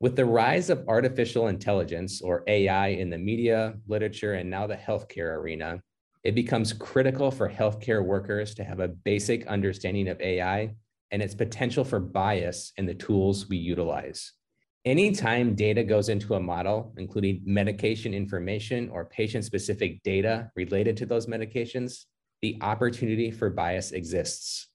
With 0.00 0.16
the 0.16 0.24
rise 0.24 0.70
of 0.70 0.88
artificial 0.88 1.48
intelligence 1.48 2.22
or 2.22 2.42
AI 2.46 2.88
in 2.88 3.10
the 3.10 3.18
media, 3.18 3.74
literature, 3.86 4.32
and 4.32 4.48
now 4.48 4.66
the 4.66 4.74
healthcare 4.74 5.36
arena, 5.36 5.82
it 6.24 6.34
becomes 6.34 6.72
critical 6.72 7.30
for 7.30 7.50
healthcare 7.50 8.02
workers 8.02 8.54
to 8.54 8.64
have 8.64 8.80
a 8.80 8.88
basic 8.88 9.46
understanding 9.46 10.08
of 10.08 10.18
AI 10.22 10.74
and 11.10 11.20
its 11.20 11.34
potential 11.34 11.84
for 11.84 12.00
bias 12.00 12.72
in 12.78 12.86
the 12.86 12.94
tools 12.94 13.50
we 13.50 13.58
utilize. 13.58 14.32
Anytime 14.86 15.54
data 15.54 15.84
goes 15.84 16.08
into 16.08 16.34
a 16.34 16.40
model, 16.40 16.94
including 16.96 17.42
medication 17.44 18.14
information 18.14 18.88
or 18.88 19.04
patient 19.04 19.44
specific 19.44 20.02
data 20.02 20.50
related 20.56 20.96
to 20.96 21.04
those 21.04 21.26
medications, 21.26 22.06
the 22.40 22.58
opportunity 22.62 23.30
for 23.30 23.50
bias 23.50 23.92
exists. 23.92 24.68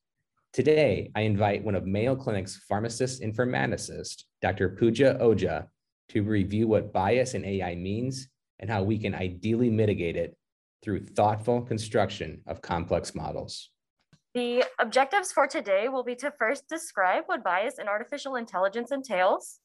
Today, 0.53 1.11
I 1.15 1.21
invite 1.21 1.65
one 1.65 1.75
of 1.75 1.87
Mayo 1.87 2.15
Clinic's 2.15 2.55
pharmacist 2.69 3.21
informaticists, 3.21 4.23
Dr. 4.45 4.69
Pooja 4.69 5.17
Oja 5.19 5.65
to 6.09 6.21
review 6.21 6.67
what 6.67 6.93
bias 6.93 7.33
in 7.33 7.43
AI 7.43 7.73
means 7.73 8.27
and 8.59 8.69
how 8.69 8.83
we 8.83 8.99
can 8.99 9.15
ideally 9.15 9.71
mitigate 9.71 10.15
it 10.15 10.37
through 10.83 11.03
thoughtful 11.03 11.63
construction 11.63 12.41
of 12.45 12.61
complex 12.61 13.15
models. 13.15 13.71
The 14.35 14.63
objectives 14.77 15.31
for 15.31 15.47
today 15.47 15.87
will 15.89 16.03
be 16.03 16.13
to 16.17 16.31
first 16.37 16.69
describe 16.69 17.23
what 17.25 17.43
bias 17.43 17.79
in 17.79 17.87
artificial 17.87 18.35
intelligence 18.35 18.91
entails, 18.91 19.61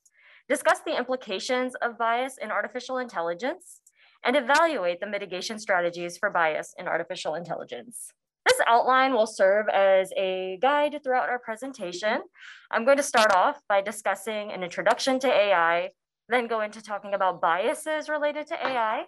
discuss 0.48 0.80
the 0.80 0.96
implications 0.96 1.74
of 1.82 1.98
bias 1.98 2.38
in 2.40 2.50
artificial 2.50 2.96
intelligence, 2.96 3.82
and 4.24 4.34
evaluate 4.34 5.00
the 5.00 5.06
mitigation 5.06 5.58
strategies 5.58 6.16
for 6.16 6.30
bias 6.30 6.72
in 6.78 6.88
artificial 6.88 7.34
intelligence. 7.34 8.14
This 8.46 8.58
outline 8.66 9.12
will 9.12 9.26
serve 9.26 9.68
as 9.68 10.10
a 10.16 10.58
guide 10.62 10.98
throughout 11.02 11.28
our 11.28 11.38
presentation. 11.38 12.22
I'm 12.70 12.84
going 12.84 12.96
to 12.96 13.02
start 13.02 13.34
off 13.34 13.60
by 13.68 13.82
discussing 13.82 14.50
an 14.52 14.62
introduction 14.62 15.18
to 15.20 15.28
AI, 15.28 15.90
then 16.28 16.46
go 16.46 16.62
into 16.62 16.82
talking 16.82 17.14
about 17.14 17.40
biases 17.40 18.08
related 18.08 18.46
to 18.48 18.54
AI, 18.54 19.04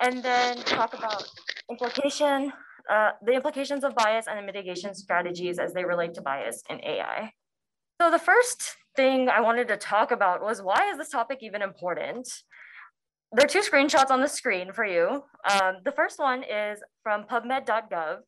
and 0.00 0.22
then 0.22 0.58
talk 0.58 0.94
about 0.94 1.24
implication, 1.70 2.52
uh, 2.90 3.10
the 3.24 3.32
implications 3.32 3.82
of 3.82 3.94
bias 3.94 4.26
and 4.28 4.38
the 4.38 4.42
mitigation 4.42 4.94
strategies 4.94 5.58
as 5.58 5.72
they 5.72 5.84
relate 5.84 6.14
to 6.14 6.22
bias 6.22 6.62
in 6.70 6.80
AI. 6.84 7.32
So 8.00 8.10
the 8.12 8.18
first 8.18 8.76
thing 8.94 9.28
I 9.28 9.40
wanted 9.40 9.68
to 9.68 9.76
talk 9.76 10.12
about 10.12 10.40
was 10.40 10.62
why 10.62 10.90
is 10.90 10.98
this 10.98 11.08
topic 11.08 11.38
even 11.42 11.62
important? 11.62 12.28
There 13.32 13.44
are 13.44 13.48
two 13.48 13.60
screenshots 13.60 14.10
on 14.10 14.20
the 14.20 14.28
screen 14.28 14.72
for 14.72 14.84
you. 14.84 15.24
Um, 15.50 15.78
the 15.84 15.92
first 15.92 16.18
one 16.18 16.42
is 16.44 16.80
from 17.02 17.24
pubmed.gov 17.24 18.18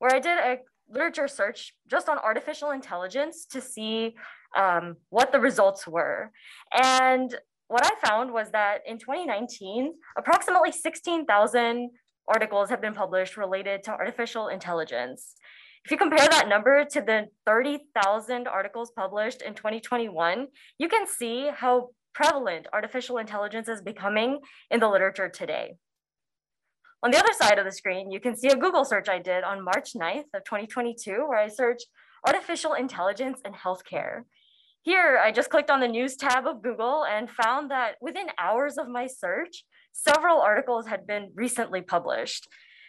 where 0.00 0.14
I 0.14 0.18
did 0.18 0.36
a 0.38 0.56
literature 0.92 1.28
search 1.28 1.74
just 1.88 2.08
on 2.08 2.18
artificial 2.18 2.72
intelligence 2.72 3.46
to 3.52 3.60
see 3.60 4.16
um, 4.58 4.96
what 5.10 5.30
the 5.30 5.38
results 5.38 5.86
were. 5.86 6.32
And 6.72 7.32
what 7.68 7.86
I 7.86 8.08
found 8.08 8.32
was 8.32 8.50
that 8.50 8.80
in 8.86 8.98
2019, 8.98 9.92
approximately 10.18 10.72
16,000 10.72 11.90
articles 12.26 12.70
have 12.70 12.80
been 12.80 12.94
published 12.94 13.36
related 13.36 13.84
to 13.84 13.92
artificial 13.92 14.48
intelligence. 14.48 15.36
If 15.84 15.90
you 15.90 15.96
compare 15.96 16.28
that 16.28 16.48
number 16.48 16.84
to 16.84 17.00
the 17.00 17.26
30,000 17.46 18.48
articles 18.48 18.90
published 18.96 19.42
in 19.42 19.54
2021, 19.54 20.46
you 20.78 20.88
can 20.88 21.06
see 21.06 21.50
how 21.54 21.90
prevalent 22.14 22.66
artificial 22.72 23.18
intelligence 23.18 23.68
is 23.68 23.80
becoming 23.80 24.40
in 24.70 24.80
the 24.80 24.88
literature 24.88 25.28
today. 25.28 25.74
On 27.02 27.10
the 27.10 27.18
other 27.18 27.32
side 27.32 27.58
of 27.58 27.64
the 27.64 27.72
screen, 27.72 28.10
you 28.10 28.20
can 28.20 28.36
see 28.36 28.48
a 28.48 28.56
Google 28.56 28.84
search 28.84 29.08
I 29.08 29.18
did 29.18 29.42
on 29.42 29.64
March 29.64 29.94
9th 29.94 30.34
of 30.34 30.44
2022, 30.44 31.24
where 31.26 31.38
I 31.38 31.48
searched 31.48 31.86
artificial 32.26 32.74
intelligence 32.74 33.40
and 33.42 33.54
healthcare. 33.54 34.24
Here, 34.82 35.18
I 35.22 35.32
just 35.32 35.48
clicked 35.48 35.70
on 35.70 35.80
the 35.80 35.88
news 35.88 36.16
tab 36.16 36.46
of 36.46 36.62
Google 36.62 37.06
and 37.06 37.30
found 37.30 37.70
that 37.70 37.94
within 38.02 38.26
hours 38.38 38.76
of 38.76 38.86
my 38.86 39.06
search, 39.06 39.64
several 39.92 40.42
articles 40.42 40.88
had 40.88 41.06
been 41.06 41.30
recently 41.34 41.80
published. 41.80 42.46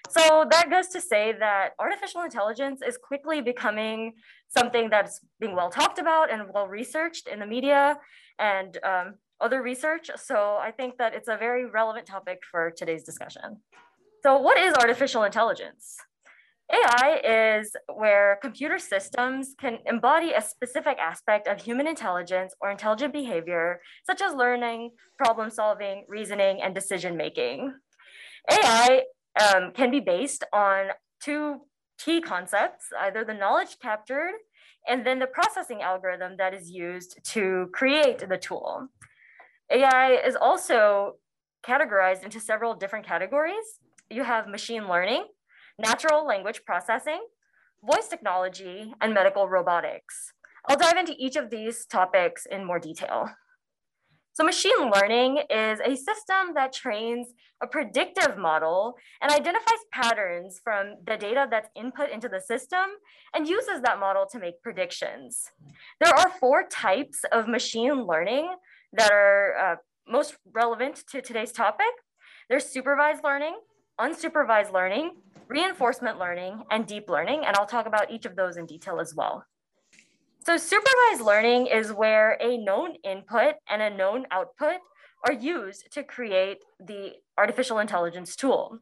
So 0.09 0.45
that 0.51 0.69
goes 0.69 0.89
to 0.89 0.99
say 0.99 1.33
that 1.39 1.69
artificial 1.79 2.21
intelligence 2.23 2.81
is 2.85 2.97
quickly 2.97 3.39
becoming 3.39 4.13
something 4.49 4.89
that's 4.89 5.21
being 5.39 5.55
well 5.55 5.69
talked 5.69 5.99
about 5.99 6.29
and 6.29 6.53
well 6.53 6.67
researched 6.67 7.29
in 7.29 7.39
the 7.39 7.45
media 7.45 7.97
and 8.39 8.77
um, 8.83 9.13
other 9.39 9.61
research. 9.61 10.09
So 10.17 10.57
I 10.61 10.71
think 10.71 10.97
that 10.97 11.13
it's 11.13 11.29
a 11.29 11.37
very 11.37 11.65
relevant 11.65 12.07
topic 12.07 12.39
for 12.49 12.71
today's 12.71 13.03
discussion. 13.03 13.61
So 14.23 14.37
what 14.37 14.59
is 14.59 14.73
artificial 14.75 15.23
intelligence? 15.23 15.97
AI 16.71 17.59
is 17.59 17.75
where 17.93 18.37
computer 18.41 18.77
systems 18.77 19.55
can 19.59 19.79
embody 19.85 20.31
a 20.31 20.41
specific 20.41 20.97
aspect 20.99 21.47
of 21.47 21.59
human 21.59 21.87
intelligence 21.87 22.53
or 22.61 22.69
intelligent 22.69 23.13
behavior, 23.13 23.81
such 24.05 24.21
as 24.21 24.33
learning, 24.33 24.91
problem 25.17 25.49
solving, 25.49 26.05
reasoning, 26.07 26.61
and 26.61 26.73
decision 26.73 27.17
making. 27.17 27.73
AI 28.49 29.01
um, 29.41 29.71
can 29.73 29.91
be 29.91 29.99
based 29.99 30.43
on 30.53 30.89
two 31.21 31.61
key 31.97 32.21
concepts, 32.21 32.85
either 33.01 33.25
the 33.25 33.33
knowledge 33.33 33.77
captured 33.81 34.33
and 34.87 35.05
then 35.05 35.19
the 35.19 35.27
processing 35.27 35.81
algorithm 35.81 36.37
that 36.37 36.53
is 36.53 36.69
used 36.69 37.19
to 37.23 37.69
create 37.73 38.27
the 38.29 38.37
tool. 38.37 38.87
AI 39.71 40.13
is 40.13 40.35
also 40.35 41.15
categorized 41.65 42.23
into 42.23 42.39
several 42.39 42.73
different 42.73 43.05
categories 43.05 43.79
you 44.11 44.23
have 44.23 44.47
machine 44.47 44.87
learning, 44.87 45.25
natural 45.79 46.25
language 46.25 46.61
processing, 46.65 47.21
voice 47.83 48.07
technology, 48.07 48.93
and 49.01 49.13
medical 49.13 49.47
robotics. 49.47 50.33
I'll 50.67 50.77
dive 50.77 50.97
into 50.97 51.15
each 51.17 51.35
of 51.35 51.49
these 51.49 51.85
topics 51.85 52.45
in 52.45 52.65
more 52.65 52.79
detail. 52.79 53.29
So 54.33 54.45
machine 54.45 54.89
learning 54.93 55.39
is 55.49 55.79
a 55.81 55.95
system 55.95 56.53
that 56.55 56.71
trains 56.71 57.27
a 57.61 57.67
predictive 57.67 58.37
model 58.37 58.95
and 59.21 59.31
identifies 59.31 59.79
patterns 59.91 60.61
from 60.63 60.95
the 61.05 61.17
data 61.17 61.47
that's 61.51 61.69
input 61.75 62.09
into 62.09 62.29
the 62.29 62.39
system 62.39 62.85
and 63.35 63.47
uses 63.47 63.81
that 63.83 63.99
model 63.99 64.25
to 64.31 64.39
make 64.39 64.61
predictions. 64.63 65.51
There 65.99 66.13
are 66.13 66.29
four 66.39 66.63
types 66.71 67.23
of 67.31 67.47
machine 67.47 68.05
learning 68.05 68.55
that 68.93 69.11
are 69.11 69.55
uh, 69.57 69.75
most 70.07 70.37
relevant 70.53 71.03
to 71.11 71.21
today's 71.21 71.51
topic. 71.51 71.93
There's 72.49 72.65
supervised 72.65 73.23
learning, 73.23 73.55
unsupervised 74.01 74.73
learning, 74.73 75.11
reinforcement 75.47 76.17
learning, 76.17 76.63
and 76.71 76.87
deep 76.87 77.09
learning. 77.09 77.43
And 77.45 77.55
I'll 77.55 77.67
talk 77.67 77.85
about 77.85 78.11
each 78.11 78.25
of 78.25 78.35
those 78.35 78.57
in 78.57 78.65
detail 78.65 78.99
as 78.99 79.13
well. 79.15 79.45
So 80.43 80.57
supervised 80.57 81.21
learning 81.21 81.67
is 81.67 81.93
where 81.93 82.35
a 82.41 82.57
known 82.57 82.95
input 83.03 83.55
and 83.69 83.81
a 83.81 83.95
known 83.95 84.25
output 84.31 84.79
are 85.27 85.33
used 85.33 85.91
to 85.91 86.03
create 86.03 86.57
the 86.79 87.11
artificial 87.37 87.77
intelligence 87.77 88.35
tool. 88.35 88.79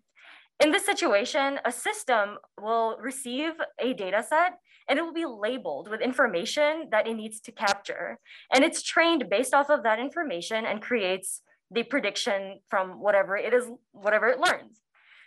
In 0.64 0.72
this 0.72 0.86
situation, 0.86 1.60
a 1.66 1.72
system 1.72 2.38
will 2.60 2.98
receive 3.02 3.52
a 3.78 3.94
data 3.94 4.24
set 4.28 4.54
and 4.88 4.98
it 4.98 5.02
will 5.02 5.14
be 5.14 5.26
labeled 5.26 5.90
with 5.90 6.02
information 6.02 6.88
that 6.92 7.08
it 7.08 7.16
needs 7.16 7.40
to 7.42 7.52
capture. 7.52 8.20
And 8.54 8.64
it's 8.64 8.82
trained 8.82 9.30
based 9.30 9.54
off 9.54 9.70
of 9.70 9.84
that 9.84 10.00
information 10.00 10.66
and 10.66 10.82
creates 10.82 11.42
the 11.70 11.84
prediction 11.84 12.60
from 12.68 13.00
whatever 13.00 13.38
it 13.38 13.54
is, 13.54 13.66
whatever 13.92 14.28
it 14.28 14.40
learns. 14.40 14.82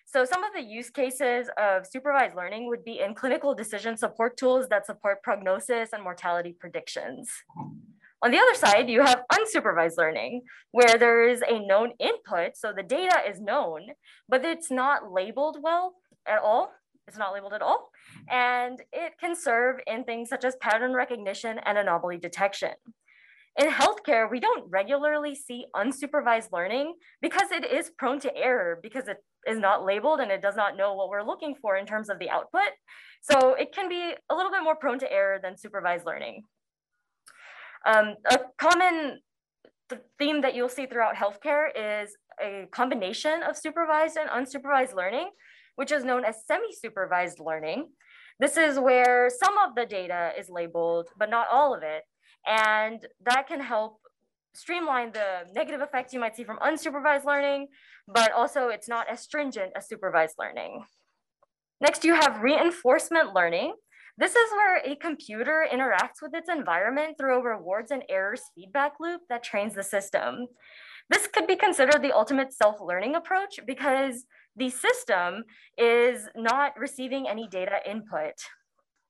So 0.05 0.25
some 0.25 0.45
of 0.45 0.53
the 0.53 0.63
use 0.63 0.91
cases 0.91 1.49
of 1.57 1.87
supervised 1.87 2.37
learning 2.37 2.69
would 2.69 2.85
be 2.85 3.01
in 3.01 3.15
clinical 3.15 3.55
decision 3.55 3.97
support 3.97 4.37
tools 4.37 4.67
that 4.69 4.85
support 4.85 5.23
prognosis 5.23 5.93
and 5.93 6.03
mortality 6.03 6.55
predictions. 6.59 7.31
On 8.23 8.31
the 8.31 8.39
other 8.39 8.55
side, 8.55 8.89
you 8.89 9.03
have 9.03 9.23
unsupervised 9.33 9.97
learning, 9.97 10.43
where 10.71 10.97
there 10.97 11.27
is 11.29 11.43
a 11.43 11.59
known 11.59 11.93
input, 11.99 12.57
so 12.57 12.73
the 12.73 12.85
data 12.85 13.19
is 13.29 13.41
known, 13.41 13.89
but 14.29 14.45
it's 14.45 14.71
not 14.71 15.11
labeled 15.11 15.57
well 15.61 15.95
at 16.27 16.39
all. 16.39 16.71
It's 17.09 17.19
not 17.19 17.33
labeled 17.33 17.53
at 17.53 17.63
all. 17.63 17.91
And 18.31 18.81
it 18.93 19.15
can 19.19 19.35
serve 19.35 19.81
in 19.89 20.05
things 20.05 20.29
such 20.29 20.45
as 20.45 20.55
pattern 20.61 20.93
recognition 20.93 21.59
and 21.65 21.77
anomaly 21.77 22.19
detection. 22.19 22.71
In 23.59 23.69
healthcare, 23.69 24.31
we 24.31 24.39
don't 24.39 24.71
regularly 24.71 25.35
see 25.35 25.67
unsupervised 25.75 26.53
learning 26.53 26.95
because 27.21 27.51
it 27.51 27.65
is 27.65 27.91
prone 27.91 28.21
to 28.21 28.35
error 28.37 28.79
because 28.81 29.09
it 29.09 29.19
is 29.47 29.59
not 29.59 29.85
labeled 29.85 30.21
and 30.21 30.31
it 30.31 30.43
does 30.43 30.57
not 30.57 30.77
know 30.77 30.95
what 30.95 31.09
we're 31.09 31.23
looking 31.23 31.55
for 31.61 31.77
in 31.77 31.87
terms 31.87 32.09
of 32.09 32.19
the 32.19 32.31
output. 32.31 32.71
So 33.21 33.55
it 33.55 33.75
can 33.75 33.89
be 33.89 34.15
a 34.31 34.35
little 34.35 34.51
bit 34.51 34.63
more 34.63 34.77
prone 34.77 34.99
to 35.01 35.13
error 35.13 35.39
than 35.43 35.57
supervised 35.57 36.07
learning. 36.07 36.43
Um, 37.85 38.15
a 38.31 38.39
common 38.59 39.21
the 39.93 40.01
theme 40.19 40.41
that 40.41 40.55
you'll 40.55 40.71
see 40.71 40.87
throughout 40.87 41.15
healthcare 41.15 41.67
is 41.77 42.17
a 42.43 42.67
combination 42.73 43.43
of 43.43 43.57
supervised 43.57 44.17
and 44.17 44.31
unsupervised 44.31 44.95
learning, 44.95 45.31
which 45.77 45.93
is 45.93 46.03
known 46.03 46.25
as 46.25 46.47
semi-supervised 46.47 47.39
learning. 47.39 47.89
This 48.41 48.57
is 48.57 48.79
where 48.79 49.29
some 49.29 49.59
of 49.59 49.75
the 49.75 49.85
data 49.85 50.33
is 50.39 50.49
labeled, 50.49 51.09
but 51.19 51.29
not 51.29 51.47
all 51.53 51.75
of 51.75 51.83
it. 51.83 52.05
And 52.47 53.07
that 53.25 53.47
can 53.47 53.61
help 53.61 53.99
streamline 54.55 55.13
the 55.13 55.47
negative 55.55 55.83
effects 55.83 56.13
you 56.13 56.21
might 56.21 56.37
see 56.37 56.45
from 56.45 56.59
unsupervised 56.59 57.25
learning, 57.25 57.69
but 58.09 58.33
also 58.33 58.69
it's 58.69 58.89
not 58.89 59.09
as 59.09 59.21
stringent 59.21 59.73
as 59.77 59.89
supervised 59.89 60.35
learning. 60.39 60.85
Next, 61.81 62.05
you 62.05 62.15
have 62.15 62.43
reinforcement 62.43 63.35
learning. 63.35 63.75
This 64.19 64.37
is 64.37 64.51
where 64.53 64.77
a 64.85 64.95
computer 64.97 65.67
interacts 65.73 66.21
with 66.23 66.35
its 66.35 66.49
environment 66.49 67.17
through 67.19 67.39
a 67.39 67.43
rewards 67.43 67.91
and 67.91 68.05
errors 68.09 68.43
feedback 68.55 68.93
loop 69.01 69.23
that 69.29 69.43
trains 69.43 69.75
the 69.75 69.83
system. 69.83 70.47
This 71.11 71.27
could 71.27 71.47
be 71.47 71.57
considered 71.57 72.03
the 72.03 72.13
ultimate 72.13 72.53
self-learning 72.53 73.15
approach 73.15 73.59
because 73.67 74.25
the 74.55 74.71
system 74.71 75.45
is 75.79 76.29
not 76.37 76.79
receiving 76.79 77.27
any 77.29 77.49
data 77.49 77.79
input. 77.89 78.35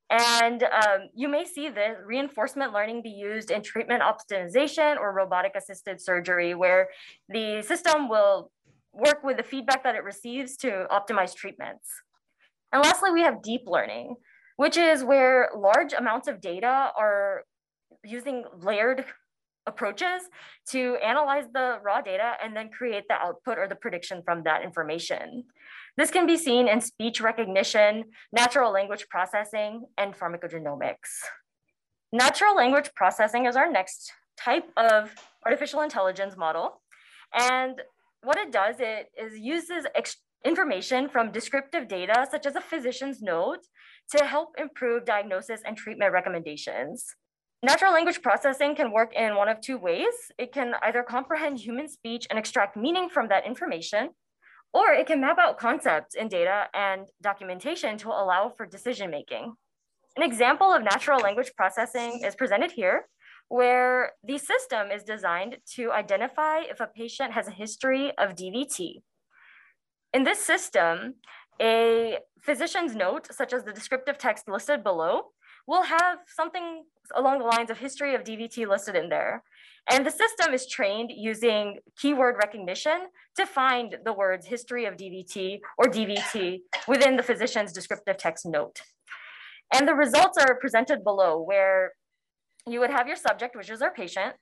And 0.08 0.62
um, 0.64 1.08
you 1.14 1.26
may 1.26 1.44
see 1.44 1.68
the 1.68 1.96
reinforcement 2.04 2.72
learning 2.72 3.02
be 3.02 3.10
used 3.10 3.50
in 3.50 3.62
treatment 3.62 4.02
optimization 4.02 4.98
or 4.98 5.14
robotic 5.14 5.52
assisted 5.56 6.00
surgery, 6.00 6.54
where 6.54 6.88
the 7.28 7.62
system 7.62 8.10
will 8.10 8.50
work 8.92 9.22
with 9.24 9.36
the 9.36 9.42
feedback 9.42 9.84
that 9.84 9.94
it 9.94 10.04
receives 10.04 10.56
to 10.58 10.86
optimize 10.90 11.34
treatments. 11.34 11.88
And 12.72 12.82
lastly, 12.82 13.10
we 13.10 13.22
have 13.22 13.42
deep 13.42 13.62
learning, 13.66 14.16
which 14.56 14.76
is 14.76 15.04
where 15.04 15.50
large 15.56 15.92
amounts 15.92 16.28
of 16.28 16.40
data 16.40 16.90
are 16.96 17.44
using 18.04 18.44
layered 18.60 19.04
approaches 19.66 20.22
to 20.70 20.96
analyze 20.96 21.44
the 21.52 21.78
raw 21.82 22.00
data 22.00 22.32
and 22.42 22.56
then 22.56 22.68
create 22.68 23.04
the 23.08 23.14
output 23.14 23.58
or 23.58 23.68
the 23.68 23.76
prediction 23.76 24.22
from 24.24 24.42
that 24.42 24.62
information. 24.62 25.44
This 25.96 26.10
can 26.10 26.26
be 26.26 26.36
seen 26.36 26.68
in 26.68 26.80
speech 26.80 27.20
recognition, 27.20 28.04
natural 28.32 28.72
language 28.72 29.06
processing, 29.08 29.84
and 29.98 30.14
pharmacogenomics. 30.18 31.20
Natural 32.12 32.56
language 32.56 32.90
processing 32.94 33.46
is 33.46 33.56
our 33.56 33.70
next 33.70 34.12
type 34.36 34.64
of 34.76 35.14
artificial 35.46 35.82
intelligence 35.82 36.36
model. 36.36 36.82
And 37.32 37.80
what 38.22 38.38
it 38.38 38.52
does, 38.52 38.76
it 38.78 39.10
is 39.16 39.38
uses 39.38 39.86
information 40.44 41.08
from 41.08 41.32
descriptive 41.32 41.88
data, 41.88 42.26
such 42.30 42.46
as 42.46 42.56
a 42.56 42.60
physician's 42.60 43.20
note, 43.20 43.66
to 44.16 44.24
help 44.24 44.54
improve 44.58 45.04
diagnosis 45.04 45.60
and 45.64 45.76
treatment 45.76 46.12
recommendations. 46.12 47.04
Natural 47.64 47.92
language 47.92 48.22
processing 48.22 48.74
can 48.74 48.92
work 48.92 49.12
in 49.14 49.36
one 49.36 49.48
of 49.48 49.60
two 49.60 49.78
ways. 49.78 50.14
It 50.38 50.52
can 50.52 50.74
either 50.82 51.04
comprehend 51.04 51.60
human 51.60 51.88
speech 51.88 52.26
and 52.28 52.38
extract 52.38 52.76
meaning 52.76 53.08
from 53.08 53.28
that 53.28 53.46
information, 53.46 54.10
or 54.72 54.92
it 54.92 55.06
can 55.06 55.20
map 55.20 55.38
out 55.38 55.58
concepts 55.58 56.14
in 56.16 56.28
data 56.28 56.64
and 56.74 57.08
documentation 57.22 57.96
to 57.98 58.08
allow 58.08 58.52
for 58.56 58.66
decision 58.66 59.10
making. 59.10 59.54
An 60.16 60.22
example 60.22 60.72
of 60.72 60.82
natural 60.82 61.20
language 61.20 61.52
processing 61.56 62.20
is 62.24 62.34
presented 62.34 62.72
here, 62.72 63.06
where 63.48 64.12
the 64.24 64.38
system 64.38 64.90
is 64.90 65.02
designed 65.02 65.58
to 65.74 65.92
identify 65.92 66.60
if 66.60 66.80
a 66.80 66.86
patient 66.86 67.32
has 67.32 67.48
a 67.48 67.52
history 67.52 68.12
of 68.18 68.34
DVT. 68.34 69.02
In 70.12 70.24
this 70.24 70.40
system, 70.40 71.14
a 71.60 72.18
physician's 72.42 72.94
note, 72.94 73.28
such 73.32 73.52
as 73.52 73.64
the 73.64 73.72
descriptive 73.72 74.18
text 74.18 74.48
listed 74.48 74.82
below, 74.82 75.32
will 75.66 75.82
have 75.82 76.18
something 76.26 76.84
along 77.14 77.38
the 77.38 77.44
lines 77.44 77.70
of 77.70 77.78
history 77.78 78.14
of 78.14 78.24
DVT 78.24 78.66
listed 78.68 78.96
in 78.96 79.08
there. 79.08 79.42
And 79.90 80.06
the 80.06 80.10
system 80.10 80.54
is 80.54 80.66
trained 80.66 81.10
using 81.14 81.78
keyword 81.98 82.36
recognition 82.36 83.08
to 83.36 83.46
find 83.46 83.96
the 84.04 84.12
words 84.12 84.46
history 84.46 84.84
of 84.86 84.96
DVT 84.96 85.58
or 85.78 85.86
DVT 85.86 86.60
within 86.86 87.16
the 87.16 87.22
physician's 87.22 87.72
descriptive 87.72 88.16
text 88.16 88.46
note. 88.46 88.80
And 89.74 89.88
the 89.88 89.94
results 89.94 90.38
are 90.38 90.58
presented 90.60 91.02
below 91.02 91.40
where 91.40 91.92
you 92.66 92.80
would 92.80 92.90
have 92.90 93.06
your 93.06 93.16
subject, 93.16 93.56
which 93.56 93.70
is 93.70 93.82
our 93.82 93.92
patient, 93.92 94.34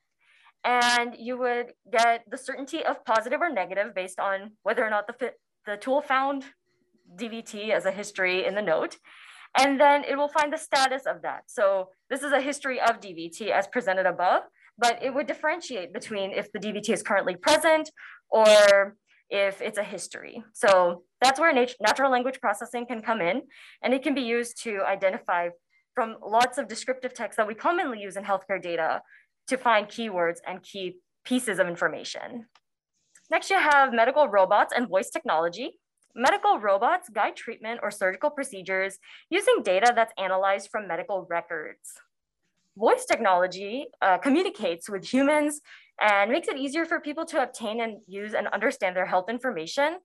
and 0.63 1.15
you 1.17 1.37
would 1.37 1.73
get 1.91 2.23
the 2.29 2.37
certainty 2.37 2.83
of 2.85 3.03
positive 3.05 3.41
or 3.41 3.51
negative 3.51 3.95
based 3.95 4.19
on 4.19 4.51
whether 4.63 4.85
or 4.85 4.89
not 4.89 5.07
the, 5.07 5.33
the 5.65 5.77
tool 5.77 6.01
found 6.01 6.45
DVT 7.15 7.71
as 7.71 7.85
a 7.85 7.91
history 7.91 8.45
in 8.45 8.55
the 8.55 8.61
note. 8.61 8.97
And 9.57 9.79
then 9.79 10.03
it 10.05 10.15
will 10.15 10.29
find 10.29 10.53
the 10.53 10.57
status 10.57 11.03
of 11.05 11.23
that. 11.23 11.43
So 11.47 11.89
this 12.09 12.23
is 12.23 12.31
a 12.31 12.39
history 12.39 12.79
of 12.79 13.01
DVT 13.01 13.49
as 13.49 13.67
presented 13.67 14.05
above, 14.05 14.43
but 14.77 15.03
it 15.03 15.13
would 15.13 15.27
differentiate 15.27 15.93
between 15.93 16.31
if 16.31 16.51
the 16.51 16.59
DVT 16.59 16.89
is 16.89 17.03
currently 17.03 17.35
present 17.35 17.89
or 18.29 18.95
if 19.29 19.61
it's 19.61 19.77
a 19.77 19.83
history. 19.83 20.43
So 20.53 21.03
that's 21.21 21.39
where 21.39 21.51
nat 21.53 21.73
natural 21.81 22.11
language 22.11 22.39
processing 22.39 22.85
can 22.85 23.01
come 23.01 23.21
in, 23.21 23.43
and 23.81 23.93
it 23.93 24.03
can 24.03 24.13
be 24.13 24.21
used 24.21 24.61
to 24.63 24.81
identify 24.85 25.49
from 25.95 26.15
lots 26.25 26.57
of 26.57 26.67
descriptive 26.67 27.13
text 27.13 27.37
that 27.37 27.47
we 27.47 27.53
commonly 27.53 27.99
use 27.99 28.15
in 28.15 28.23
healthcare 28.23 28.61
data 28.61 29.01
to 29.47 29.57
find 29.57 29.87
keywords 29.87 30.37
and 30.47 30.63
key 30.63 30.97
pieces 31.25 31.59
of 31.59 31.67
information. 31.67 32.45
Next, 33.29 33.49
you 33.49 33.57
have 33.57 33.93
medical 33.93 34.27
robots 34.27 34.73
and 34.75 34.87
voice 34.87 35.09
technology. 35.09 35.79
Medical 36.13 36.59
robots 36.59 37.09
guide 37.09 37.35
treatment 37.35 37.79
or 37.81 37.89
surgical 37.89 38.29
procedures 38.29 38.97
using 39.29 39.61
data 39.63 39.93
that's 39.95 40.13
analyzed 40.17 40.69
from 40.71 40.87
medical 40.87 41.25
records. 41.29 41.93
Voice 42.77 43.05
technology 43.05 43.85
uh, 44.01 44.17
communicates 44.17 44.89
with 44.89 45.05
humans 45.05 45.61
and 46.01 46.31
makes 46.31 46.47
it 46.47 46.57
easier 46.57 46.85
for 46.85 46.99
people 46.99 47.25
to 47.25 47.41
obtain 47.41 47.81
and 47.81 47.99
use 48.07 48.33
and 48.33 48.47
understand 48.47 48.95
their 48.95 49.05
health 49.05 49.29
information. 49.29 49.97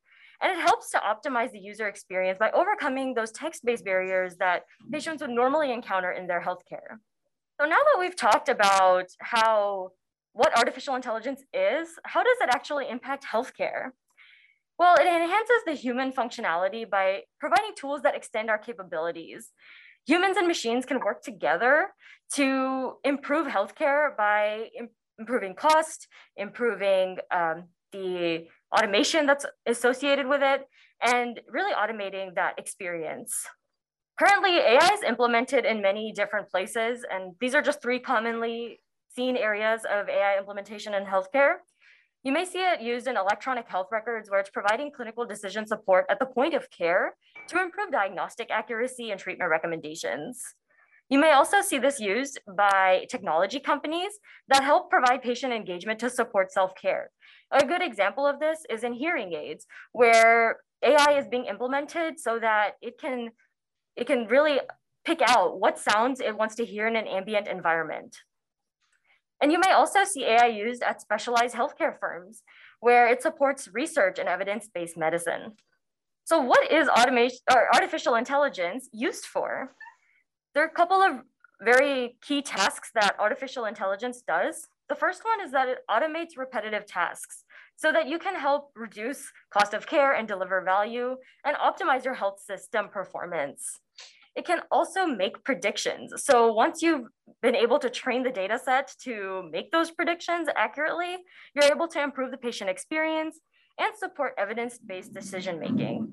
And 0.43 0.53
it 0.53 0.61
helps 0.61 0.91
to 0.91 0.99
optimize 0.99 1.53
the 1.53 1.59
user 1.59 1.89
experience 1.89 2.39
by 2.39 2.51
overcoming 2.51 3.15
those 3.15 3.33
text-based 3.33 3.85
barriers 3.85 4.37
that 4.37 4.65
patients 4.93 5.21
would 5.23 5.31
normally 5.31 5.73
encounter 5.73 6.11
in 6.13 6.27
their 6.27 6.43
healthcare. 6.43 6.99
So 7.61 7.67
now 7.67 7.77
that 7.77 7.97
we've 7.99 8.17
talked 8.17 8.49
about 8.49 9.07
how 9.19 9.93
what 10.33 10.57
artificial 10.59 10.95
intelligence 10.95 11.43
is, 11.55 11.89
how 12.05 12.23
does 12.23 12.37
it 12.43 12.51
actually 12.51 12.91
impact 12.91 13.25
healthcare? 13.25 13.93
Well, 14.79 14.97
it 14.97 15.07
enhances 15.07 15.63
the 15.65 15.73
human 15.73 16.13
functionality 16.13 16.89
by 16.89 17.23
providing 17.41 17.73
tools 17.75 18.03
that 18.03 18.15
extend 18.15 18.51
our 18.51 18.59
capabilities. 18.59 19.53
Humans 20.07 20.37
and 20.37 20.47
machines 20.47 20.85
can 20.85 21.01
work 21.01 21.23
together 21.23 21.89
to 22.35 22.97
improve 23.03 23.47
healthcare 23.47 24.15
by 24.17 24.69
improving 25.19 25.55
cost, 25.55 26.09
improving 26.37 27.17
um, 27.31 27.65
the 27.93 28.47
automation 28.75 29.27
that's 29.27 29.47
associated 29.67 30.27
with 30.27 30.43
it, 30.43 30.63
and 31.03 31.41
really 31.51 31.75
automating 31.75 32.35
that 32.35 32.59
experience. 32.59 33.47
Currently, 34.19 34.57
AI 34.57 34.91
is 34.95 35.03
implemented 35.03 35.67
in 35.67 35.83
many 35.83 36.13
different 36.13 36.49
places, 36.49 37.05
and 37.11 37.35
these 37.41 37.55
are 37.55 37.61
just 37.61 37.83
three 37.83 37.99
commonly 37.99 38.81
seen 39.15 39.37
areas 39.37 39.83
of 39.91 40.09
AI 40.09 40.39
implementation 40.39 40.95
in 40.95 41.05
healthcare. 41.05 41.57
You 42.23 42.33
may 42.33 42.45
see 42.45 42.59
it 42.59 42.81
used 42.81 43.07
in 43.07 43.17
electronic 43.17 43.69
health 43.69 43.89
records 43.93 44.31
where 44.31 44.41
it's 44.41 44.51
providing 44.51 44.91
clinical 44.91 45.27
decision 45.27 45.67
support 45.67 46.07
at 46.11 46.19
the 46.19 46.27
point 46.27 46.55
of 46.55 46.71
care 46.71 47.15
to 47.49 47.63
improve 47.63 47.93
diagnostic 47.93 48.51
accuracy 48.51 49.11
and 49.11 49.21
treatment 49.21 49.51
recommendations. 49.51 50.43
You 51.09 51.21
may 51.21 51.33
also 51.33 51.61
see 51.61 51.79
this 51.79 52.01
used 52.01 52.41
by 52.57 53.07
technology 53.09 53.61
companies 53.61 54.13
that 54.49 54.65
help 54.65 54.91
provide 54.91 55.23
patient 55.23 55.53
engagement 55.53 56.01
to 56.01 56.11
support 56.11 56.51
self-care. 56.51 57.11
A 57.53 57.65
good 57.65 57.83
example 57.83 58.27
of 58.27 58.41
this 58.41 58.65
is 58.69 58.83
in 58.83 58.93
hearing 58.93 59.33
aids, 59.33 59.67
where 59.93 60.59
AI 60.83 61.19
is 61.19 61.29
being 61.29 61.47
implemented 61.47 62.19
so 62.19 62.39
that 62.39 62.73
it 62.83 62.99
can, 63.01 63.31
it 63.97 64.07
can 64.07 64.27
really 64.27 64.61
pick 65.05 65.23
out 65.23 65.61
what 65.61 65.79
sounds 65.79 66.21
it 66.21 66.37
wants 66.37 66.57
to 66.57 66.65
hear 66.65 66.87
in 66.87 66.97
an 66.97 67.07
ambient 67.07 67.47
environment. 67.47 68.17
And 69.41 69.53
you 69.53 69.61
may 69.65 69.73
also 69.73 70.05
see 70.05 70.25
AI 70.25 70.47
used 70.47 70.83
at 70.83 71.01
specialized 71.01 71.55
healthcare 71.55 71.99
firms 71.99 72.43
where 72.81 73.07
it 73.07 73.23
supports 73.23 73.69
research 73.73 74.19
and 74.19 74.29
evidence-based 74.29 74.97
medicine. 74.97 75.53
So 76.25 76.41
what 76.41 76.73
is 76.73 76.89
automation 76.89 77.39
or 77.53 77.69
artificial 77.75 78.17
intelligence 78.17 78.89
used 78.93 79.25
for? 79.25 79.73
There 80.55 80.65
are 80.65 80.69
a 80.69 80.71
couple 80.71 81.01
of 81.01 81.21
very 81.63 82.17
key 82.23 82.43
tasks 82.43 82.91
that 82.95 83.15
artificial 83.19 83.65
intelligence 83.65 84.23
does. 84.27 84.67
The 84.89 84.95
first 84.95 85.25
one 85.25 85.45
is 85.45 85.51
that 85.53 85.69
it 85.69 85.79
automates 85.91 86.37
repetitive 86.37 86.87
tasks 86.87 87.45
so 87.75 87.93
that 87.93 88.09
you 88.09 88.19
can 88.19 88.37
help 88.37 88.71
reduce 88.75 89.33
cost 89.51 89.75
of 89.75 89.87
care 89.87 90.15
and 90.15 90.29
deliver 90.29 90.63
value 90.63 91.17
and 91.45 91.57
optimize 91.57 92.05
your 92.05 92.15
health 92.15 92.41
system 92.41 92.89
performance. 92.89 93.81
It 94.37 94.45
can 94.45 94.61
also 94.71 95.07
make 95.07 95.43
predictions. 95.45 96.13
So 96.25 96.53
once 96.53 96.83
you've 96.83 97.07
been 97.43 97.57
able 97.57 97.79
to 97.79 97.91
train 97.91 98.23
the 98.23 98.31
data 98.31 98.59
set 98.63 98.93
to 99.03 99.49
make 99.51 99.73
those 99.73 99.91
predictions 99.91 100.49
accurately, 100.55 101.17
you're 101.55 101.73
able 101.73 101.89
to 101.89 102.03
improve 102.03 102.31
the 102.31 102.37
patient 102.37 102.71
experience 102.71 103.41
and 103.79 103.97
support 103.97 104.35
evidence-based 104.39 105.13
decision-making. 105.13 106.09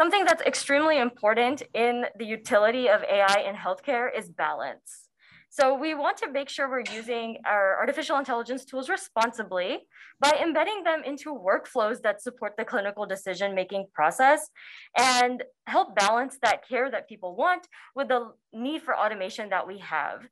Something 0.00 0.24
that's 0.24 0.42
extremely 0.42 0.98
important 0.98 1.62
in 1.74 2.06
the 2.18 2.24
utility 2.24 2.88
of 2.88 3.02
AI 3.04 3.44
in 3.46 3.54
healthcare 3.54 4.08
is 4.12 4.28
balance. 4.28 5.08
So 5.54 5.74
we 5.74 5.94
want 5.94 6.16
to 6.16 6.32
make 6.32 6.48
sure 6.48 6.66
we're 6.66 6.90
using 6.96 7.36
our 7.44 7.78
artificial 7.78 8.16
intelligence 8.16 8.64
tools 8.64 8.88
responsibly 8.88 9.80
by 10.18 10.32
embedding 10.42 10.82
them 10.82 11.02
into 11.04 11.34
workflows 11.34 12.00
that 12.00 12.22
support 12.22 12.54
the 12.56 12.64
clinical 12.64 13.04
decision-making 13.04 13.88
process 13.92 14.48
and 14.96 15.44
help 15.66 15.94
balance 15.94 16.38
that 16.42 16.66
care 16.66 16.90
that 16.90 17.06
people 17.06 17.36
want 17.36 17.68
with 17.94 18.08
the 18.08 18.32
need 18.54 18.80
for 18.80 18.96
automation 18.96 19.50
that 19.50 19.66
we 19.66 19.76
have. 19.80 20.22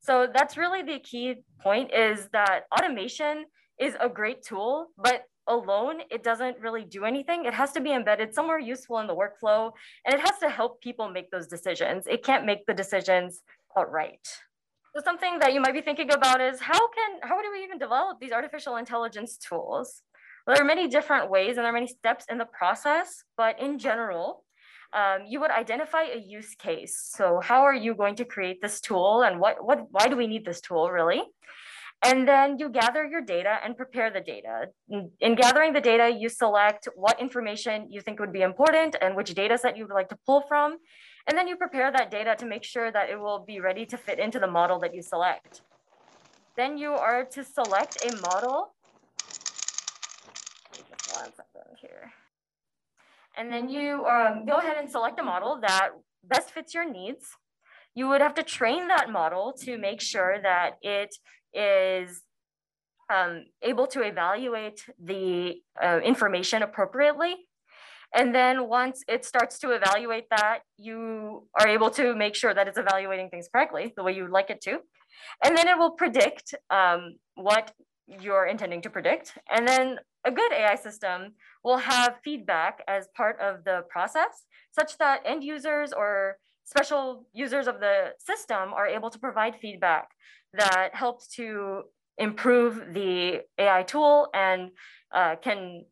So 0.00 0.26
that's 0.32 0.56
really 0.56 0.82
the 0.82 0.98
key 1.00 1.34
point 1.62 1.92
is 1.92 2.30
that 2.32 2.62
automation 2.74 3.44
is 3.78 3.98
a 4.00 4.08
great 4.08 4.42
tool, 4.42 4.86
but 4.96 5.24
alone, 5.46 6.00
it 6.10 6.24
doesn't 6.24 6.58
really 6.58 6.84
do 6.86 7.04
anything. 7.04 7.44
It 7.44 7.52
has 7.52 7.72
to 7.72 7.82
be 7.82 7.92
embedded 7.92 8.34
somewhere 8.34 8.58
useful 8.58 8.98
in 9.00 9.06
the 9.06 9.14
workflow, 9.14 9.72
and 10.06 10.14
it 10.14 10.20
has 10.20 10.38
to 10.38 10.48
help 10.48 10.80
people 10.80 11.10
make 11.10 11.30
those 11.30 11.48
decisions. 11.48 12.06
It 12.06 12.24
can't 12.24 12.46
make 12.46 12.64
the 12.64 12.72
decisions 12.72 13.42
outright. 13.76 14.26
So 14.94 15.00
something 15.04 15.38
that 15.38 15.54
you 15.54 15.60
might 15.60 15.74
be 15.74 15.82
thinking 15.82 16.10
about 16.10 16.40
is 16.40 16.60
how 16.60 16.88
can 16.88 17.20
how 17.22 17.40
do 17.40 17.48
we 17.52 17.62
even 17.62 17.78
develop 17.78 18.18
these 18.20 18.32
artificial 18.32 18.76
intelligence 18.76 19.36
tools? 19.36 20.02
Well, 20.46 20.56
there 20.56 20.64
are 20.64 20.66
many 20.66 20.88
different 20.88 21.30
ways 21.30 21.50
and 21.50 21.58
there 21.58 21.66
are 21.66 21.72
many 21.72 21.86
steps 21.86 22.24
in 22.28 22.38
the 22.38 22.46
process, 22.46 23.22
but 23.36 23.60
in 23.60 23.78
general, 23.78 24.44
um, 24.92 25.26
you 25.28 25.38
would 25.40 25.52
identify 25.52 26.02
a 26.02 26.18
use 26.18 26.56
case. 26.56 26.98
So 27.14 27.40
how 27.40 27.62
are 27.62 27.74
you 27.74 27.94
going 27.94 28.16
to 28.16 28.24
create 28.24 28.60
this 28.60 28.80
tool 28.80 29.22
and 29.22 29.38
what, 29.38 29.64
what 29.64 29.86
why 29.92 30.08
do 30.08 30.16
we 30.16 30.26
need 30.26 30.44
this 30.44 30.60
tool 30.60 30.90
really? 30.90 31.22
And 32.02 32.26
then 32.26 32.58
you 32.58 32.70
gather 32.70 33.04
your 33.06 33.20
data 33.20 33.58
and 33.62 33.76
prepare 33.76 34.10
the 34.10 34.22
data. 34.22 34.68
In, 34.88 35.10
in, 35.20 35.34
gathering 35.34 35.74
the 35.74 35.82
data, 35.82 36.10
you 36.10 36.30
select 36.30 36.88
what 36.96 37.20
information 37.20 37.88
you 37.90 38.00
think 38.00 38.18
would 38.18 38.32
be 38.32 38.40
important 38.40 38.96
and 39.02 39.14
which 39.14 39.34
data 39.34 39.58
set 39.58 39.76
you 39.76 39.86
would 39.86 39.94
like 39.94 40.08
to 40.08 40.16
pull 40.24 40.40
from. 40.48 40.78
And 41.26 41.36
then 41.36 41.46
you 41.46 41.56
prepare 41.56 41.92
that 41.92 42.10
data 42.10 42.34
to 42.38 42.46
make 42.46 42.64
sure 42.64 42.90
that 42.90 43.10
it 43.10 43.20
will 43.20 43.44
be 43.46 43.60
ready 43.60 43.84
to 43.84 43.98
fit 43.98 44.18
into 44.18 44.38
the 44.38 44.46
model 44.46 44.78
that 44.80 44.94
you 44.94 45.02
select. 45.02 45.60
Then 46.56 46.78
you 46.78 46.92
are 46.92 47.24
to 47.24 47.44
select 47.44 48.02
a 48.04 48.16
model. 48.16 48.72
Here. 51.80 52.12
And 53.36 53.52
then 53.52 53.68
you 53.68 54.04
um, 54.06 54.46
go 54.46 54.56
ahead 54.56 54.76
and 54.78 54.90
select 54.90 55.18
a 55.20 55.22
model 55.22 55.60
that 55.60 55.90
best 56.24 56.50
fits 56.50 56.72
your 56.72 56.90
needs. 56.90 57.26
You 57.94 58.08
would 58.08 58.20
have 58.20 58.34
to 58.34 58.42
train 58.42 58.88
that 58.88 59.10
model 59.10 59.52
to 59.64 59.76
make 59.76 60.00
sure 60.00 60.38
that 60.42 60.72
it 60.82 61.14
is 61.54 62.22
um, 63.12 63.44
able 63.62 63.86
to 63.88 64.02
evaluate 64.02 64.86
the 65.02 65.56
uh, 65.82 66.00
information 66.04 66.62
appropriately 66.62 67.36
and 68.14 68.34
then 68.34 68.68
once 68.68 69.04
it 69.08 69.24
starts 69.24 69.58
to 69.60 69.70
evaluate 69.70 70.28
that, 70.30 70.60
you 70.76 71.46
are 71.58 71.68
able 71.68 71.90
to 71.90 72.14
make 72.14 72.34
sure 72.34 72.52
that 72.52 72.66
it's 72.66 72.78
evaluating 72.78 73.30
things 73.30 73.48
correctly, 73.52 73.92
the 73.96 74.02
way 74.02 74.12
you 74.12 74.22
would 74.22 74.32
like 74.32 74.50
it 74.50 74.60
to. 74.62 74.78
And 75.44 75.56
then 75.56 75.68
it 75.68 75.78
will 75.78 75.92
predict 75.92 76.54
um, 76.70 77.16
what 77.34 77.72
you're 78.06 78.46
intending 78.46 78.82
to 78.82 78.90
predict. 78.90 79.38
And 79.48 79.66
then 79.66 79.98
a 80.24 80.32
good 80.32 80.52
AI 80.52 80.74
system 80.74 81.34
will 81.62 81.78
have 81.78 82.16
feedback 82.24 82.82
as 82.88 83.06
part 83.16 83.38
of 83.40 83.64
the 83.64 83.84
process, 83.88 84.44
such 84.72 84.98
that 84.98 85.22
end 85.24 85.44
users 85.44 85.92
or 85.92 86.38
special 86.70 87.26
users 87.32 87.66
of 87.66 87.80
the 87.80 88.12
system 88.18 88.72
are 88.72 88.86
able 88.86 89.10
to 89.10 89.18
provide 89.18 89.56
feedback 89.60 90.10
that 90.54 90.94
helps 90.94 91.26
to 91.26 91.82
improve 92.16 92.94
the 92.94 93.40
AI 93.58 93.82
tool 93.82 94.28
and 94.32 94.70
uh, 95.12 95.34
can 95.42 95.84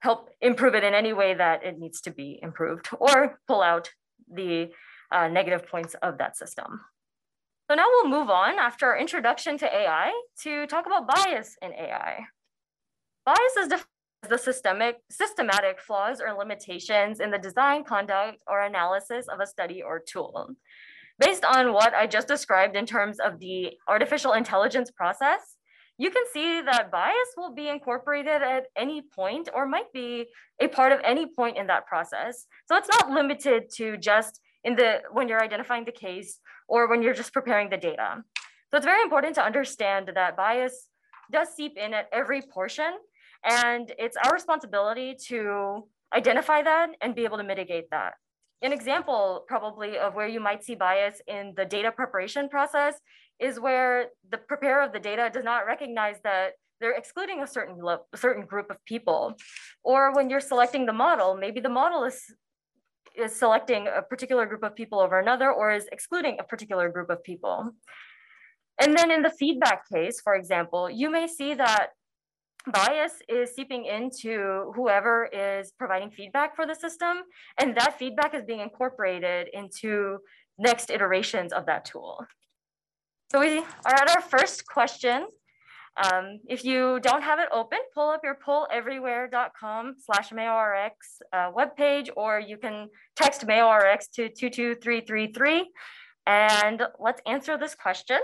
help 0.00 0.28
improve 0.40 0.74
it 0.74 0.82
in 0.82 0.94
any 0.94 1.12
way 1.12 1.34
that 1.34 1.64
it 1.64 1.78
needs 1.78 2.00
to 2.00 2.10
be 2.10 2.40
improved 2.42 2.88
or 2.98 3.38
pull 3.46 3.62
out 3.62 3.90
the 4.32 4.68
uh, 5.12 5.28
negative 5.28 5.68
points 5.68 5.94
of 6.02 6.18
that 6.18 6.36
system. 6.36 6.80
So 7.70 7.76
now 7.76 7.86
we'll 7.88 8.08
move 8.08 8.30
on 8.30 8.58
after 8.58 8.86
our 8.86 8.98
introduction 8.98 9.58
to 9.58 9.66
AI 9.66 10.12
to 10.42 10.66
talk 10.66 10.86
about 10.86 11.08
bias 11.08 11.56
in 11.62 11.72
AI. 11.72 12.26
Bias 13.24 13.56
is 13.58 13.68
defined 13.68 13.95
the 14.28 14.38
systemic, 14.38 14.96
systematic 15.10 15.80
flaws 15.80 16.20
or 16.20 16.32
limitations 16.32 17.20
in 17.20 17.30
the 17.30 17.38
design, 17.38 17.84
conduct, 17.84 18.38
or 18.46 18.60
analysis 18.60 19.26
of 19.28 19.40
a 19.40 19.46
study 19.46 19.82
or 19.82 20.00
tool. 20.00 20.50
Based 21.18 21.44
on 21.44 21.72
what 21.72 21.94
I 21.94 22.06
just 22.06 22.28
described 22.28 22.76
in 22.76 22.86
terms 22.86 23.18
of 23.20 23.38
the 23.38 23.72
artificial 23.88 24.32
intelligence 24.32 24.90
process, 24.90 25.56
you 25.98 26.10
can 26.10 26.24
see 26.32 26.60
that 26.60 26.90
bias 26.90 27.30
will 27.36 27.54
be 27.54 27.68
incorporated 27.68 28.42
at 28.42 28.64
any 28.76 29.00
point 29.00 29.48
or 29.54 29.66
might 29.66 29.90
be 29.94 30.26
a 30.60 30.68
part 30.68 30.92
of 30.92 31.00
any 31.02 31.26
point 31.26 31.56
in 31.56 31.66
that 31.68 31.86
process. 31.86 32.46
So 32.66 32.76
it's 32.76 32.88
not 32.88 33.10
limited 33.10 33.70
to 33.76 33.96
just 33.96 34.40
in 34.62 34.76
the 34.76 35.00
when 35.12 35.28
you're 35.28 35.42
identifying 35.42 35.86
the 35.86 35.92
case 35.92 36.40
or 36.68 36.88
when 36.88 37.02
you're 37.02 37.14
just 37.14 37.32
preparing 37.32 37.70
the 37.70 37.78
data. 37.78 38.22
So 38.70 38.76
it's 38.76 38.84
very 38.84 39.02
important 39.02 39.36
to 39.36 39.44
understand 39.44 40.10
that 40.14 40.36
bias 40.36 40.88
does 41.32 41.48
seep 41.56 41.78
in 41.78 41.94
at 41.94 42.08
every 42.12 42.42
portion 42.42 42.92
and 43.46 43.92
it's 43.98 44.16
our 44.16 44.32
responsibility 44.32 45.14
to 45.28 45.88
identify 46.14 46.62
that 46.62 46.90
and 47.00 47.14
be 47.14 47.24
able 47.24 47.38
to 47.38 47.44
mitigate 47.44 47.90
that. 47.90 48.14
An 48.62 48.72
example 48.72 49.44
probably 49.46 49.98
of 49.98 50.14
where 50.14 50.26
you 50.26 50.40
might 50.40 50.64
see 50.64 50.74
bias 50.74 51.20
in 51.26 51.52
the 51.56 51.64
data 51.64 51.92
preparation 51.92 52.48
process 52.48 52.94
is 53.38 53.60
where 53.60 54.06
the 54.30 54.38
preparer 54.38 54.82
of 54.82 54.92
the 54.92 54.98
data 54.98 55.30
does 55.32 55.44
not 55.44 55.66
recognize 55.66 56.16
that 56.24 56.52
they're 56.80 56.96
excluding 56.96 57.42
a 57.42 57.46
certain 57.46 57.78
a 58.12 58.16
certain 58.16 58.44
group 58.44 58.70
of 58.70 58.84
people. 58.84 59.34
Or 59.84 60.12
when 60.14 60.28
you're 60.28 60.40
selecting 60.40 60.86
the 60.86 60.92
model, 60.92 61.36
maybe 61.36 61.60
the 61.60 61.68
model 61.68 62.04
is 62.04 62.20
is 63.16 63.34
selecting 63.34 63.88
a 63.88 64.02
particular 64.02 64.44
group 64.44 64.62
of 64.62 64.74
people 64.74 65.00
over 65.00 65.18
another 65.18 65.50
or 65.50 65.72
is 65.72 65.86
excluding 65.90 66.36
a 66.38 66.44
particular 66.44 66.90
group 66.90 67.08
of 67.08 67.22
people. 67.24 67.70
And 68.80 68.96
then 68.96 69.10
in 69.10 69.22
the 69.22 69.30
feedback 69.30 69.88
case, 69.88 70.20
for 70.20 70.34
example, 70.34 70.90
you 70.90 71.10
may 71.10 71.26
see 71.26 71.54
that 71.54 71.92
bias 72.72 73.12
is 73.28 73.54
seeping 73.54 73.84
into 73.84 74.72
whoever 74.74 75.28
is 75.32 75.72
providing 75.78 76.10
feedback 76.10 76.56
for 76.56 76.66
the 76.66 76.74
system, 76.74 77.18
and 77.58 77.76
that 77.76 77.98
feedback 77.98 78.34
is 78.34 78.44
being 78.44 78.60
incorporated 78.60 79.48
into 79.52 80.18
next 80.58 80.90
iterations 80.90 81.52
of 81.52 81.66
that 81.66 81.84
tool. 81.84 82.24
So 83.32 83.40
we 83.40 83.58
are 83.58 83.94
at 83.94 84.14
our 84.14 84.22
first 84.22 84.66
question. 84.66 85.26
Um, 85.96 86.40
if 86.46 86.64
you 86.64 87.00
don't 87.00 87.22
have 87.22 87.38
it 87.38 87.48
open, 87.52 87.78
pull 87.94 88.10
up 88.10 88.20
your 88.22 88.36
polleverywhere.com 88.46 89.94
slash 90.04 90.30
MayoRx 90.30 90.90
uh, 91.32 91.50
webpage, 91.52 92.10
or 92.16 92.38
you 92.38 92.58
can 92.58 92.88
text 93.16 93.46
MayoRx 93.46 94.10
to 94.14 94.28
22333. 94.28 95.70
And 96.26 96.82
let's 96.98 97.22
answer 97.26 97.56
this 97.56 97.74
question. 97.74 98.18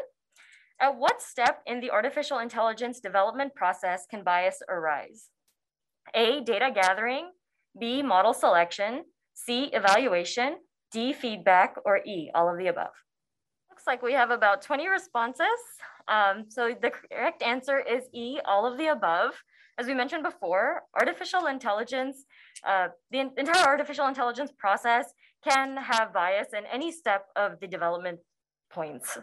At 0.83 0.99
what 0.99 1.23
step 1.23 1.63
in 1.67 1.81
the 1.81 1.91
artificial 1.91 2.41
intelligence 2.41 3.01
development 3.01 3.55
process 3.55 4.05
can 4.11 4.25
bias 4.25 4.61
arise? 4.69 5.31
A, 6.15 6.41
data 6.41 6.71
gathering, 6.75 7.31
B, 7.79 8.03
model 8.03 8.35
selection, 8.35 9.05
C, 9.33 9.71
evaluation, 9.73 10.57
D, 10.91 11.13
feedback, 11.13 11.77
or 11.87 11.99
E, 12.05 12.31
all 12.35 12.51
of 12.51 12.59
the 12.59 12.67
above 12.67 12.91
looks 13.83 13.87
like 13.87 14.03
we 14.03 14.13
have 14.13 14.31
about 14.31 14.63
20 14.63 14.89
responses. 14.89 15.47
Um, 16.09 16.45
so 16.49 16.75
the 16.81 16.91
correct 16.91 17.43
answer 17.43 17.81
is 17.81 18.05
E, 18.13 18.39
all 18.45 18.71
of 18.71 18.79
the 18.79 18.89
above. 18.89 19.33
As 19.79 19.87
we 19.87 19.95
mentioned 19.95 20.23
before, 20.23 20.83
artificial 20.95 21.47
intelligence, 21.47 22.25
uh, 22.67 22.89
the 23.11 23.21
entire 23.21 23.67
artificial 23.67 24.07
intelligence 24.07 24.53
process 24.57 25.07
can 25.49 25.77
have 25.77 26.13
bias 26.13 26.49
in 26.57 26.65
any 26.73 26.93
step 26.93 27.27
of 27.35 27.59
the 27.61 27.67
development 27.67 28.21
points 28.71 29.19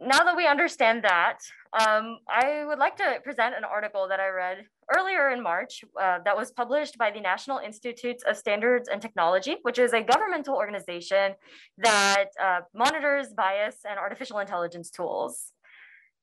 now 0.00 0.24
that 0.24 0.36
we 0.36 0.46
understand 0.46 1.04
that, 1.04 1.38
um, 1.78 2.18
I 2.28 2.64
would 2.66 2.78
like 2.78 2.96
to 2.96 3.20
present 3.22 3.54
an 3.54 3.64
article 3.64 4.08
that 4.08 4.18
I 4.18 4.28
read 4.28 4.64
earlier 4.96 5.30
in 5.30 5.42
March 5.42 5.84
uh, 6.00 6.18
that 6.24 6.36
was 6.36 6.50
published 6.50 6.96
by 6.98 7.10
the 7.10 7.20
National 7.20 7.58
Institutes 7.58 8.24
of 8.26 8.36
Standards 8.36 8.88
and 8.88 9.00
Technology, 9.00 9.56
which 9.62 9.78
is 9.78 9.92
a 9.92 10.02
governmental 10.02 10.56
organization 10.56 11.34
that 11.78 12.26
uh, 12.42 12.60
monitors 12.74 13.28
bias 13.36 13.76
and 13.88 13.98
artificial 13.98 14.38
intelligence 14.38 14.90
tools. 14.90 15.52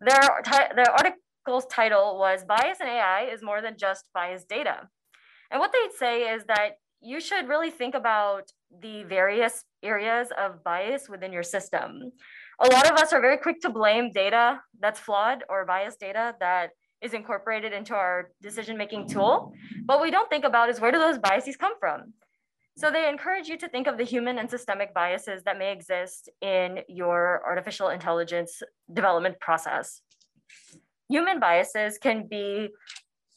Their, 0.01 0.41
their 0.75 0.91
article's 0.91 1.65
title 1.71 2.17
was 2.19 2.43
Bias 2.43 2.79
in 2.81 2.87
AI 2.87 3.29
is 3.31 3.41
more 3.41 3.61
than 3.61 3.77
just 3.77 4.05
bias 4.13 4.43
data. 4.43 4.89
And 5.49 5.59
what 5.59 5.71
they'd 5.71 5.97
say 5.97 6.33
is 6.33 6.43
that 6.45 6.79
you 6.99 7.21
should 7.21 7.47
really 7.47 7.69
think 7.69 7.95
about 7.95 8.51
the 8.81 9.03
various 9.03 9.63
areas 9.83 10.29
of 10.37 10.63
bias 10.63 11.07
within 11.07 11.31
your 11.31 11.43
system 11.43 12.11
a 12.59 12.67
lot 12.69 12.89
of 12.89 12.97
us 12.97 13.13
are 13.13 13.21
very 13.21 13.37
quick 13.37 13.61
to 13.61 13.69
blame 13.69 14.11
data 14.11 14.59
that's 14.79 14.99
flawed 14.99 15.43
or 15.49 15.65
biased 15.65 15.99
data 15.99 16.35
that 16.39 16.71
is 17.01 17.13
incorporated 17.13 17.73
into 17.73 17.93
our 17.93 18.31
decision-making 18.41 19.07
tool. 19.07 19.53
But 19.85 19.97
what 19.97 20.03
we 20.03 20.11
don't 20.11 20.29
think 20.29 20.43
about 20.43 20.69
is 20.69 20.81
where 20.81 20.91
do 20.91 20.97
those 20.97 21.19
biases 21.19 21.55
come 21.55 21.73
from? 21.79 22.13
So 22.75 22.91
they 22.91 23.07
encourage 23.09 23.47
you 23.47 23.57
to 23.57 23.67
think 23.67 23.87
of 23.87 23.97
the 23.97 24.03
human 24.03 24.37
and 24.39 24.49
systemic 24.49 24.93
biases 24.93 25.43
that 25.43 25.57
may 25.57 25.71
exist 25.71 26.29
in 26.41 26.79
your 26.87 27.41
artificial 27.45 27.89
intelligence 27.89 28.61
development 28.91 29.39
process. 29.39 30.01
Human 31.09 31.39
biases 31.39 31.97
can 31.97 32.27
be 32.27 32.69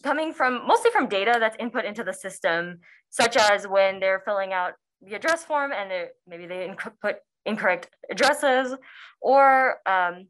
coming 0.03 0.33
from 0.33 0.67
mostly 0.67 0.91
from 0.91 1.09
data 1.09 1.37
that's 1.39 1.57
input 1.59 1.85
into 1.85 2.05
the 2.05 2.13
system, 2.13 2.81
such 3.11 3.37
as 3.37 3.67
when 3.67 4.01
they're 4.01 4.23
filling 4.25 4.53
out 4.53 4.73
the 5.03 5.15
address 5.15 5.45
form 5.45 5.73
and 5.73 6.09
maybe 6.27 6.47
they 6.47 6.67
input 6.67 7.17
incorrect 7.47 7.91
addresses, 8.11 8.75
or 9.21 9.77
um, 9.87 10.27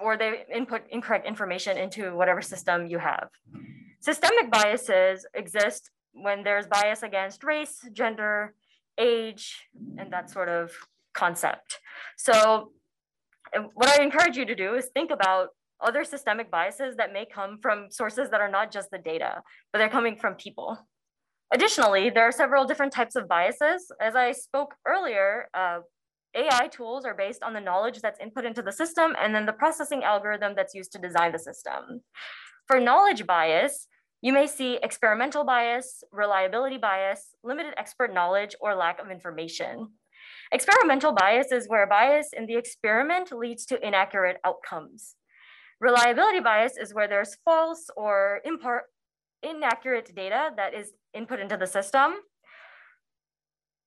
or 0.00 0.16
they 0.16 0.44
input 0.54 0.82
incorrect 0.90 1.26
information 1.26 1.76
into 1.76 2.14
whatever 2.14 2.42
system 2.42 2.86
you 2.86 2.98
have. 2.98 3.28
Systemic 4.00 4.50
biases 4.50 5.26
exist 5.34 5.90
when 6.12 6.44
there's 6.44 6.66
bias 6.66 7.02
against 7.02 7.42
race, 7.42 7.80
gender, 7.92 8.54
age, 8.98 9.68
and 9.98 10.12
that 10.12 10.30
sort 10.30 10.48
of 10.48 10.72
concept. 11.14 11.80
So 12.16 12.72
what 13.74 13.88
I 13.88 14.02
encourage 14.02 14.36
you 14.36 14.44
to 14.46 14.54
do 14.54 14.74
is 14.74 14.88
think 14.94 15.10
about 15.10 15.48
other 15.80 16.04
systemic 16.04 16.50
biases 16.50 16.96
that 16.96 17.12
may 17.12 17.26
come 17.26 17.58
from 17.60 17.90
sources 17.90 18.30
that 18.30 18.40
are 18.40 18.50
not 18.50 18.70
just 18.70 18.90
the 18.90 18.98
data, 18.98 19.42
but 19.72 19.78
they're 19.78 19.88
coming 19.88 20.16
from 20.16 20.34
people. 20.34 20.78
Additionally, 21.52 22.10
there 22.10 22.26
are 22.26 22.32
several 22.32 22.64
different 22.64 22.92
types 22.92 23.16
of 23.16 23.28
biases. 23.28 23.92
As 24.00 24.16
I 24.16 24.32
spoke 24.32 24.74
earlier, 24.86 25.48
uh, 25.54 25.80
AI 26.34 26.68
tools 26.68 27.04
are 27.04 27.14
based 27.14 27.42
on 27.42 27.52
the 27.52 27.60
knowledge 27.60 28.00
that's 28.00 28.20
input 28.20 28.44
into 28.44 28.62
the 28.62 28.72
system 28.72 29.14
and 29.20 29.34
then 29.34 29.46
the 29.46 29.52
processing 29.52 30.04
algorithm 30.04 30.54
that's 30.54 30.74
used 30.74 30.92
to 30.92 30.98
design 30.98 31.32
the 31.32 31.38
system. 31.38 32.02
For 32.66 32.80
knowledge 32.80 33.26
bias, 33.26 33.88
you 34.22 34.32
may 34.32 34.46
see 34.46 34.78
experimental 34.82 35.44
bias, 35.44 36.02
reliability 36.10 36.78
bias, 36.78 37.34
limited 37.42 37.74
expert 37.76 38.12
knowledge, 38.12 38.54
or 38.60 38.74
lack 38.74 38.98
of 38.98 39.10
information. 39.10 39.88
Experimental 40.50 41.12
bias 41.12 41.52
is 41.52 41.68
where 41.68 41.86
bias 41.86 42.30
in 42.34 42.46
the 42.46 42.56
experiment 42.56 43.32
leads 43.32 43.66
to 43.66 43.86
inaccurate 43.86 44.38
outcomes. 44.44 45.16
Reliability 45.80 46.40
bias 46.40 46.78
is 46.80 46.94
where 46.94 47.08
there's 47.08 47.36
false 47.44 47.90
or 47.96 48.40
inaccurate 49.42 50.14
data 50.14 50.50
that 50.56 50.72
is 50.72 50.92
input 51.12 51.40
into 51.40 51.56
the 51.58 51.66
system. 51.66 52.14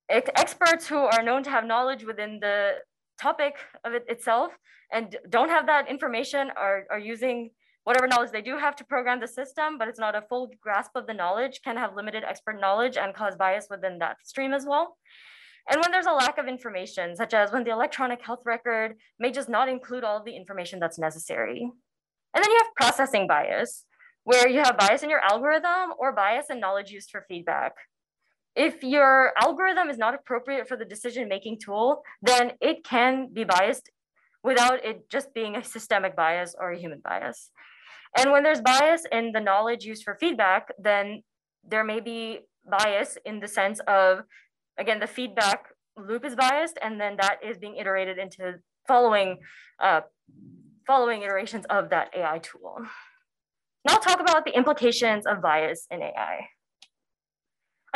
Experts 0.08 0.86
who 0.86 0.96
are 0.96 1.22
known 1.22 1.42
to 1.42 1.50
have 1.50 1.66
knowledge 1.66 2.04
within 2.04 2.38
the 2.40 2.72
topic 3.20 3.56
of 3.84 3.92
it 3.92 4.04
itself 4.08 4.52
and 4.92 5.16
don't 5.28 5.50
have 5.50 5.66
that 5.66 5.90
information 5.90 6.50
are, 6.56 6.84
are 6.90 6.98
using 6.98 7.50
whatever 7.84 8.06
knowledge 8.06 8.30
they 8.30 8.42
do 8.42 8.56
have 8.56 8.76
to 8.76 8.84
program 8.84 9.20
the 9.20 9.26
system, 9.26 9.78
but 9.78 9.88
it's 9.88 9.98
not 9.98 10.14
a 10.14 10.22
full 10.28 10.50
grasp 10.60 10.92
of 10.94 11.06
the 11.06 11.14
knowledge, 11.14 11.60
can 11.64 11.76
have 11.76 11.94
limited 11.94 12.22
expert 12.22 12.60
knowledge 12.60 12.96
and 12.96 13.14
cause 13.14 13.34
bias 13.36 13.66
within 13.70 13.98
that 13.98 14.16
stream 14.24 14.52
as 14.52 14.66
well. 14.66 14.96
And 15.70 15.80
when 15.80 15.90
there's 15.90 16.06
a 16.06 16.12
lack 16.12 16.38
of 16.38 16.46
information, 16.46 17.14
such 17.16 17.34
as 17.34 17.52
when 17.52 17.64
the 17.64 17.70
electronic 17.70 18.22
health 18.22 18.40
record 18.44 18.94
may 19.18 19.30
just 19.30 19.48
not 19.48 19.68
include 19.68 20.04
all 20.04 20.18
of 20.18 20.24
the 20.24 20.36
information 20.36 20.78
that's 20.80 20.98
necessary. 20.98 21.70
And 22.34 22.44
then 22.44 22.50
you 22.50 22.58
have 22.58 22.74
processing 22.76 23.26
bias, 23.26 23.84
where 24.24 24.48
you 24.48 24.60
have 24.60 24.78
bias 24.78 25.02
in 25.02 25.10
your 25.10 25.20
algorithm 25.20 25.92
or 25.98 26.12
bias 26.12 26.46
in 26.50 26.60
knowledge 26.60 26.90
used 26.90 27.10
for 27.10 27.24
feedback. 27.28 27.72
If 28.58 28.82
your 28.82 29.32
algorithm 29.40 29.88
is 29.88 29.98
not 29.98 30.14
appropriate 30.14 30.66
for 30.66 30.76
the 30.76 30.84
decision-making 30.84 31.58
tool, 31.64 32.02
then 32.20 32.52
it 32.60 32.82
can 32.82 33.28
be 33.32 33.44
biased 33.44 33.88
without 34.42 34.84
it 34.84 35.08
just 35.08 35.32
being 35.32 35.54
a 35.54 35.62
systemic 35.62 36.16
bias 36.16 36.56
or 36.58 36.72
a 36.72 36.78
human 36.78 36.98
bias. 36.98 37.52
And 38.18 38.32
when 38.32 38.42
there's 38.42 38.60
bias 38.60 39.04
in 39.12 39.30
the 39.30 39.40
knowledge 39.40 39.84
used 39.84 40.02
for 40.02 40.16
feedback, 40.18 40.72
then 40.76 41.22
there 41.62 41.84
may 41.84 42.00
be 42.00 42.40
bias 42.68 43.16
in 43.24 43.38
the 43.38 43.46
sense 43.46 43.78
of 43.86 44.24
again, 44.76 44.98
the 44.98 45.06
feedback 45.06 45.66
loop 45.96 46.24
is 46.24 46.34
biased, 46.34 46.78
and 46.82 47.00
then 47.00 47.16
that 47.20 47.38
is 47.44 47.58
being 47.58 47.76
iterated 47.76 48.18
into 48.18 48.54
following, 48.88 49.38
uh, 49.80 50.00
following 50.86 51.22
iterations 51.22 51.64
of 51.68 51.90
that 51.90 52.10
AI 52.16 52.38
tool. 52.38 52.78
Now 53.84 53.94
I'll 53.94 54.00
talk 54.00 54.20
about 54.20 54.44
the 54.44 54.56
implications 54.56 55.26
of 55.26 55.42
bias 55.42 55.86
in 55.90 56.02
AI. 56.02 56.48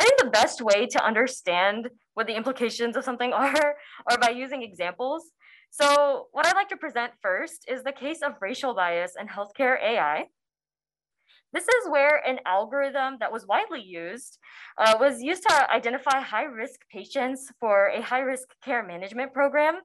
I 0.03 0.05
think 0.05 0.19
the 0.19 0.37
best 0.37 0.61
way 0.61 0.85
to 0.85 1.05
understand 1.05 1.89
what 2.13 2.27
the 2.27 2.35
implications 2.35 2.97
of 2.97 3.05
something 3.05 3.31
are 3.43 3.75
are 4.09 4.17
by 4.17 4.31
using 4.31 4.61
examples. 4.61 5.31
So 5.71 6.27
what 6.33 6.45
I'd 6.45 6.55
like 6.55 6.67
to 6.69 6.77
present 6.77 7.13
first 7.21 7.65
is 7.69 7.83
the 7.83 7.93
case 7.93 8.21
of 8.21 8.33
racial 8.41 8.75
bias 8.75 9.13
in 9.19 9.27
healthcare 9.27 9.81
AI. 9.81 10.25
This 11.53 11.63
is 11.63 11.89
where 11.89 12.17
an 12.27 12.39
algorithm 12.45 13.17
that 13.21 13.31
was 13.31 13.47
widely 13.47 13.81
used 13.81 14.39
uh, 14.77 14.95
was 14.99 15.21
used 15.21 15.43
to 15.43 15.71
identify 15.71 16.19
high-risk 16.19 16.81
patients 16.91 17.49
for 17.59 17.87
a 17.87 18.01
high-risk 18.01 18.49
care 18.61 18.85
management 18.85 19.33
program. 19.33 19.75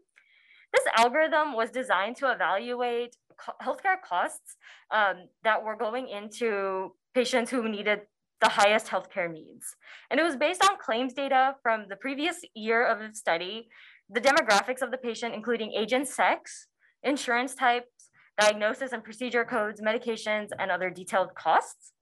This 0.72 0.84
algorithm 0.96 1.54
was 1.54 1.70
designed 1.70 2.16
to 2.16 2.32
evaluate 2.32 3.16
co 3.38 3.52
healthcare 3.62 4.00
costs 4.02 4.56
um, 4.90 5.28
that 5.44 5.62
were 5.62 5.76
going 5.76 6.08
into 6.08 6.94
patients 7.14 7.50
who 7.52 7.68
needed 7.68 8.00
the 8.40 8.48
highest 8.48 8.86
healthcare 8.86 9.30
needs. 9.30 9.76
And 10.10 10.20
it 10.20 10.22
was 10.22 10.36
based 10.36 10.62
on 10.64 10.78
claims 10.78 11.12
data 11.12 11.56
from 11.62 11.86
the 11.88 11.96
previous 11.96 12.36
year 12.54 12.86
of 12.86 12.98
the 12.98 13.14
study, 13.14 13.68
the 14.08 14.20
demographics 14.20 14.82
of 14.82 14.90
the 14.90 14.98
patient, 14.98 15.34
including 15.34 15.72
age 15.72 15.92
and 15.92 16.06
sex, 16.06 16.66
insurance 17.02 17.54
types, 17.54 18.10
diagnosis 18.40 18.92
and 18.92 19.02
procedure 19.02 19.44
codes, 19.44 19.80
medications, 19.80 20.48
and 20.58 20.70
other 20.70 20.90
detailed 20.90 21.34
costs. 21.34 21.92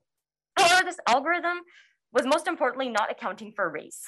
However, 0.59 0.85
this 0.85 0.99
algorithm 1.09 1.61
was 2.13 2.27
most 2.27 2.47
importantly 2.47 2.89
not 2.89 3.11
accounting 3.11 3.53
for 3.55 3.71
race. 3.71 4.03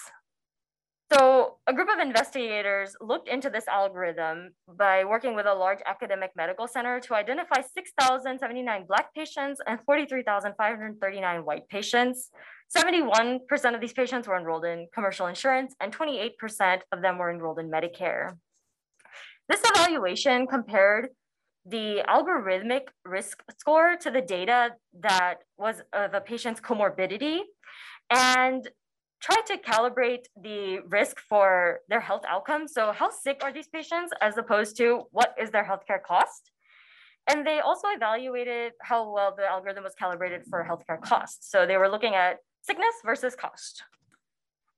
So 1.12 1.56
a 1.66 1.72
group 1.72 1.88
of 1.88 2.00
investigators 2.00 2.94
looked 3.00 3.28
into 3.28 3.48
this 3.48 3.66
algorithm 3.66 4.50
by 4.76 5.04
working 5.04 5.34
with 5.34 5.46
a 5.46 5.54
large 5.54 5.78
academic 5.86 6.32
medical 6.36 6.68
center 6.68 7.00
to 7.00 7.14
identify 7.14 7.62
6,079 7.62 8.84
Black 8.86 9.14
patients 9.14 9.60
and 9.66 9.80
43,539 9.86 11.44
white 11.46 11.66
patients. 11.68 12.30
71% 12.76 13.40
of 13.74 13.80
these 13.80 13.94
patients 13.94 14.28
were 14.28 14.36
enrolled 14.36 14.66
in 14.66 14.86
commercial 14.94 15.28
insurance 15.28 15.74
and 15.80 15.96
28% 15.96 16.80
of 16.92 17.00
them 17.00 17.16
were 17.16 17.30
enrolled 17.30 17.58
in 17.58 17.70
Medicare. 17.70 18.36
This 19.48 19.62
evaluation 19.64 20.46
compared 20.46 21.08
the 21.64 22.02
algorithmic 22.06 22.82
risk 23.06 23.42
score 23.58 23.96
to 23.96 24.10
the 24.10 24.20
data 24.20 24.72
that 25.00 25.36
was 25.56 25.80
of 25.94 26.12
a 26.12 26.20
patient's 26.20 26.60
comorbidity 26.60 27.40
and 28.10 28.68
try 29.20 29.36
to 29.46 29.56
calibrate 29.58 30.24
the 30.40 30.80
risk 30.88 31.18
for 31.28 31.80
their 31.88 32.00
health 32.00 32.22
outcomes. 32.28 32.72
So 32.72 32.92
how 32.92 33.10
sick 33.10 33.40
are 33.42 33.52
these 33.52 33.68
patients 33.68 34.12
as 34.20 34.36
opposed 34.36 34.76
to 34.78 35.04
what 35.10 35.34
is 35.40 35.50
their 35.50 35.64
healthcare 35.64 36.02
cost? 36.02 36.50
And 37.30 37.46
they 37.46 37.60
also 37.60 37.88
evaluated 37.88 38.72
how 38.80 39.12
well 39.12 39.34
the 39.36 39.44
algorithm 39.44 39.84
was 39.84 39.94
calibrated 39.94 40.42
for 40.48 40.64
healthcare 40.64 41.00
costs. 41.00 41.50
So 41.50 41.66
they 41.66 41.76
were 41.76 41.88
looking 41.88 42.14
at 42.14 42.38
sickness 42.62 42.94
versus 43.04 43.34
cost. 43.34 43.82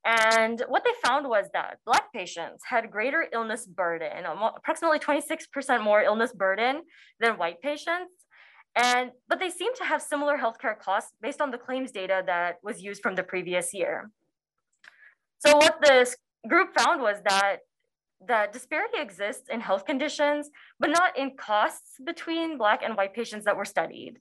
And 0.05 0.63
what 0.69 0.83
they 0.83 0.91
found 1.07 1.29
was 1.29 1.47
that 1.53 1.79
Black 1.85 2.13
patients 2.13 2.63
had 2.67 2.91
greater 2.91 3.27
illness 3.33 3.67
burden, 3.67 4.25
approximately 4.25 4.99
26% 4.99 5.85
more 5.85 6.03
illness 6.03 6.33
burden 6.33 6.83
than 7.21 7.37
white 7.37 7.61
patients. 7.61 8.15
And, 8.75 9.11
but 9.29 9.39
they 9.39 9.51
seem 9.51 9.75
to 9.77 9.85
have 9.85 10.01
similar 10.01 10.39
healthcare 10.39 10.79
costs 10.79 11.13
based 11.21 11.41
on 11.41 11.51
the 11.51 11.59
claims 11.59 11.91
data 11.91 12.23
that 12.27 12.57
was 12.63 12.81
used 12.81 13.03
from 13.03 13.15
the 13.15 13.23
previous 13.23 13.75
year. 13.75 14.11
So 15.45 15.57
what 15.57 15.79
this 15.83 16.17
group 16.49 16.79
found 16.79 17.03
was 17.03 17.17
that 17.25 17.59
that 18.29 18.53
disparity 18.53 18.99
exists 18.99 19.49
in 19.51 19.61
health 19.61 19.87
conditions, 19.87 20.51
but 20.79 20.91
not 20.91 21.17
in 21.17 21.37
costs 21.37 21.93
between 22.05 22.59
Black 22.59 22.83
and 22.83 22.97
white 22.97 23.15
patients 23.15 23.47
that 23.47 23.57
were 23.57 23.65
studied. 23.65 24.19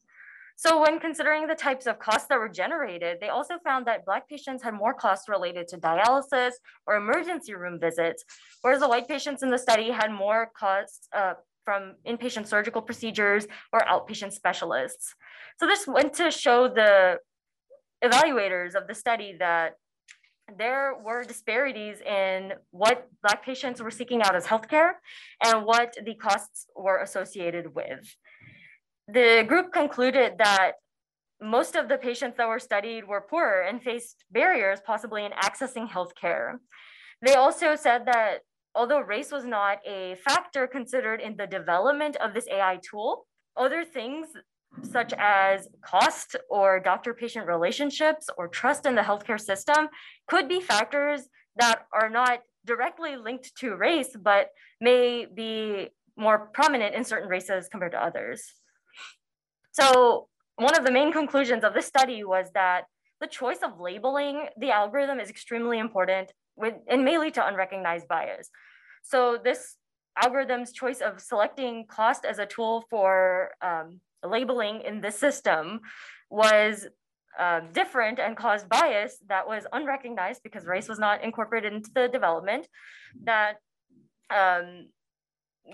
So 0.55 0.81
when 0.81 0.99
considering 0.99 1.47
the 1.47 1.55
types 1.55 1.85
of 1.85 1.99
costs 1.99 2.27
that 2.27 2.39
were 2.39 2.49
generated, 2.49 3.17
they 3.21 3.29
also 3.29 3.55
found 3.63 3.85
that 3.87 4.05
Black 4.05 4.27
patients 4.27 4.61
had 4.63 4.73
more 4.73 4.93
costs 4.93 5.29
related 5.29 5.67
to 5.69 5.77
dialysis 5.77 6.51
or 6.85 6.95
emergency 6.95 7.53
room 7.53 7.79
visits, 7.79 8.23
whereas 8.61 8.81
the 8.81 8.89
white 8.89 9.07
patients 9.07 9.43
in 9.43 9.51
the 9.51 9.57
study 9.57 9.89
had 9.89 10.11
more 10.11 10.51
costs 10.57 11.07
uh, 11.15 11.33
from 11.63 11.95
inpatient 12.07 12.47
surgical 12.47 12.81
procedures 12.81 13.47
or 13.71 13.79
outpatient 13.81 14.33
specialists. 14.33 15.15
So 15.59 15.65
this 15.65 15.87
went 15.87 16.13
to 16.15 16.31
show 16.31 16.67
the 16.67 17.19
evaluators 18.03 18.75
of 18.75 18.87
the 18.87 18.95
study 18.95 19.35
that 19.39 19.75
there 20.57 20.93
were 21.03 21.23
disparities 21.23 22.01
in 22.01 22.53
what 22.71 23.07
Black 23.21 23.43
patients 23.43 23.81
were 23.81 23.91
seeking 23.91 24.21
out 24.21 24.35
as 24.35 24.45
healthcare 24.45 24.93
and 25.43 25.65
what 25.65 25.95
the 26.03 26.15
costs 26.15 26.65
were 26.75 27.01
associated 27.01 27.75
with 27.75 28.15
the 29.11 29.43
group 29.47 29.73
concluded 29.73 30.33
that 30.37 30.73
most 31.41 31.75
of 31.75 31.89
the 31.89 31.97
patients 31.97 32.37
that 32.37 32.47
were 32.47 32.59
studied 32.59 33.07
were 33.07 33.21
poor 33.21 33.65
and 33.67 33.81
faced 33.81 34.23
barriers 34.31 34.79
possibly 34.85 35.25
in 35.25 35.31
accessing 35.31 35.89
healthcare. 35.89 36.57
They 37.25 37.33
also 37.33 37.75
said 37.75 38.05
that 38.05 38.39
although 38.75 38.99
race 38.99 39.31
was 39.31 39.45
not 39.45 39.79
a 39.87 40.15
factor 40.23 40.67
considered 40.67 41.21
in 41.21 41.37
the 41.37 41.47
development 41.47 42.17
of 42.17 42.33
this 42.33 42.47
AI 42.51 42.79
tool, 42.87 43.25
other 43.57 43.83
things 43.83 44.27
such 44.83 45.13
as 45.17 45.67
cost 45.81 46.35
or 46.49 46.79
doctor-patient 46.79 47.47
relationships 47.47 48.29
or 48.37 48.47
trust 48.47 48.85
in 48.85 48.95
the 48.95 49.01
healthcare 49.01 49.39
system 49.39 49.87
could 50.27 50.47
be 50.47 50.61
factors 50.61 51.27
that 51.57 51.87
are 51.93 52.09
not 52.09 52.39
directly 52.65 53.15
linked 53.15 53.55
to 53.57 53.75
race, 53.75 54.15
but 54.21 54.49
may 54.79 55.25
be 55.25 55.89
more 56.15 56.49
prominent 56.53 56.95
in 56.95 57.03
certain 57.03 57.29
races 57.29 57.67
compared 57.69 57.91
to 57.93 58.03
others. 58.03 58.53
So 59.71 60.27
one 60.55 60.77
of 60.77 60.85
the 60.85 60.91
main 60.91 61.11
conclusions 61.11 61.63
of 61.63 61.73
this 61.73 61.85
study 61.85 62.23
was 62.23 62.51
that 62.53 62.83
the 63.21 63.27
choice 63.27 63.59
of 63.63 63.79
labeling 63.79 64.47
the 64.57 64.71
algorithm 64.71 65.19
is 65.19 65.29
extremely 65.29 65.79
important 65.79 66.31
with, 66.55 66.75
and 66.87 67.03
may 67.03 67.17
lead 67.17 67.33
to 67.35 67.45
unrecognized 67.45 68.07
bias. 68.07 68.49
So 69.03 69.37
this 69.41 69.77
algorithm's 70.21 70.73
choice 70.73 71.01
of 71.01 71.21
selecting 71.21 71.85
cost 71.87 72.25
as 72.25 72.39
a 72.39 72.45
tool 72.45 72.85
for 72.89 73.51
um, 73.61 74.01
labeling 74.23 74.81
in 74.81 75.01
the 75.01 75.11
system 75.11 75.81
was 76.29 76.87
uh, 77.37 77.61
different 77.73 78.19
and 78.19 78.35
caused 78.35 78.67
bias 78.67 79.17
that 79.27 79.47
was 79.47 79.65
unrecognized 79.71 80.41
because 80.43 80.65
race 80.65 80.89
was 80.89 80.99
not 80.99 81.23
incorporated 81.23 81.73
into 81.73 81.89
the 81.93 82.07
development, 82.07 82.67
that 83.23 83.55
um, 84.29 84.87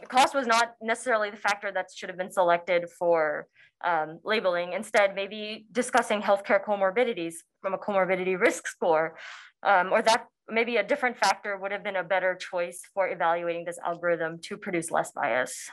cost 0.07 0.35
was 0.35 0.47
not 0.47 0.75
necessarily 0.81 1.29
the 1.29 1.37
factor 1.37 1.71
that 1.71 1.87
should 1.93 2.09
have 2.09 2.17
been 2.17 2.31
selected 2.31 2.89
for 2.99 3.47
um, 3.83 4.19
labeling. 4.23 4.73
Instead, 4.73 5.15
maybe 5.15 5.65
discussing 5.71 6.21
healthcare 6.21 6.63
comorbidities 6.63 7.35
from 7.61 7.73
a 7.73 7.77
comorbidity 7.77 8.39
risk 8.39 8.67
score, 8.67 9.17
um, 9.63 9.91
or 9.91 10.01
that 10.01 10.27
maybe 10.49 10.77
a 10.77 10.83
different 10.83 11.17
factor 11.17 11.57
would 11.57 11.71
have 11.71 11.83
been 11.83 11.95
a 11.95 12.03
better 12.03 12.35
choice 12.35 12.81
for 12.93 13.09
evaluating 13.09 13.65
this 13.65 13.79
algorithm 13.83 14.39
to 14.43 14.57
produce 14.57 14.91
less 14.91 15.11
bias. 15.11 15.69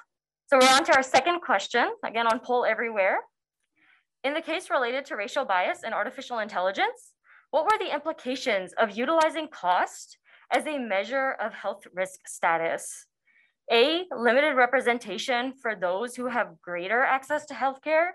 So 0.52 0.58
we're 0.60 0.68
on 0.68 0.84
to 0.84 0.94
our 0.94 1.02
second 1.02 1.40
question, 1.40 1.94
again 2.04 2.26
on 2.26 2.38
Poll 2.38 2.66
Everywhere. 2.66 3.20
In 4.22 4.34
the 4.34 4.42
case 4.42 4.68
related 4.68 5.06
to 5.06 5.16
racial 5.16 5.46
bias 5.46 5.78
and 5.82 5.94
artificial 5.94 6.40
intelligence, 6.40 7.14
what 7.52 7.64
were 7.64 7.78
the 7.78 7.90
implications 7.90 8.74
of 8.74 8.90
utilizing 8.90 9.48
cost 9.48 10.18
as 10.54 10.66
a 10.66 10.76
measure 10.76 11.36
of 11.40 11.54
health 11.54 11.84
risk 11.94 12.28
status? 12.28 13.06
A, 13.72 14.04
limited 14.14 14.54
representation 14.54 15.54
for 15.54 15.74
those 15.74 16.16
who 16.16 16.26
have 16.26 16.60
greater 16.60 17.00
access 17.00 17.46
to 17.46 17.54
healthcare. 17.54 18.08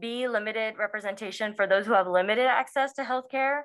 B, 0.00 0.26
limited 0.26 0.74
representation 0.78 1.54
for 1.54 1.68
those 1.68 1.86
who 1.86 1.92
have 1.92 2.08
limited 2.08 2.46
access 2.46 2.92
to 2.94 3.02
healthcare. 3.02 3.60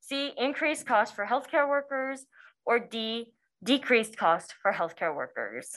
C, 0.00 0.32
increased 0.38 0.86
cost 0.86 1.14
for 1.14 1.26
healthcare 1.26 1.68
workers. 1.68 2.24
Or 2.64 2.78
D, 2.78 3.34
decreased 3.62 4.16
cost 4.16 4.54
for 4.62 4.72
healthcare 4.72 5.14
workers. 5.14 5.76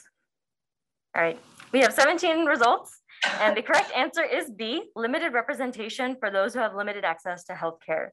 All 1.16 1.22
right, 1.22 1.38
we 1.72 1.80
have 1.80 1.92
17 1.92 2.44
results. 2.44 3.00
And 3.40 3.56
the 3.56 3.62
correct 3.62 3.90
answer 3.96 4.22
is 4.22 4.50
B, 4.50 4.90
limited 4.96 5.32
representation 5.32 6.16
for 6.18 6.30
those 6.30 6.52
who 6.52 6.60
have 6.60 6.74
limited 6.74 7.04
access 7.04 7.44
to 7.44 7.52
healthcare. 7.52 8.08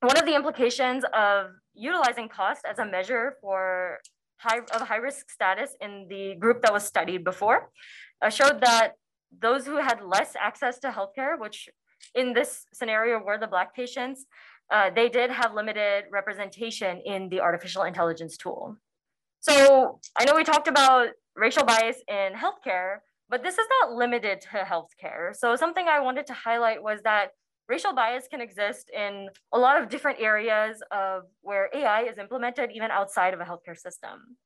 One 0.00 0.16
of 0.16 0.24
the 0.24 0.34
implications 0.34 1.04
of 1.12 1.48
utilizing 1.74 2.28
cost 2.28 2.64
as 2.64 2.78
a 2.78 2.86
measure 2.86 3.36
for 3.40 3.98
high, 4.38 4.60
of 4.72 4.88
high 4.88 4.96
risk 4.96 5.30
status 5.30 5.76
in 5.80 6.06
the 6.08 6.36
group 6.36 6.62
that 6.62 6.72
was 6.72 6.84
studied 6.84 7.24
before 7.24 7.70
uh, 8.22 8.30
showed 8.30 8.60
that 8.62 8.92
those 9.42 9.66
who 9.66 9.76
had 9.76 10.00
less 10.02 10.34
access 10.40 10.78
to 10.78 10.88
healthcare, 10.88 11.38
which 11.38 11.68
in 12.14 12.32
this 12.32 12.66
scenario 12.72 13.18
were 13.22 13.36
the 13.36 13.46
Black 13.46 13.74
patients, 13.74 14.26
uh, 14.72 14.90
they 14.94 15.08
did 15.08 15.30
have 15.30 15.54
limited 15.54 16.04
representation 16.10 17.02
in 17.04 17.28
the 17.28 17.40
artificial 17.40 17.82
intelligence 17.82 18.36
tool. 18.36 18.76
So 19.40 20.00
I 20.18 20.24
know 20.24 20.34
we 20.36 20.44
talked 20.44 20.68
about 20.68 21.08
racial 21.36 21.64
bias 21.64 21.96
in 22.08 22.32
healthcare, 22.34 22.98
but 23.28 23.42
this 23.42 23.58
is 23.58 23.66
not 23.80 23.92
limited 23.92 24.40
to 24.40 24.48
healthcare. 24.48 25.34
So 25.34 25.56
something 25.56 25.86
I 25.88 26.00
wanted 26.00 26.26
to 26.28 26.34
highlight 26.34 26.82
was 26.82 27.00
that 27.02 27.30
racial 27.68 27.94
bias 27.94 28.26
can 28.28 28.40
exist 28.40 28.90
in 28.94 29.28
a 29.52 29.58
lot 29.58 29.80
of 29.80 29.88
different 29.88 30.20
areas 30.20 30.82
of 30.90 31.22
where 31.42 31.70
AI 31.72 32.02
is 32.02 32.18
implemented 32.18 32.70
even 32.74 32.90
outside 32.90 33.32
of 33.32 33.40
a 33.40 33.44
healthcare 33.44 33.78
system. 33.78 34.36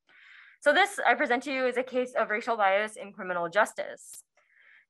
So 0.60 0.72
this 0.72 1.00
I 1.06 1.14
present 1.14 1.42
to 1.44 1.52
you 1.52 1.66
is 1.66 1.76
a 1.76 1.82
case 1.82 2.12
of 2.18 2.30
racial 2.30 2.56
bias 2.56 2.96
in 2.96 3.12
criminal 3.12 3.48
justice. 3.48 4.22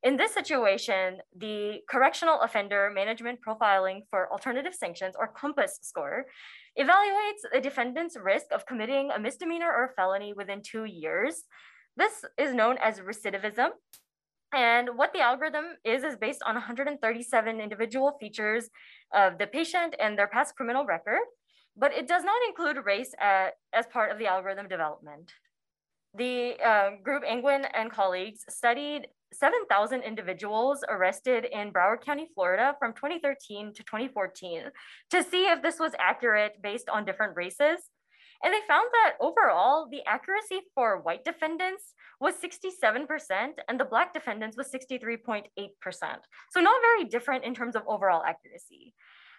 In 0.02 0.16
this 0.16 0.34
situation, 0.34 1.18
the 1.34 1.80
Correctional 1.88 2.40
Offender 2.40 2.90
Management 2.94 3.38
Profiling 3.40 4.02
for 4.10 4.30
Alternative 4.30 4.74
Sanctions, 4.74 5.14
or 5.18 5.32
COMPAS 5.32 5.78
score, 5.80 6.26
evaluates 6.78 7.42
a 7.54 7.60
defendant's 7.60 8.14
risk 8.14 8.46
of 8.52 8.66
committing 8.66 9.10
a 9.10 9.18
misdemeanor 9.18 9.72
or 9.72 9.86
a 9.86 9.92
felony 9.94 10.34
within 10.34 10.60
two 10.60 10.84
years 10.84 11.44
this 11.96 12.24
is 12.38 12.54
known 12.54 12.76
as 12.82 13.00
recidivism. 13.00 13.70
And 14.52 14.90
what 14.96 15.12
the 15.12 15.20
algorithm 15.20 15.64
is, 15.84 16.04
is 16.04 16.16
based 16.16 16.42
on 16.46 16.54
137 16.54 17.60
individual 17.60 18.16
features 18.20 18.70
of 19.12 19.38
the 19.38 19.48
patient 19.48 19.96
and 19.98 20.16
their 20.16 20.28
past 20.28 20.54
criminal 20.54 20.84
record, 20.84 21.22
but 21.76 21.92
it 21.92 22.06
does 22.06 22.22
not 22.22 22.40
include 22.48 22.84
race 22.84 23.12
at, 23.20 23.54
as 23.72 23.86
part 23.86 24.12
of 24.12 24.18
the 24.18 24.26
algorithm 24.26 24.68
development. 24.68 25.32
The 26.16 26.54
uh, 26.64 26.90
group 27.02 27.24
Angwin 27.24 27.66
and 27.74 27.90
colleagues 27.90 28.44
studied 28.48 29.08
7,000 29.32 30.02
individuals 30.02 30.84
arrested 30.88 31.44
in 31.50 31.72
Broward 31.72 32.04
County, 32.04 32.28
Florida 32.32 32.76
from 32.78 32.92
2013 32.92 33.72
to 33.74 33.82
2014 33.82 34.62
to 35.10 35.22
see 35.24 35.46
if 35.46 35.60
this 35.60 35.80
was 35.80 35.92
accurate 35.98 36.62
based 36.62 36.88
on 36.88 37.04
different 37.04 37.36
races 37.36 37.90
and 38.44 38.52
they 38.52 38.60
found 38.68 38.88
that 38.92 39.14
overall, 39.20 39.88
the 39.90 40.02
accuracy 40.06 40.60
for 40.74 41.00
white 41.00 41.24
defendants 41.24 41.94
was 42.20 42.34
67% 42.34 43.06
and 43.68 43.80
the 43.80 43.86
black 43.86 44.12
defendants 44.12 44.56
was 44.56 44.70
63.8%. 44.70 45.46
So 46.50 46.60
not 46.60 46.82
very 46.82 47.04
different 47.08 47.44
in 47.44 47.54
terms 47.54 47.74
of 47.74 47.82
overall 47.88 48.22
accuracy. 48.22 48.92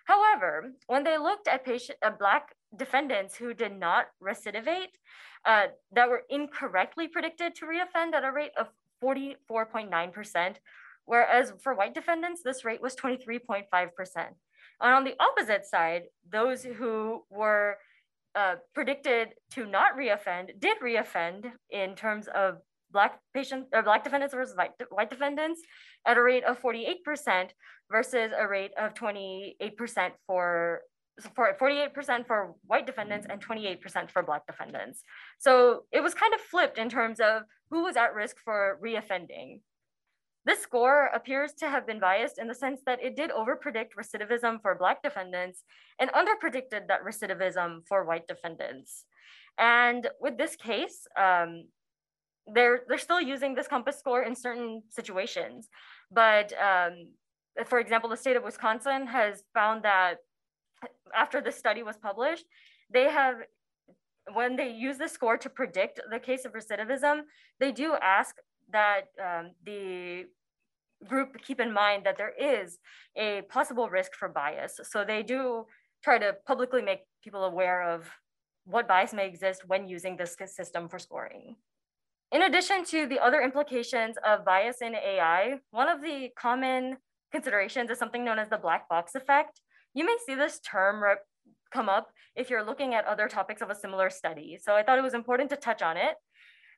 However, 0.05 0.71
when 0.87 1.03
they 1.03 1.19
looked 1.19 1.47
at 1.47 1.63
patient, 1.63 1.99
uh, 2.03 2.11
black 2.17 2.55
defendants 2.75 3.35
who 3.35 3.53
did 3.53 3.77
not 3.77 4.07
recidivate, 4.21 4.93
uh, 5.45 5.67
that 5.91 6.09
were 6.09 6.23
incorrectly 6.29 7.07
predicted 7.07 7.53
to 7.55 7.65
reoffend 7.65 8.13
at 8.13 8.23
a 8.23 8.31
rate 8.31 8.51
of 8.57 8.69
44.9%, 9.03 10.55
whereas 11.05 11.53
for 11.61 11.75
white 11.75 11.93
defendants, 11.93 12.41
this 12.43 12.65
rate 12.65 12.81
was 12.81 12.95
23.5%. 12.95 13.65
And 14.81 14.93
on 14.93 15.03
the 15.03 15.15
opposite 15.19 15.65
side, 15.65 16.03
those 16.27 16.63
who 16.63 17.23
were 17.29 17.77
uh, 18.35 18.55
predicted 18.73 19.29
to 19.51 19.65
not 19.65 19.97
reoffend 19.97 20.59
did 20.59 20.77
reoffend 20.83 21.51
in 21.69 21.95
terms 21.95 22.27
of 22.35 22.57
black 22.91 23.19
patients 23.33 23.67
or 23.73 23.81
black 23.81 24.03
defendants 24.03 24.33
versus 24.33 24.55
white, 24.55 24.71
white 24.89 25.09
defendants 25.09 25.61
at 26.05 26.17
a 26.17 26.21
rate 26.21 26.43
of 26.43 26.61
48% 26.61 27.49
versus 27.91 28.31
a 28.37 28.47
rate 28.47 28.71
of 28.77 28.93
28% 28.93 30.11
for 30.27 30.81
for 31.33 31.55
48% 31.59 32.27
for 32.27 32.55
white 32.67 32.85
defendants 32.85 33.25
and 33.29 33.41
28% 33.41 34.11
for 34.11 34.21
black 34.21 34.45
defendants. 34.45 35.01
So 35.39 35.83
it 35.93 36.01
was 36.01 36.13
kind 36.13 36.33
of 36.33 36.41
flipped 36.41 36.77
in 36.77 36.89
terms 36.89 37.21
of 37.21 37.43
who 37.69 37.83
was 37.83 37.95
at 37.95 38.13
risk 38.13 38.35
for 38.43 38.77
reoffending. 38.83 39.61
This 40.45 40.61
score 40.61 41.09
appears 41.13 41.53
to 41.53 41.69
have 41.69 41.87
been 41.87 41.99
biased 41.99 42.37
in 42.37 42.47
the 42.47 42.53
sense 42.53 42.81
that 42.85 43.03
it 43.03 43.15
did 43.15 43.31
overpredict 43.31 43.89
recidivism 43.99 44.61
for 44.61 44.75
Black 44.75 45.01
defendants 45.01 45.63
and 45.99 46.11
underpredicted 46.11 46.87
that 46.87 47.03
recidivism 47.03 47.79
for 47.87 48.05
white 48.05 48.27
defendants. 48.27 49.05
And 49.57 50.07
with 50.21 50.37
this 50.37 50.55
case, 50.55 51.07
um, 51.19 51.65
they're, 52.53 52.81
they're 52.87 52.99
still 52.99 53.21
using 53.21 53.55
this 53.55 53.67
COMPAS 53.67 53.97
score 53.97 54.21
in 54.21 54.35
certain 54.35 54.83
situations. 54.89 55.67
But 56.11 56.53
um, 56.61 57.07
for 57.65 57.79
example, 57.79 58.09
the 58.09 58.17
state 58.17 58.37
of 58.37 58.43
Wisconsin 58.43 59.07
has 59.07 59.43
found 59.53 59.83
that 59.83 60.17
after 61.15 61.41
the 61.41 61.51
study 61.51 61.81
was 61.81 61.97
published, 61.97 62.45
they 62.93 63.09
have 63.09 63.37
when 64.33 64.55
they 64.55 64.69
use 64.69 64.97
the 64.97 65.07
score 65.07 65.37
to 65.37 65.49
predict 65.49 65.99
the 66.11 66.19
case 66.19 66.45
of 66.45 66.53
recidivism, 66.53 67.21
they 67.59 67.71
do 67.71 67.95
ask 68.01 68.35
that 68.71 69.07
um, 69.23 69.51
the 69.65 70.25
group 71.07 71.37
keep 71.45 71.59
in 71.59 71.73
mind 71.73 72.05
that 72.05 72.17
there 72.17 72.33
is 72.39 72.79
a 73.15 73.41
possible 73.49 73.89
risk 73.89 74.13
for 74.15 74.27
bias. 74.27 74.79
So 74.83 75.03
they 75.05 75.23
do 75.23 75.65
try 76.03 76.17
to 76.17 76.35
publicly 76.47 76.81
make 76.81 77.01
people 77.23 77.43
aware 77.43 77.83
of 77.83 78.09
what 78.65 78.87
bias 78.87 79.13
may 79.13 79.27
exist 79.27 79.63
when 79.67 79.87
using 79.87 80.17
this 80.17 80.35
system 80.47 80.89
for 80.89 80.99
scoring. 80.99 81.55
In 82.31 82.41
addition 82.41 82.83
to 82.85 83.05
the 83.05 83.19
other 83.19 83.41
implications 83.41 84.15
of 84.25 84.43
bias 84.43 84.77
in 84.81 84.95
AI, 84.95 85.59
one 85.71 85.87
of 85.87 86.01
the 86.01 86.29
common 86.37 86.97
considerations 87.31 87.89
is 87.91 87.99
something 87.99 88.25
known 88.25 88.39
as 88.39 88.49
the 88.49 88.57
black 88.57 88.89
box 88.89 89.13
effect. 89.15 89.61
You 89.93 90.05
may 90.05 90.17
see 90.25 90.35
this 90.35 90.59
term 90.59 91.03
come 91.71 91.89
up 91.89 92.07
if 92.35 92.49
you're 92.49 92.65
looking 92.65 92.93
at 92.93 93.05
other 93.05 93.27
topics 93.27 93.61
of 93.61 93.69
a 93.69 93.75
similar 93.75 94.09
study. 94.09 94.57
So 94.61 94.75
I 94.75 94.83
thought 94.83 94.97
it 94.97 95.03
was 95.03 95.13
important 95.13 95.49
to 95.51 95.55
touch 95.55 95.81
on 95.81 95.97
it. 95.97 96.15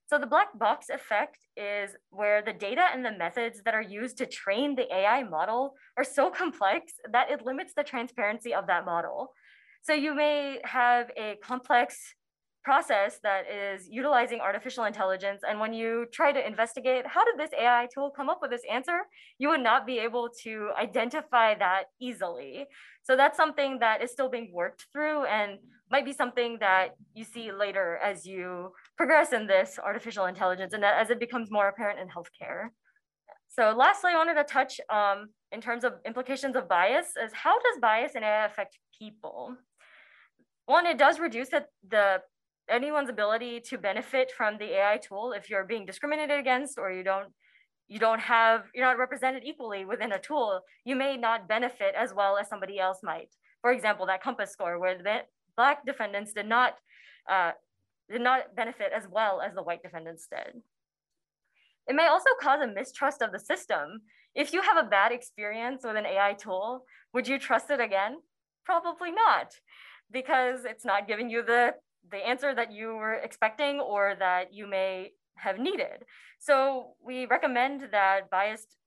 So 0.08 0.18
the 0.18 0.26
black 0.26 0.58
box 0.58 0.88
effect 0.90 1.40
is 1.58 1.92
where 2.12 2.42
the 2.42 2.54
data 2.54 2.86
and 2.94 3.04
the 3.04 3.12
methods 3.12 3.62
that 3.66 3.74
are 3.74 3.82
used 3.82 4.18
to 4.20 4.26
train 4.26 4.76
the 4.76 4.94
AI 4.94 5.24
model 5.24 5.74
are 5.98 6.04
so 6.06 6.30
complex 6.30 6.94
that 7.12 7.30
it 7.30 7.46
limits 7.46 7.74
the 7.76 7.84
transparency 7.84 8.54
of 8.54 8.68
that 8.68 8.86
model. 8.86 9.34
So 9.82 9.94
you 9.94 10.16
may 10.16 10.60
have 10.64 11.12
a 11.18 11.36
complex 11.44 12.16
process 12.64 13.20
that 13.24 13.44
is 13.50 13.88
utilizing 13.90 14.40
artificial 14.42 14.86
intelligence. 14.86 15.42
And 15.48 15.60
when 15.60 15.74
you 15.74 16.06
try 16.12 16.32
to 16.32 16.46
investigate, 16.46 17.06
how 17.08 17.24
did 17.24 17.38
this 17.38 17.52
AI 17.58 17.88
tool 17.94 18.12
come 18.16 18.30
up 18.30 18.40
with 18.42 18.52
this 18.52 18.64
answer? 18.70 19.00
You 19.40 19.50
would 19.50 19.64
not 19.64 19.86
be 19.86 20.00
able 20.00 20.30
to 20.44 20.70
identify 20.78 21.56
that 21.56 21.84
easily. 22.02 22.66
So 23.04 23.16
that's 23.16 23.38
something 23.38 23.80
that 23.80 24.02
is 24.04 24.12
still 24.12 24.30
being 24.30 24.52
worked 24.54 24.86
through 24.92 25.26
and 25.26 25.60
might 25.90 26.04
be 26.04 26.12
something 26.12 26.58
that 26.60 26.90
you 27.14 27.24
see 27.24 27.52
later 27.54 28.00
as 28.04 28.26
you 28.26 28.74
progress 28.98 29.32
in 29.32 29.48
this 29.48 29.80
artificial 29.84 30.26
intelligence 30.26 30.74
and 30.74 30.84
as 30.84 31.10
it 31.10 31.20
becomes 31.20 31.52
more 31.52 31.68
apparent 31.68 32.00
in 32.00 32.08
healthcare. 32.08 32.70
So 33.50 33.74
lastly, 33.78 34.12
I 34.14 34.18
wanted 34.18 34.36
to 34.36 34.44
touch 34.44 34.82
um, 34.90 35.30
in 35.52 35.62
terms 35.62 35.84
of 35.84 35.94
implications 36.06 36.56
of 36.56 36.68
bias 36.68 37.08
is 37.24 37.32
how 37.34 37.58
does 37.60 37.80
bias 37.80 38.14
in 38.16 38.24
AI 38.24 38.46
affect 38.46 38.78
people? 38.98 39.56
One, 40.66 40.86
it 40.86 40.98
does 40.98 41.20
reduce 41.20 41.50
the, 41.50 41.66
the 41.88 42.22
anyone's 42.70 43.10
ability 43.10 43.62
to 43.62 43.78
benefit 43.78 44.32
from 44.36 44.58
the 44.58 44.78
AI 44.78 44.98
tool 44.98 45.32
if 45.32 45.50
you're 45.50 45.64
being 45.64 45.86
discriminated 45.86 46.38
against 46.40 46.78
or 46.78 46.92
you 46.92 47.04
don't 47.04 47.30
you 47.88 48.00
don't 48.00 48.20
have 48.20 48.66
you're 48.76 48.86
not 48.86 48.98
represented 48.98 49.44
equally 49.46 49.86
within 49.86 50.12
a 50.12 50.20
tool 50.20 50.60
you 50.84 50.94
may 50.94 51.16
not 51.16 51.48
benefit 51.48 51.96
as 51.98 52.14
well 52.14 52.38
as 52.38 52.50
somebody 52.50 52.78
else 52.78 53.00
might 53.02 53.30
for 53.62 53.72
example 53.72 54.06
that 54.06 54.22
COMPAS 54.22 54.50
score 54.50 54.78
where 54.80 54.98
the 54.98 55.22
black 55.56 55.86
defendants 55.86 56.34
did 56.34 56.46
not 56.46 56.76
uh, 57.32 57.52
did 58.10 58.22
not 58.22 58.56
benefit 58.56 58.92
as 58.96 59.08
well 59.10 59.42
as 59.42 59.54
the 59.54 59.64
white 59.64 59.84
defendants 59.84 60.28
did. 60.30 60.62
It 61.88 61.96
may 61.96 62.08
also 62.08 62.30
cause 62.42 62.62
a 62.62 62.68
mistrust 62.68 63.22
of 63.22 63.32
the 63.32 63.40
system. 63.40 64.02
If 64.36 64.54
you 64.54 64.62
have 64.62 64.78
a 64.78 64.90
bad 64.90 65.12
experience 65.12 65.82
with 65.84 65.96
an 65.96 66.06
ai 66.06 66.34
tool 66.34 66.86
would 67.14 67.28
you 67.28 67.40
trust 67.40 67.70
it 67.70 67.80
again? 67.80 68.18
Probably 68.66 69.12
not 69.12 69.56
because 70.12 70.66
it's 70.66 70.86
not 70.86 71.08
giving 71.08 71.30
you 71.30 71.44
the 71.44 71.74
the 72.12 72.18
answer 72.18 72.54
that 72.56 72.72
you 72.72 72.96
were 72.96 73.16
expecting 73.16 73.80
or 73.80 74.16
that 74.20 74.54
you 74.54 74.66
may 74.68 75.12
have 75.36 75.60
needed. 75.60 76.06
So 76.40 76.94
we 77.04 77.26
recommend 77.26 77.90
that 77.92 78.30
biased, 78.30 78.78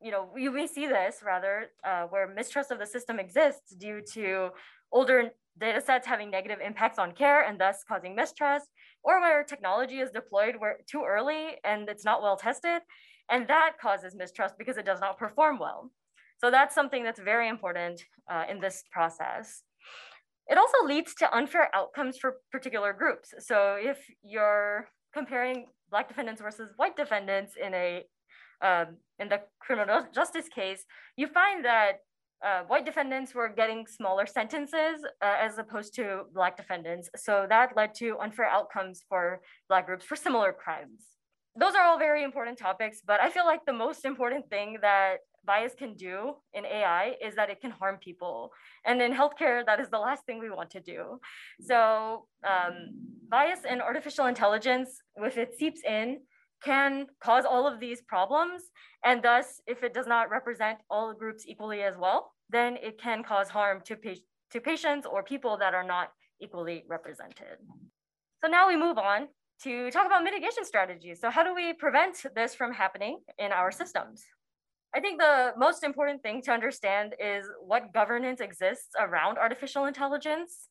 you 0.00 0.10
know, 0.10 0.30
we, 0.32 0.48
we 0.48 0.66
see 0.66 0.86
this 0.86 1.16
rather 1.22 1.66
uh, 1.84 2.04
where 2.04 2.26
mistrust 2.26 2.70
of 2.70 2.78
the 2.78 2.86
system 2.86 3.18
exists 3.18 3.74
due 3.74 4.00
to 4.14 4.50
older 4.92 5.30
data 5.60 5.80
sets 5.80 6.06
having 6.06 6.30
negative 6.30 6.58
impacts 6.64 6.98
on 6.98 7.12
care 7.12 7.42
and 7.46 7.60
thus 7.60 7.84
causing 7.86 8.14
mistrust, 8.14 8.68
or 9.02 9.20
where 9.20 9.44
technology 9.44 9.98
is 10.00 10.10
deployed 10.10 10.56
where 10.58 10.78
too 10.90 11.04
early 11.06 11.56
and 11.64 11.88
it's 11.88 12.04
not 12.04 12.22
well 12.22 12.36
tested, 12.36 12.82
and 13.30 13.46
that 13.48 13.72
causes 13.80 14.14
mistrust 14.14 14.54
because 14.58 14.76
it 14.76 14.86
does 14.86 15.00
not 15.00 15.18
perform 15.18 15.58
well. 15.58 15.90
So 16.38 16.50
that's 16.50 16.74
something 16.74 17.04
that's 17.04 17.20
very 17.20 17.48
important 17.48 18.02
uh, 18.30 18.44
in 18.50 18.60
this 18.60 18.84
process. 18.90 19.62
It 20.48 20.58
also 20.58 20.86
leads 20.86 21.14
to 21.16 21.36
unfair 21.36 21.68
outcomes 21.74 22.18
for 22.18 22.36
particular 22.50 22.92
groups. 22.92 23.34
So 23.38 23.76
if 23.78 23.98
you're 24.22 24.88
comparing 25.12 25.66
black 25.90 26.08
defendants 26.08 26.40
versus 26.40 26.70
white 26.76 26.96
defendants 26.96 27.54
in 27.62 27.74
a 27.74 28.04
um, 28.62 28.96
in 29.18 29.28
the 29.28 29.40
criminal 29.58 30.06
justice 30.14 30.48
case, 30.48 30.84
you 31.16 31.26
find 31.28 31.64
that 31.64 32.00
uh, 32.44 32.62
white 32.66 32.86
defendants 32.86 33.34
were 33.34 33.48
getting 33.48 33.86
smaller 33.86 34.26
sentences 34.26 35.04
uh, 35.22 35.36
as 35.40 35.58
opposed 35.58 35.94
to 35.94 36.22
black 36.32 36.56
defendants. 36.56 37.10
So 37.16 37.46
that 37.48 37.76
led 37.76 37.94
to 37.96 38.18
unfair 38.18 38.46
outcomes 38.46 39.04
for 39.08 39.40
black 39.68 39.86
groups 39.86 40.04
for 40.04 40.16
similar 40.16 40.52
crimes. 40.52 41.02
Those 41.58 41.74
are 41.74 41.84
all 41.84 41.98
very 41.98 42.22
important 42.22 42.58
topics, 42.58 43.02
but 43.04 43.20
I 43.20 43.28
feel 43.28 43.44
like 43.44 43.66
the 43.66 43.72
most 43.72 44.04
important 44.04 44.48
thing 44.48 44.78
that 44.82 45.18
bias 45.44 45.74
can 45.74 45.94
do 45.94 46.34
in 46.54 46.64
AI 46.64 47.14
is 47.22 47.34
that 47.34 47.50
it 47.50 47.60
can 47.60 47.70
harm 47.70 47.98
people. 47.98 48.52
And 48.84 49.00
in 49.02 49.12
healthcare, 49.12 49.64
that 49.66 49.80
is 49.80 49.88
the 49.90 49.98
last 49.98 50.24
thing 50.24 50.38
we 50.38 50.50
want 50.50 50.70
to 50.70 50.80
do. 50.80 51.20
So 51.60 52.26
um, 52.44 52.74
bias 53.28 53.60
in 53.68 53.80
artificial 53.80 54.26
intelligence, 54.26 55.02
if 55.16 55.36
it 55.38 55.58
seeps 55.58 55.82
in, 55.84 56.20
can 56.62 57.06
cause 57.22 57.44
all 57.44 57.66
of 57.66 57.80
these 57.80 58.02
problems. 58.02 58.62
And 59.04 59.22
thus, 59.22 59.60
if 59.66 59.82
it 59.82 59.94
does 59.94 60.06
not 60.06 60.30
represent 60.30 60.78
all 60.90 61.14
groups 61.14 61.44
equally 61.46 61.82
as 61.82 61.96
well, 61.96 62.32
then 62.48 62.76
it 62.82 63.00
can 63.00 63.22
cause 63.22 63.48
harm 63.48 63.80
to, 63.86 63.96
pa 63.96 64.10
to 64.50 64.60
patients 64.60 65.06
or 65.06 65.22
people 65.22 65.56
that 65.58 65.74
are 65.74 65.84
not 65.84 66.08
equally 66.40 66.84
represented. 66.88 67.56
So 68.42 68.50
now 68.50 68.68
we 68.68 68.76
move 68.76 68.98
on 68.98 69.28
to 69.62 69.90
talk 69.90 70.06
about 70.06 70.24
mitigation 70.24 70.64
strategies. 70.64 71.20
So 71.20 71.30
how 71.30 71.42
do 71.44 71.54
we 71.54 71.72
prevent 71.74 72.24
this 72.34 72.54
from 72.54 72.72
happening 72.72 73.20
in 73.38 73.52
our 73.52 73.70
systems? 73.70 74.24
I 74.94 75.00
think 75.00 75.20
the 75.20 75.52
most 75.56 75.84
important 75.84 76.22
thing 76.22 76.42
to 76.42 76.50
understand 76.50 77.14
is 77.20 77.46
what 77.60 77.92
governance 77.92 78.40
exists 78.40 78.88
around 78.98 79.38
artificial 79.38 79.84
intelligence. 79.84 80.68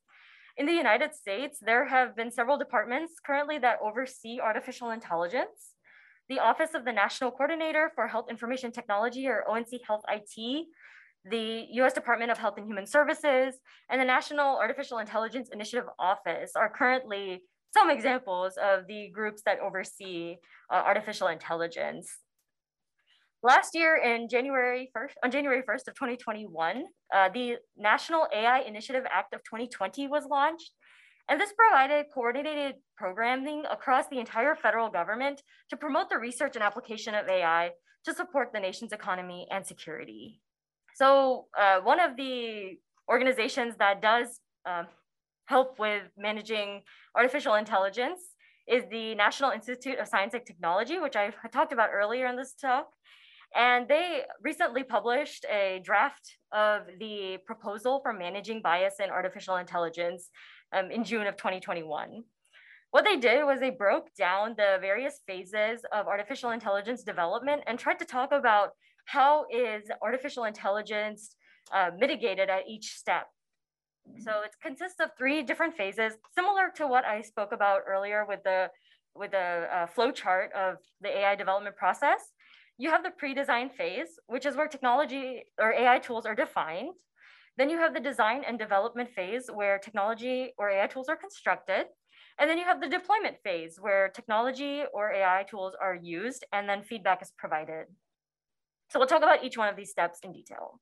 In 0.57 0.65
the 0.65 0.73
United 0.73 1.15
States, 1.15 1.57
there 1.61 1.85
have 1.87 2.17
been 2.17 2.31
several 2.31 2.57
departments 2.57 3.13
currently 3.25 3.59
that 3.59 3.77
oversee 3.81 4.39
artificial 4.41 4.91
intelligence. 4.91 5.75
The 6.29 6.37
Office 6.39 6.75
of 6.75 6.85
the 6.85 6.91
National 6.91 7.31
Coordinator 7.31 7.91
for 7.95 8.07
Health 8.07 8.27
Information 8.29 8.71
Technology, 8.71 9.27
or 9.27 9.43
ONC 9.49 9.81
Health 9.87 10.03
IT, 10.07 10.67
the 11.25 11.65
US 11.81 11.93
Department 11.93 12.29
of 12.29 12.37
Health 12.37 12.53
and 12.57 12.67
Human 12.67 12.85
Services, 12.85 13.55
and 13.89 13.99
the 13.99 14.05
National 14.05 14.57
Artificial 14.57 14.99
Intelligence 14.99 15.49
Initiative 15.51 15.89
Office 15.97 16.51
are 16.55 16.69
currently 16.69 17.41
some 17.73 17.89
examples 17.89 18.53
of 18.61 18.85
the 18.87 19.09
groups 19.11 19.41
that 19.47 19.59
oversee 19.59 20.35
uh, 20.71 20.75
artificial 20.75 21.29
intelligence. 21.29 22.07
Last 23.41 23.73
year 23.73 23.95
in 23.95 24.29
January 24.29 24.91
1st, 24.95 25.13
on 25.23 25.31
January 25.31 25.61
1st 25.61 25.87
of 25.87 25.95
2021, 25.95 26.83
uh, 27.15 27.29
the 27.33 27.55
National 27.75 28.27
AI 28.35 28.59
Initiative 28.59 29.03
Act 29.11 29.33
of 29.33 29.39
2020 29.45 30.07
was 30.07 30.25
launched. 30.29 30.73
And 31.29 31.39
this 31.39 31.53
provided 31.53 32.07
coordinated 32.11 32.77
programming 32.97 33.63
across 33.69 34.07
the 34.07 34.19
entire 34.19 34.55
federal 34.55 34.89
government 34.89 35.43
to 35.69 35.77
promote 35.77 36.09
the 36.09 36.17
research 36.17 36.55
and 36.55 36.63
application 36.63 37.13
of 37.13 37.29
AI 37.29 37.69
to 38.05 38.13
support 38.13 38.49
the 38.51 38.59
nation's 38.59 38.91
economy 38.91 39.47
and 39.51 39.63
security. 39.65 40.41
So 40.95 41.45
uh, 41.57 41.81
one 41.81 41.99
of 41.99 42.17
the 42.17 42.77
organizations 43.07 43.75
that 43.77 44.01
does 44.01 44.39
uh, 44.65 44.83
help 45.45 45.77
with 45.77 46.03
managing 46.17 46.81
artificial 47.15 47.53
intelligence 47.55 48.19
is 48.67 48.83
the 48.89 49.13
National 49.15 49.51
Institute 49.51 49.99
of 49.99 50.07
Science 50.07 50.33
and 50.33 50.45
Technology, 50.45 50.99
which 50.99 51.15
I 51.15 51.31
talked 51.51 51.73
about 51.73 51.89
earlier 51.93 52.25
in 52.25 52.37
this 52.37 52.53
talk. 52.53 52.87
And 53.55 53.87
they 53.87 54.21
recently 54.43 54.83
published 54.83 55.45
a 55.51 55.81
draft 55.83 56.37
of 56.51 56.83
the 56.99 57.37
proposal 57.47 57.99
for 58.03 58.13
managing 58.13 58.61
bias 58.61 58.95
in 59.03 59.09
artificial 59.09 59.55
intelligence 59.55 60.29
um, 60.73 60.91
in 60.91 61.03
June 61.03 61.27
of 61.27 61.37
2021. 61.37 62.23
What 62.91 63.05
they 63.05 63.17
did 63.17 63.43
was 63.43 63.59
they 63.59 63.69
broke 63.69 64.13
down 64.15 64.55
the 64.57 64.77
various 64.81 65.21
phases 65.27 65.81
of 65.93 66.07
artificial 66.07 66.51
intelligence 66.51 67.03
development 67.03 67.61
and 67.67 67.77
tried 67.77 67.99
to 67.99 68.05
talk 68.05 68.31
about 68.31 68.71
how 69.05 69.45
is 69.51 69.83
artificial 70.01 70.45
intelligence 70.45 71.35
uh, 71.71 71.91
mitigated 71.97 72.49
at 72.49 72.67
each 72.67 72.95
step. 72.95 73.27
So 74.19 74.41
it 74.43 74.55
consists 74.61 74.99
of 74.99 75.11
three 75.17 75.43
different 75.43 75.75
phases, 75.75 76.13
similar 76.33 76.71
to 76.77 76.87
what 76.87 77.05
I 77.05 77.21
spoke 77.21 77.51
about 77.51 77.81
earlier 77.87 78.25
with 78.27 78.43
the 78.43 78.69
with 79.15 79.31
the 79.31 79.67
uh, 79.71 79.87
flow 79.87 80.11
chart 80.11 80.51
of 80.53 80.77
the 81.01 81.09
AI 81.09 81.35
development 81.35 81.75
process 81.75 82.21
you 82.79 82.89
have 82.89 83.03
the 83.03 83.11
pre-design 83.11 83.69
phase, 83.69 84.07
which 84.27 84.45
is 84.45 84.55
where 84.55 84.67
technology 84.67 85.43
or 85.59 85.73
AI 85.73 85.99
tools 85.99 86.25
are 86.25 86.33
defined. 86.33 86.93
Then 87.57 87.69
you 87.69 87.77
have 87.77 87.93
the 87.93 87.99
design 87.99 88.43
and 88.47 88.57
development 88.57 89.09
phase 89.09 89.49
where 89.53 89.79
technology 89.79 90.53
or 90.57 90.69
AI 90.69 90.87
tools 90.87 91.09
are 91.09 91.15
constructed. 91.15 91.85
And 92.39 92.49
then 92.49 92.57
you 92.57 92.63
have 92.63 92.79
the 92.79 92.87
deployment 92.87 93.37
phase 93.43 93.77
where 93.79 94.09
technology 94.09 94.83
or 94.93 95.11
AI 95.11 95.45
tools 95.49 95.73
are 95.79 95.95
used 95.95 96.45
and 96.53 96.69
then 96.69 96.83
feedback 96.83 97.21
is 97.21 97.31
provided. 97.37 97.87
So 98.89 98.97
we'll 98.97 99.07
talk 99.07 99.23
about 99.23 99.43
each 99.43 99.57
one 99.57 99.67
of 99.67 99.75
these 99.75 99.91
steps 99.91 100.19
in 100.23 100.31
detail. 100.31 100.79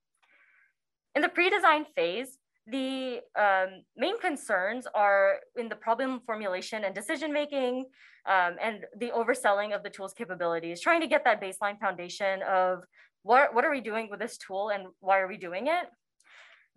In 1.15 1.21
the 1.21 1.29
pre-design 1.29 1.85
phase, 1.95 2.37
the 2.67 3.21
um, 3.39 3.83
main 3.95 4.19
concerns 4.19 4.87
are 4.93 5.37
in 5.55 5.69
the 5.69 5.75
problem 5.75 6.21
formulation 6.25 6.83
and 6.83 6.93
decision 6.93 7.33
making 7.33 7.85
um, 8.27 8.55
and 8.61 8.85
the 8.99 9.09
overselling 9.11 9.73
of 9.73 9.83
the 9.83 9.89
tool's 9.89 10.13
capabilities, 10.13 10.81
trying 10.81 11.01
to 11.01 11.07
get 11.07 11.23
that 11.23 11.41
baseline 11.41 11.79
foundation 11.79 12.41
of 12.43 12.83
what, 13.23 13.55
what 13.55 13.65
are 13.65 13.71
we 13.71 13.81
doing 13.81 14.09
with 14.11 14.19
this 14.19 14.37
tool 14.37 14.69
and 14.69 14.87
why 14.99 15.19
are 15.19 15.27
we 15.27 15.37
doing 15.37 15.67
it? 15.67 15.87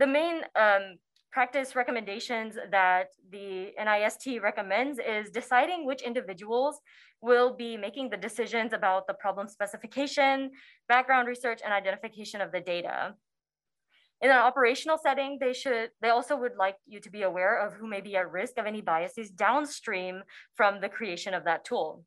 The 0.01 0.07
main 0.07 0.41
um, 0.57 0.97
practice 1.31 1.77
recommendations 1.77 2.57
that 2.71 3.09
the 3.31 3.73
NIST 3.79 4.41
recommends 4.41 4.99
is 4.99 5.29
deciding 5.31 5.85
which 5.85 6.01
individuals 6.01 6.81
will 7.21 7.55
be 7.55 7.77
making 7.77 8.09
the 8.09 8.17
decisions 8.17 8.73
about 8.73 9.07
the 9.07 9.13
problem 9.13 9.47
specification, 9.47 10.53
background 10.89 11.29
research, 11.29 11.61
and 11.63 11.71
identification 11.75 12.41
of 12.41 12.51
the 12.51 12.63
data. 12.63 13.15
In 14.23 14.31
an 14.31 14.39
operational 14.39 14.97
setting, 14.97 15.37
they 15.39 15.53
should 15.53 15.91
they 16.01 16.09
also 16.09 16.35
would 16.35 16.57
like 16.57 16.77
you 16.87 16.99
to 17.01 17.11
be 17.11 17.21
aware 17.21 17.59
of 17.63 17.75
who 17.75 17.87
may 17.87 18.01
be 18.01 18.17
at 18.17 18.33
risk 18.33 18.57
of 18.57 18.65
any 18.65 18.81
biases 18.81 19.29
downstream 19.31 20.23
from 20.55 20.81
the 20.81 20.89
creation 20.89 21.35
of 21.35 21.45
that 21.45 21.67
tool. 21.67 22.07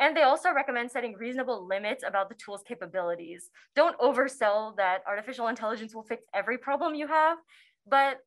And 0.00 0.16
they 0.16 0.22
also 0.22 0.52
recommend 0.52 0.90
setting 0.90 1.14
reasonable 1.18 1.66
limits 1.66 2.02
about 2.06 2.28
the 2.28 2.34
tool's 2.34 2.62
capabilities. 2.66 3.50
Don't 3.76 3.98
oversell 3.98 4.76
that 4.76 5.02
artificial 5.06 5.48
intelligence 5.48 5.94
will 5.94 6.02
fix 6.02 6.24
every 6.34 6.58
problem 6.58 6.94
you 6.94 7.06
have, 7.06 7.38
but 7.86 8.18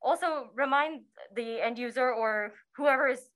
also 0.00 0.50
remind 0.54 1.02
the 1.34 1.60
end 1.60 1.78
user 1.78 2.12
or 2.12 2.54
whoever 2.76 3.08
is 3.08 3.30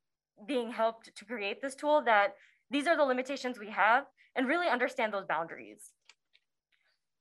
being 0.47 0.71
helped 0.71 1.11
to 1.17 1.25
create 1.25 1.61
this 1.61 1.75
tool 1.75 2.03
that 2.05 2.35
these 2.71 2.87
are 2.87 2.97
the 2.97 3.03
limitations 3.03 3.59
we 3.59 3.71
have 3.71 4.05
and 4.37 4.47
really 4.47 4.69
understand 4.69 5.13
those 5.13 5.27
boundaries. 5.27 5.91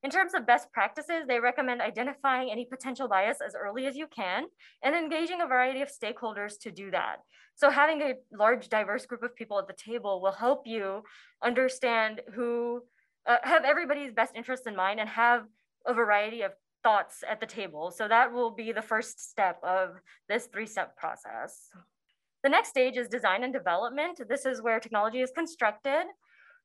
In 0.03 0.09
terms 0.09 0.33
of 0.33 0.47
best 0.47 0.71
practices, 0.71 1.25
they 1.27 1.39
recommend 1.39 1.79
identifying 1.79 2.49
any 2.51 2.65
potential 2.65 3.07
bias 3.07 3.37
as 3.45 3.53
early 3.55 3.85
as 3.85 3.95
you 3.95 4.07
can 4.07 4.45
and 4.83 4.95
engaging 4.95 5.41
a 5.41 5.47
variety 5.47 5.81
of 5.81 5.89
stakeholders 5.89 6.59
to 6.61 6.71
do 6.71 6.89
that. 6.89 7.17
So 7.55 7.69
having 7.69 8.01
a 8.01 8.13
large 8.35 8.69
diverse 8.69 9.05
group 9.05 9.21
of 9.21 9.35
people 9.35 9.59
at 9.59 9.67
the 9.67 9.73
table 9.73 10.19
will 10.19 10.31
help 10.31 10.63
you 10.65 11.03
understand 11.43 12.21
who, 12.33 12.81
uh, 13.27 13.37
have 13.43 13.63
everybody's 13.63 14.11
best 14.11 14.35
interest 14.35 14.65
in 14.65 14.75
mind 14.75 14.99
and 14.99 15.07
have 15.07 15.43
a 15.85 15.93
variety 15.93 16.41
of 16.41 16.53
thoughts 16.83 17.23
at 17.29 17.39
the 17.39 17.45
table. 17.45 17.91
So 17.91 18.07
that 18.07 18.33
will 18.33 18.49
be 18.49 18.71
the 18.71 18.81
first 18.81 19.29
step 19.29 19.59
of 19.63 19.89
this 20.27 20.47
three-step 20.47 20.97
process. 20.97 21.69
The 22.43 22.49
next 22.49 22.69
stage 22.69 22.97
is 22.97 23.07
design 23.07 23.43
and 23.43 23.53
development. 23.53 24.19
This 24.27 24.47
is 24.47 24.63
where 24.63 24.79
technology 24.79 25.21
is 25.21 25.31
constructed. 25.31 26.05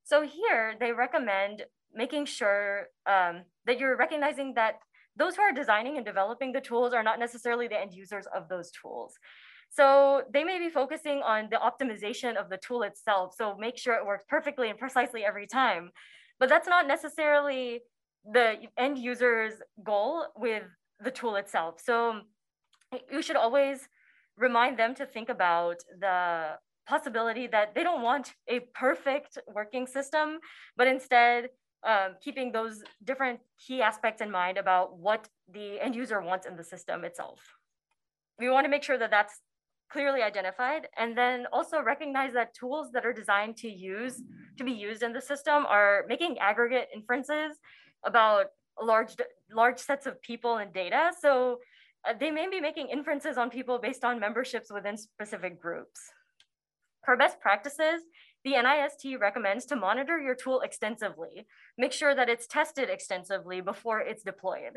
So 0.05 0.22
here 0.22 0.75
they 0.81 0.92
recommend 0.92 1.64
making 1.96 2.26
sure 2.26 2.88
um, 3.06 3.42
that 3.66 3.78
you're 3.78 3.96
recognizing 3.96 4.54
that 4.54 4.74
those 5.16 5.37
who 5.37 5.42
are 5.42 5.52
designing 5.52 5.96
and 5.96 6.04
developing 6.04 6.52
the 6.52 6.61
tools 6.61 6.92
are 6.92 7.02
not 7.02 7.18
necessarily 7.18 7.68
the 7.68 7.80
end 7.80 7.94
users 7.94 8.26
of 8.35 8.48
those 8.48 8.70
tools. 8.70 9.14
So 9.70 10.22
they 10.32 10.44
may 10.44 10.59
be 10.59 10.68
focusing 10.68 11.22
on 11.22 11.48
the 11.50 11.56
optimization 11.56 12.37
of 12.37 12.48
the 12.48 12.59
tool 12.59 12.82
itself. 12.82 13.35
So 13.37 13.56
make 13.59 13.78
sure 13.78 13.94
it 13.94 14.06
works 14.06 14.24
perfectly 14.28 14.70
and 14.70 14.78
precisely 14.78 15.24
every 15.24 15.46
time. 15.46 15.90
But 16.38 16.48
that's 16.48 16.68
not 16.68 16.87
necessarily 16.87 17.80
the 18.30 18.56
end 18.76 18.98
user's 18.98 19.54
goal 19.82 20.26
with 20.37 20.64
the 21.02 21.11
tool 21.11 21.37
itself. 21.37 21.80
So 21.82 22.20
you 23.11 23.22
should 23.22 23.37
always 23.37 23.88
remind 24.37 24.78
them 24.78 24.94
to 24.94 25.06
think 25.06 25.28
about 25.28 25.76
the 25.98 26.56
possibility 26.87 27.46
that 27.48 27.74
they 27.74 27.82
don't 27.82 28.02
want 28.02 28.35
a 28.48 28.61
perfect 28.74 29.38
working 29.52 29.87
system, 29.87 30.38
but 30.76 30.87
instead 30.87 31.48
um, 31.87 32.16
keeping 32.20 32.53
those 32.53 32.83
different 33.05 33.40
key 33.64 33.81
aspects 33.81 34.20
in 34.20 34.31
mind 34.31 34.59
about 34.59 34.99
what 34.99 35.29
the 35.53 35.81
end 35.81 35.94
user 35.94 36.20
wants 36.20 36.46
in 36.46 36.57
the 36.57 36.64
system 36.64 37.05
itself. 37.05 37.40
We 38.38 38.51
want 38.51 38.64
to 38.64 38.70
make 38.70 38.83
sure 38.83 38.99
that 38.99 39.11
that's 39.11 39.40
clearly 39.90 40.22
identified 40.22 40.88
and 40.96 41.16
then 41.16 41.46
also 41.53 41.81
recognize 41.81 42.33
that 42.33 42.55
tools 42.55 42.90
that 42.92 43.07
are 43.07 43.12
designed 43.12 43.57
to 43.57 43.68
use 43.68 44.20
to 44.59 44.64
be 44.64 44.72
used 44.72 45.03
in 45.03 45.12
the 45.12 45.20
system 45.20 45.64
are 45.66 46.05
making 46.09 46.38
aggregate 46.38 46.88
inferences 46.94 47.57
about 48.05 48.46
large 48.83 49.14
large 49.51 49.79
sets 49.79 50.07
of 50.07 50.20
people 50.22 50.57
and 50.57 50.72
data 50.72 51.12
so 51.20 51.59
uh, 52.07 52.12
they 52.18 52.31
may 52.31 52.49
be 52.49 52.61
making 52.61 52.88
inferences 52.88 53.38
on 53.38 53.49
people 53.49 53.79
based 53.79 54.05
on 54.05 54.18
memberships 54.18 54.72
within 54.72 54.96
specific 54.96 55.61
groups 55.61 56.01
for 57.05 57.16
best 57.16 57.38
practices 57.40 58.03
the 58.46 58.52
NIST 58.52 59.20
recommends 59.20 59.66
to 59.66 59.76
monitor 59.76 60.18
your 60.18 60.37
tool 60.42 60.61
extensively 60.61 61.46
make 61.76 61.92
sure 61.92 62.14
that 62.14 62.28
it's 62.28 62.46
tested 62.46 62.88
extensively 62.88 63.61
before 63.61 64.00
it's 64.00 64.22
deployed 64.22 64.74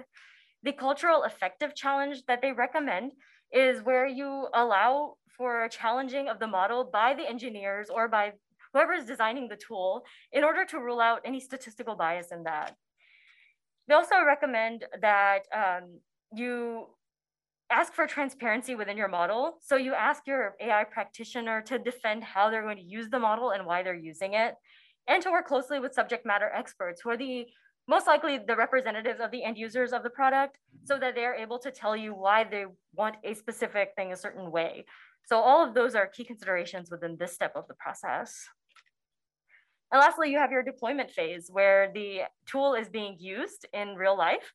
the 0.64 0.74
cultural 0.74 1.24
effective 1.24 1.74
challenge 1.76 2.24
that 2.28 2.42
they 2.42 2.52
recommend 2.52 3.14
is 3.52 3.82
where 3.82 4.08
you 4.08 4.48
allow 4.54 5.16
for 5.38 5.64
a 5.64 5.70
challenging 5.70 6.28
of 6.28 6.40
the 6.40 6.48
model 6.48 6.90
by 6.92 7.14
the 7.14 7.28
engineers 7.28 7.90
or 7.90 8.08
by 8.08 8.34
whoever 8.74 8.94
is 8.94 9.06
designing 9.06 9.48
the 9.48 9.56
tool 9.56 10.04
in 10.32 10.44
order 10.44 10.66
to 10.66 10.80
rule 10.80 11.00
out 11.00 11.22
any 11.26 11.40
statistical 11.40 11.96
bias 11.96 12.28
in 12.32 12.44
that. 12.44 12.76
They 13.88 13.96
also 13.96 14.24
recommend 14.24 14.86
that 15.02 15.40
um, 15.56 16.00
you 16.34 16.88
ask 17.72 17.94
for 17.94 18.08
transparency 18.08 18.76
within 18.76 18.98
your 18.98 19.08
model. 19.08 19.58
So 19.62 19.76
you 19.76 19.94
ask 19.94 20.26
your 20.26 20.56
AI 20.60 20.84
practitioner 20.86 21.62
to 21.64 21.78
defend 21.78 22.24
how 22.24 22.50
they're 22.50 22.64
going 22.64 22.78
to 22.78 22.84
use 22.84 23.10
the 23.10 23.20
model 23.20 23.52
and 23.52 23.66
why 23.66 23.84
they're 23.84 23.96
using 23.96 24.34
it, 24.34 24.56
and 25.08 25.22
to 25.24 25.32
work 25.32 25.48
closely 25.48 25.80
with 25.80 25.94
subject 25.94 26.26
matter 26.26 26.52
experts 26.54 27.02
who 27.02 27.10
are 27.10 27.18
the 27.18 27.46
most 27.88 28.06
likely 28.06 28.38
the 28.38 28.56
representatives 28.56 29.20
of 29.20 29.32
the 29.32 29.44
end 29.44 29.58
users 29.58 29.94
of 29.94 30.04
the 30.04 30.10
product 30.10 30.58
so 30.84 31.00
that 31.00 31.16
they're 31.16 31.34
able 31.34 31.58
to 31.58 31.72
tell 31.72 31.96
you 31.96 32.14
why 32.14 32.44
they 32.44 32.66
want 32.96 33.16
a 33.24 33.34
specific 33.34 33.90
thing 33.96 34.12
a 34.12 34.16
certain 34.16 34.52
way. 34.52 34.86
So 35.26 35.40
all 35.40 35.68
of 35.68 35.74
those 35.74 35.96
are 35.96 36.06
key 36.06 36.24
considerations 36.24 36.92
within 36.92 37.18
this 37.18 37.34
step 37.34 37.54
of 37.56 37.68
the 37.68 37.74
process. 37.74 38.48
And 39.92 40.00
lastly, 40.00 40.30
you 40.30 40.38
have 40.38 40.52
your 40.52 40.62
deployment 40.62 41.10
phase 41.10 41.50
where 41.52 41.92
the 41.92 42.22
tool 42.46 42.76
is 42.76 42.90
being 42.90 43.18
used 43.20 43.66
in 43.74 43.96
real 43.96 44.16
life. 44.16 44.54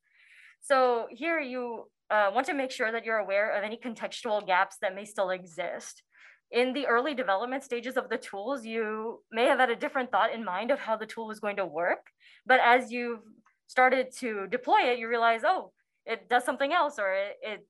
So 0.61 1.07
here 1.11 1.41
you 1.41 1.91
uh, 2.11 2.31
want 2.35 2.47
to 2.47 2.55
make 2.55 2.71
sure 2.71 2.93
that 2.93 3.05
you're 3.05 3.19
aware 3.19 3.57
of 3.57 3.65
any 3.65 3.77
contextual 3.77 4.47
gaps 4.47 4.77
that 4.83 4.95
may 4.95 5.05
still 5.05 5.31
exist. 5.31 6.03
In 6.51 6.73
the 6.73 6.87
early 6.87 7.15
development 7.15 7.65
stages 7.65 7.97
of 7.97 8.09
the 8.09 8.19
tools, 8.19 8.65
you 8.65 9.21
may 9.33 9.47
have 9.47 9.59
had 9.59 9.71
a 9.71 9.77
different 9.77 10.11
thought 10.11 10.33
in 10.33 10.45
mind 10.45 10.71
of 10.71 10.79
how 10.79 10.97
the 10.97 11.07
tool 11.07 11.27
was 11.27 11.41
going 11.41 11.57
to 11.57 11.67
work. 11.67 12.07
But 12.47 12.61
as 12.61 12.93
you've 12.93 13.23
started 13.67 14.09
to 14.19 14.47
deploy 14.47 14.83
it, 14.91 14.99
you 14.99 15.09
realize, 15.09 15.43
oh, 15.45 15.73
it 16.07 16.29
does 16.29 16.45
something 16.45 16.73
else, 16.73 16.99
or 16.99 17.13
it, 17.13 17.37
it 17.43 17.67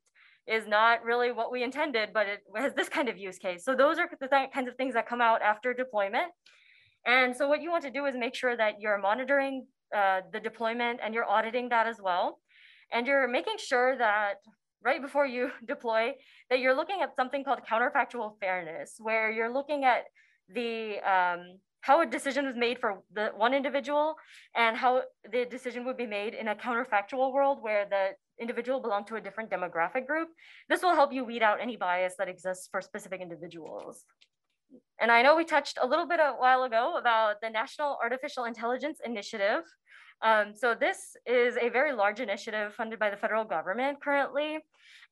is 0.46 0.66
not 0.66 1.04
really 1.04 1.32
what 1.32 1.52
we 1.52 1.62
intended, 1.62 2.10
but 2.12 2.26
it 2.26 2.40
has 2.56 2.74
this 2.74 2.88
kind 2.88 3.08
of 3.08 3.16
use 3.16 3.38
case. 3.38 3.64
So 3.64 3.74
those 3.74 3.98
are 3.98 4.08
the 4.20 4.28
th 4.28 4.50
kinds 4.52 4.68
of 4.68 4.76
things 4.76 4.94
that 4.94 5.08
come 5.08 5.20
out 5.20 5.40
after 5.40 5.72
deployment. 5.72 6.30
And 7.06 7.36
so 7.36 7.48
what 7.48 7.62
you 7.62 7.70
want 7.70 7.84
to 7.84 7.90
do 7.90 8.06
is 8.06 8.16
make 8.16 8.34
sure 8.34 8.56
that 8.56 8.80
you're 8.80 8.98
monitoring 8.98 9.66
uh, 9.96 10.20
the 10.32 10.40
deployment 10.40 11.00
and 11.02 11.14
you're 11.14 11.28
auditing 11.28 11.68
that 11.68 11.86
as 11.86 12.00
well. 12.02 12.40
And 12.94 13.06
you're 13.06 13.28
making 13.28 13.58
sure 13.58 13.98
that 13.98 14.36
right 14.82 15.02
before 15.02 15.26
you 15.26 15.50
deploy, 15.66 16.12
that 16.48 16.60
you're 16.60 16.76
looking 16.76 17.02
at 17.02 17.16
something 17.16 17.44
called 17.44 17.60
counterfactual 17.70 18.38
fairness, 18.40 18.94
where 18.98 19.30
you're 19.30 19.52
looking 19.52 19.84
at 19.84 20.04
the 20.48 20.98
um, 21.00 21.58
how 21.80 22.00
a 22.00 22.06
decision 22.06 22.46
was 22.46 22.56
made 22.56 22.78
for 22.78 23.02
the 23.12 23.30
one 23.36 23.52
individual 23.52 24.14
and 24.56 24.74
how 24.74 25.02
the 25.30 25.44
decision 25.44 25.84
would 25.84 25.98
be 25.98 26.06
made 26.06 26.32
in 26.32 26.48
a 26.48 26.54
counterfactual 26.54 27.30
world 27.30 27.58
where 27.60 27.84
the 27.90 28.08
individual 28.40 28.80
belonged 28.80 29.06
to 29.06 29.16
a 29.16 29.20
different 29.20 29.50
demographic 29.50 30.06
group. 30.06 30.28
This 30.70 30.82
will 30.82 30.94
help 30.94 31.12
you 31.12 31.24
weed 31.24 31.42
out 31.42 31.60
any 31.60 31.76
bias 31.76 32.14
that 32.18 32.26
exists 32.26 32.68
for 32.70 32.80
specific 32.80 33.20
individuals. 33.20 34.04
And 34.98 35.10
I 35.10 35.20
know 35.20 35.36
we 35.36 35.44
touched 35.44 35.78
a 35.80 35.86
little 35.86 36.06
bit 36.06 36.20
a 36.20 36.32
while 36.32 36.62
ago 36.62 36.96
about 36.98 37.42
the 37.42 37.50
National 37.50 37.98
Artificial 38.02 38.44
Intelligence 38.44 38.98
Initiative. 39.04 39.62
Um, 40.22 40.54
so 40.54 40.74
this 40.74 41.16
is 41.26 41.56
a 41.60 41.68
very 41.68 41.92
large 41.92 42.20
initiative 42.20 42.74
funded 42.74 42.98
by 42.98 43.10
the 43.10 43.16
federal 43.16 43.44
government 43.44 44.00
currently, 44.02 44.58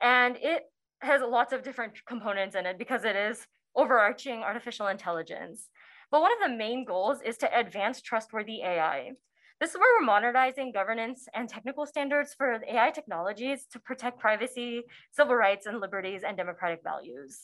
and 0.00 0.36
it 0.40 0.62
has 1.00 1.20
lots 1.20 1.52
of 1.52 1.62
different 1.62 1.94
components 2.06 2.56
in 2.56 2.66
it 2.66 2.78
because 2.78 3.04
it 3.04 3.16
is 3.16 3.46
overarching 3.74 4.42
artificial 4.42 4.88
intelligence. 4.88 5.68
But 6.10 6.20
one 6.20 6.32
of 6.32 6.50
the 6.50 6.56
main 6.56 6.84
goals 6.84 7.18
is 7.24 7.36
to 7.38 7.58
advance 7.58 8.00
trustworthy 8.00 8.62
AI. 8.62 9.12
This 9.60 9.70
is 9.70 9.76
where 9.78 10.00
we're 10.00 10.06
modernizing 10.06 10.72
governance 10.72 11.28
and 11.34 11.48
technical 11.48 11.86
standards 11.86 12.34
for 12.34 12.60
AI 12.68 12.90
technologies 12.90 13.64
to 13.72 13.78
protect 13.78 14.18
privacy, 14.18 14.82
civil 15.12 15.36
rights 15.36 15.66
and 15.66 15.80
liberties 15.80 16.22
and 16.26 16.36
democratic 16.36 16.82
values. 16.82 17.42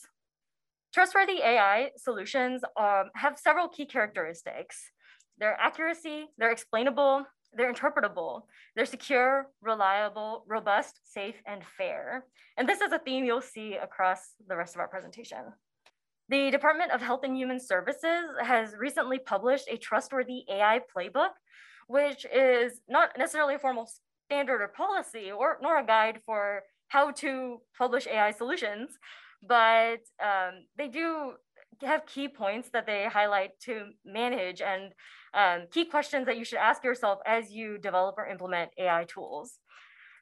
Trustworthy 0.93 1.41
AI 1.43 1.91
solutions 1.97 2.63
um, 2.79 3.11
have 3.15 3.39
several 3.39 3.69
key 3.69 3.87
characteristics. 3.87 4.91
Their 5.39 5.55
accuracy, 5.61 6.27
they're 6.39 6.51
explainable, 6.51 7.25
they're 7.55 7.73
interpretable, 7.73 8.43
they're 8.77 8.87
secure, 8.87 9.47
reliable, 9.63 10.45
robust, 10.47 11.01
safe, 11.05 11.37
and 11.47 11.63
fair. 11.77 12.25
And 12.57 12.69
this 12.69 12.81
is 12.81 12.93
a 12.93 12.99
theme 12.99 13.25
you'll 13.25 13.41
see 13.41 13.75
across 13.75 14.35
the 14.49 14.57
rest 14.57 14.75
of 14.75 14.81
our 14.81 14.89
presentation. 14.89 15.39
The 16.29 16.51
Department 16.51 16.93
of 16.93 17.01
Health 17.01 17.21
and 17.25 17.37
Human 17.37 17.59
Services 17.59 18.25
has 18.43 18.75
recently 18.79 19.19
published 19.19 19.67
a 19.71 19.79
trustworthy 19.79 20.45
AI 20.51 20.81
playbook, 20.95 21.31
which 21.87 22.27
is 22.27 22.81
not 22.89 23.17
necessarily 23.17 23.55
a 23.55 23.59
formal 23.59 23.89
standard 24.27 24.61
or 24.61 24.69
policy 24.69 25.31
or 25.31 25.59
nor 25.63 25.79
a 25.79 25.87
guide 25.87 26.21
for 26.27 26.63
how 26.89 27.11
to 27.13 27.61
publish 27.77 28.07
AI 28.07 28.31
solutions, 28.33 28.91
but 29.47 30.01
um, 30.23 30.65
they 30.77 30.89
do 30.89 31.33
have 31.83 32.07
key 32.07 32.29
points 32.29 32.71
that 32.71 32.87
they 32.87 33.07
highlight 33.07 33.59
to 33.61 33.91
manage 34.05 34.61
and 34.61 34.93
um, 35.35 35.67
key 35.71 35.85
questions 35.85 36.27
that 36.27 36.37
you 36.37 36.45
should 36.45 36.59
ask 36.59 36.83
yourself 36.83 37.21
as 37.27 37.51
you 37.51 37.79
develop 37.79 38.17
or 38.19 38.27
implement 38.27 38.71
AI 38.79 39.05
tools. 39.09 39.59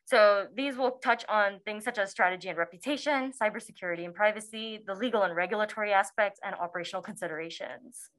So 0.04 0.46
these 0.54 0.76
will 0.76 0.92
touch 1.02 1.24
on 1.28 1.58
things 1.64 1.82
such 1.82 1.98
as 1.98 2.10
strategy 2.10 2.48
and 2.48 2.56
reputation, 2.56 3.32
cybersecurity 3.32 4.04
and 4.04 4.14
privacy, 4.14 4.80
the 4.86 4.94
legal 4.94 5.22
and 5.22 5.34
regulatory 5.34 5.92
aspects, 5.92 6.38
and 6.44 6.54
operational 6.54 7.02
considerations. 7.02 8.10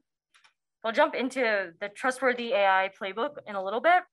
We'll 0.83 0.93
jump 0.93 1.15
into 1.15 1.71
the 1.79 1.89
trustworthy 1.89 2.53
AI 2.53 2.91
playbook 3.01 3.35
in 3.47 3.55
a 3.55 3.63
little 3.63 3.79
bit, 3.79 4.03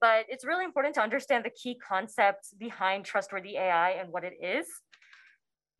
but 0.00 0.26
it's 0.28 0.44
really 0.44 0.64
important 0.64 0.94
to 0.94 1.00
understand 1.00 1.44
the 1.44 1.50
key 1.50 1.76
concepts 1.76 2.54
behind 2.58 3.04
trustworthy 3.04 3.56
AI 3.56 3.90
and 3.90 4.12
what 4.12 4.22
it 4.24 4.34
is. 4.40 4.66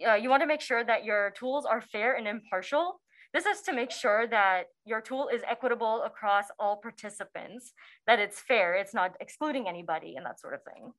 Uh, 0.06 0.14
you 0.14 0.28
want 0.28 0.42
to 0.42 0.46
make 0.46 0.60
sure 0.60 0.84
that 0.84 1.04
your 1.04 1.32
tools 1.38 1.64
are 1.64 1.80
fair 1.80 2.14
and 2.16 2.26
impartial 2.26 3.00
this 3.32 3.46
is 3.46 3.62
to 3.62 3.72
make 3.72 3.90
sure 3.90 4.26
that 4.26 4.64
your 4.84 5.00
tool 5.00 5.30
is 5.32 5.40
equitable 5.48 6.02
across 6.02 6.44
all 6.58 6.76
participants, 6.76 7.72
that 8.06 8.18
it's 8.18 8.40
fair, 8.40 8.74
it's 8.74 8.92
not 8.92 9.16
excluding 9.20 9.66
anybody 9.68 10.16
and 10.16 10.26
that 10.26 10.38
sort 10.38 10.52
of 10.52 10.60
thing. 10.64 10.92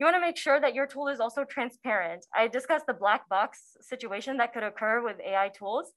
You 0.00 0.06
wanna 0.06 0.20
make 0.20 0.36
sure 0.36 0.60
that 0.60 0.74
your 0.74 0.86
tool 0.86 1.06
is 1.08 1.20
also 1.20 1.44
transparent. 1.44 2.26
I 2.34 2.48
discussed 2.48 2.86
the 2.86 2.94
black 2.94 3.28
box 3.28 3.76
situation 3.80 4.36
that 4.38 4.52
could 4.52 4.64
occur 4.64 5.04
with 5.04 5.20
AI 5.24 5.50
tools. 5.56 5.92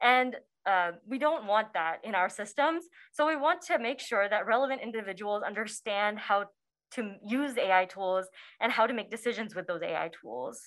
And 0.00 0.36
uh, 0.66 0.92
we 1.08 1.18
don't 1.18 1.46
want 1.46 1.72
that 1.74 1.98
in 2.04 2.14
our 2.14 2.28
systems. 2.28 2.84
So 3.12 3.26
we 3.26 3.36
want 3.36 3.60
to 3.62 3.78
make 3.78 4.00
sure 4.00 4.28
that 4.28 4.46
relevant 4.46 4.82
individuals 4.82 5.42
understand 5.44 6.18
how 6.18 6.46
to 6.92 7.14
use 7.24 7.56
AI 7.58 7.86
tools 7.86 8.26
and 8.60 8.72
how 8.72 8.86
to 8.86 8.94
make 8.94 9.10
decisions 9.10 9.54
with 9.54 9.66
those 9.66 9.82
AI 9.82 10.10
tools. 10.20 10.60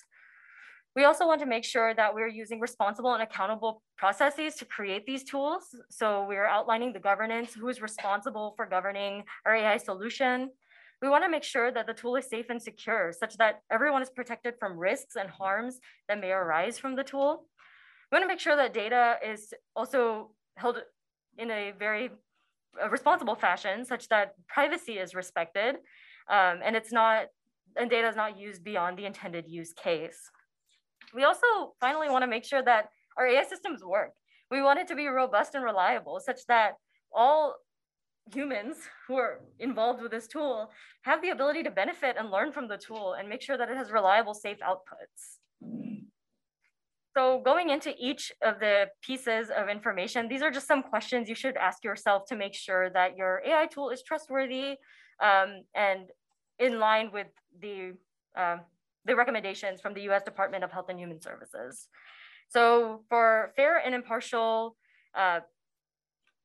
We 0.98 1.04
also 1.04 1.28
want 1.28 1.38
to 1.42 1.46
make 1.46 1.64
sure 1.64 1.94
that 1.94 2.12
we're 2.12 2.26
using 2.26 2.58
responsible 2.58 3.14
and 3.14 3.22
accountable 3.22 3.82
processes 3.96 4.56
to 4.56 4.64
create 4.64 5.06
these 5.06 5.22
tools. 5.22 5.62
So 5.90 6.26
we're 6.26 6.44
outlining 6.44 6.92
the 6.92 6.98
governance, 6.98 7.54
who 7.54 7.68
is 7.68 7.80
responsible 7.80 8.54
for 8.56 8.66
governing 8.66 9.22
our 9.46 9.54
AI 9.54 9.76
solution. 9.76 10.50
We 11.00 11.08
want 11.08 11.22
to 11.22 11.30
make 11.30 11.44
sure 11.44 11.70
that 11.70 11.86
the 11.86 11.94
tool 11.94 12.16
is 12.16 12.28
safe 12.28 12.46
and 12.50 12.60
secure 12.60 13.12
such 13.12 13.36
that 13.36 13.60
everyone 13.70 14.02
is 14.02 14.10
protected 14.10 14.54
from 14.58 14.76
risks 14.76 15.14
and 15.14 15.30
harms 15.30 15.78
that 16.08 16.20
may 16.20 16.32
arise 16.32 16.80
from 16.80 16.96
the 16.96 17.04
tool. 17.04 17.44
We 18.10 18.16
want 18.16 18.24
to 18.24 18.28
make 18.34 18.40
sure 18.40 18.56
that 18.56 18.74
data 18.74 19.18
is 19.24 19.54
also 19.76 20.32
held 20.56 20.78
in 21.38 21.48
a 21.52 21.74
very 21.78 22.10
uh, 22.82 22.90
responsible 22.90 23.36
fashion 23.36 23.84
such 23.84 24.08
that 24.08 24.34
privacy 24.48 24.94
is 24.94 25.14
respected 25.14 25.76
um, 26.28 26.58
and 26.64 26.74
it's 26.74 26.90
not, 26.90 27.26
and 27.76 27.88
data 27.88 28.08
is 28.08 28.16
not 28.16 28.36
used 28.36 28.64
beyond 28.64 28.98
the 28.98 29.06
intended 29.06 29.44
use 29.46 29.72
case. 29.72 30.28
We 31.14 31.24
also 31.24 31.74
finally 31.80 32.08
want 32.08 32.22
to 32.22 32.26
make 32.26 32.44
sure 32.44 32.62
that 32.62 32.90
our 33.16 33.26
AI 33.26 33.44
systems 33.44 33.82
work. 33.84 34.12
We 34.50 34.62
want 34.62 34.78
it 34.78 34.88
to 34.88 34.96
be 34.96 35.06
robust 35.06 35.54
and 35.54 35.64
reliable 35.64 36.20
such 36.20 36.46
that 36.46 36.72
all 37.12 37.56
humans 38.32 38.76
who 39.06 39.16
are 39.16 39.40
involved 39.58 40.02
with 40.02 40.10
this 40.10 40.26
tool 40.26 40.70
have 41.02 41.22
the 41.22 41.30
ability 41.30 41.62
to 41.62 41.70
benefit 41.70 42.16
and 42.18 42.30
learn 42.30 42.52
from 42.52 42.68
the 42.68 42.76
tool 42.76 43.14
and 43.18 43.28
make 43.28 43.42
sure 43.42 43.56
that 43.56 43.70
it 43.70 43.76
has 43.76 43.90
reliable, 43.90 44.34
safe 44.34 44.58
outputs. 44.60 45.38
So 47.16 47.40
going 47.44 47.70
into 47.70 47.94
each 47.98 48.30
of 48.42 48.60
the 48.60 48.86
pieces 49.02 49.50
of 49.50 49.68
information, 49.68 50.28
these 50.28 50.42
are 50.42 50.50
just 50.50 50.68
some 50.68 50.82
questions 50.82 51.28
you 51.28 51.34
should 51.34 51.56
ask 51.56 51.82
yourself 51.82 52.26
to 52.28 52.36
make 52.36 52.54
sure 52.54 52.90
that 52.90 53.16
your 53.16 53.42
AI 53.44 53.66
tool 53.66 53.90
is 53.90 54.02
trustworthy 54.02 54.76
um, 55.20 55.62
and 55.74 56.10
in 56.58 56.78
line 56.78 57.10
with 57.12 57.26
the, 57.60 57.94
uh, 58.36 58.58
the 59.04 59.16
recommendations 59.16 59.80
from 59.80 59.94
the 59.94 60.02
US 60.10 60.22
Department 60.22 60.64
of 60.64 60.72
Health 60.72 60.86
and 60.88 60.98
Human 60.98 61.20
Services. 61.20 61.88
So 62.48 63.04
for 63.08 63.52
fair 63.56 63.78
and 63.78 63.94
impartial 63.94 64.76
uh, 65.16 65.40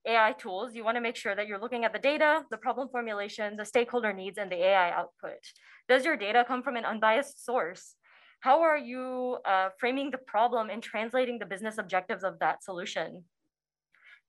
AI 0.06 0.34
tools, 0.34 0.76
you 0.76 0.84
want 0.84 0.98
to 0.98 1.02
make 1.02 1.16
sure 1.16 1.36
that 1.36 1.48
you're 1.48 1.60
looking 1.60 1.86
at 1.86 1.94
the 1.94 2.00
data, 2.00 2.44
the 2.52 2.58
problem 2.58 2.90
formulation, 2.90 3.56
the 3.56 3.66
stakeholder 3.66 4.12
needs, 4.12 4.38
and 4.38 4.52
the 4.52 4.62
AI 4.64 4.92
output. 4.92 5.40
Does 5.88 6.04
your 6.04 6.18
data 6.18 6.44
come 6.46 6.62
from 6.62 6.76
an 6.76 6.86
unbiased 6.86 7.46
source? 7.46 7.96
How 8.42 8.62
are 8.62 8.78
you 8.78 9.38
uh, 9.46 9.70
framing 9.80 10.12
the 10.12 10.18
problem 10.18 10.70
and 10.70 10.84
translating 10.84 11.40
the 11.40 11.46
business 11.46 11.78
objectives 11.78 12.26
of 12.26 12.40
that 12.40 12.64
solution? 12.64 13.24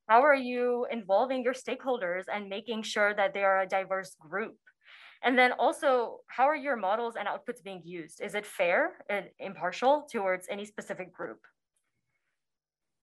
How 0.07 0.21
are 0.21 0.35
you 0.35 0.87
involving 0.89 1.43
your 1.43 1.53
stakeholders 1.53 2.23
and 2.31 2.47
making 2.47 2.83
sure 2.83 3.13
that 3.13 3.33
they 3.33 3.43
are 3.43 3.61
a 3.61 3.67
diverse 3.67 4.15
group? 4.17 4.55
And 5.25 5.37
then 5.37 5.53
also, 5.53 6.19
how 6.27 6.43
are 6.43 6.55
your 6.55 6.75
models 6.75 7.15
and 7.17 7.27
outputs 7.27 7.63
being 7.63 7.81
used? 7.83 8.21
Is 8.21 8.35
it 8.35 8.45
fair 8.45 8.91
and 9.09 9.25
impartial 9.39 10.07
towards 10.09 10.47
any 10.51 10.65
specific 10.65 11.11
group? 11.11 11.39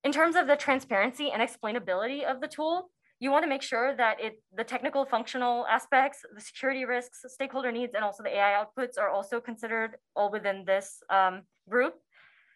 In 0.05 0.13
terms 0.13 0.37
of 0.37 0.47
the 0.47 0.55
transparency 0.55 1.33
and 1.33 1.43
explainability 1.43 2.23
of 2.23 2.41
the 2.41 2.47
tool, 2.47 2.91
you 3.19 3.33
want 3.33 3.43
to 3.43 3.49
make 3.49 3.63
sure 3.63 3.97
that 3.97 4.21
it, 4.21 4.41
the 4.57 4.63
technical 4.63 5.05
functional 5.05 5.67
aspects, 5.67 6.21
the 6.33 6.41
security 6.41 6.85
risks, 6.85 7.25
stakeholder 7.27 7.73
needs, 7.73 7.95
and 7.95 8.05
also 8.05 8.23
the 8.23 8.37
AI 8.37 8.63
outputs 8.63 8.99
are 8.99 9.11
also 9.11 9.41
considered 9.41 9.97
all 10.15 10.31
within 10.31 10.65
this 10.65 11.03
um, 11.11 11.43
group. 11.69 11.95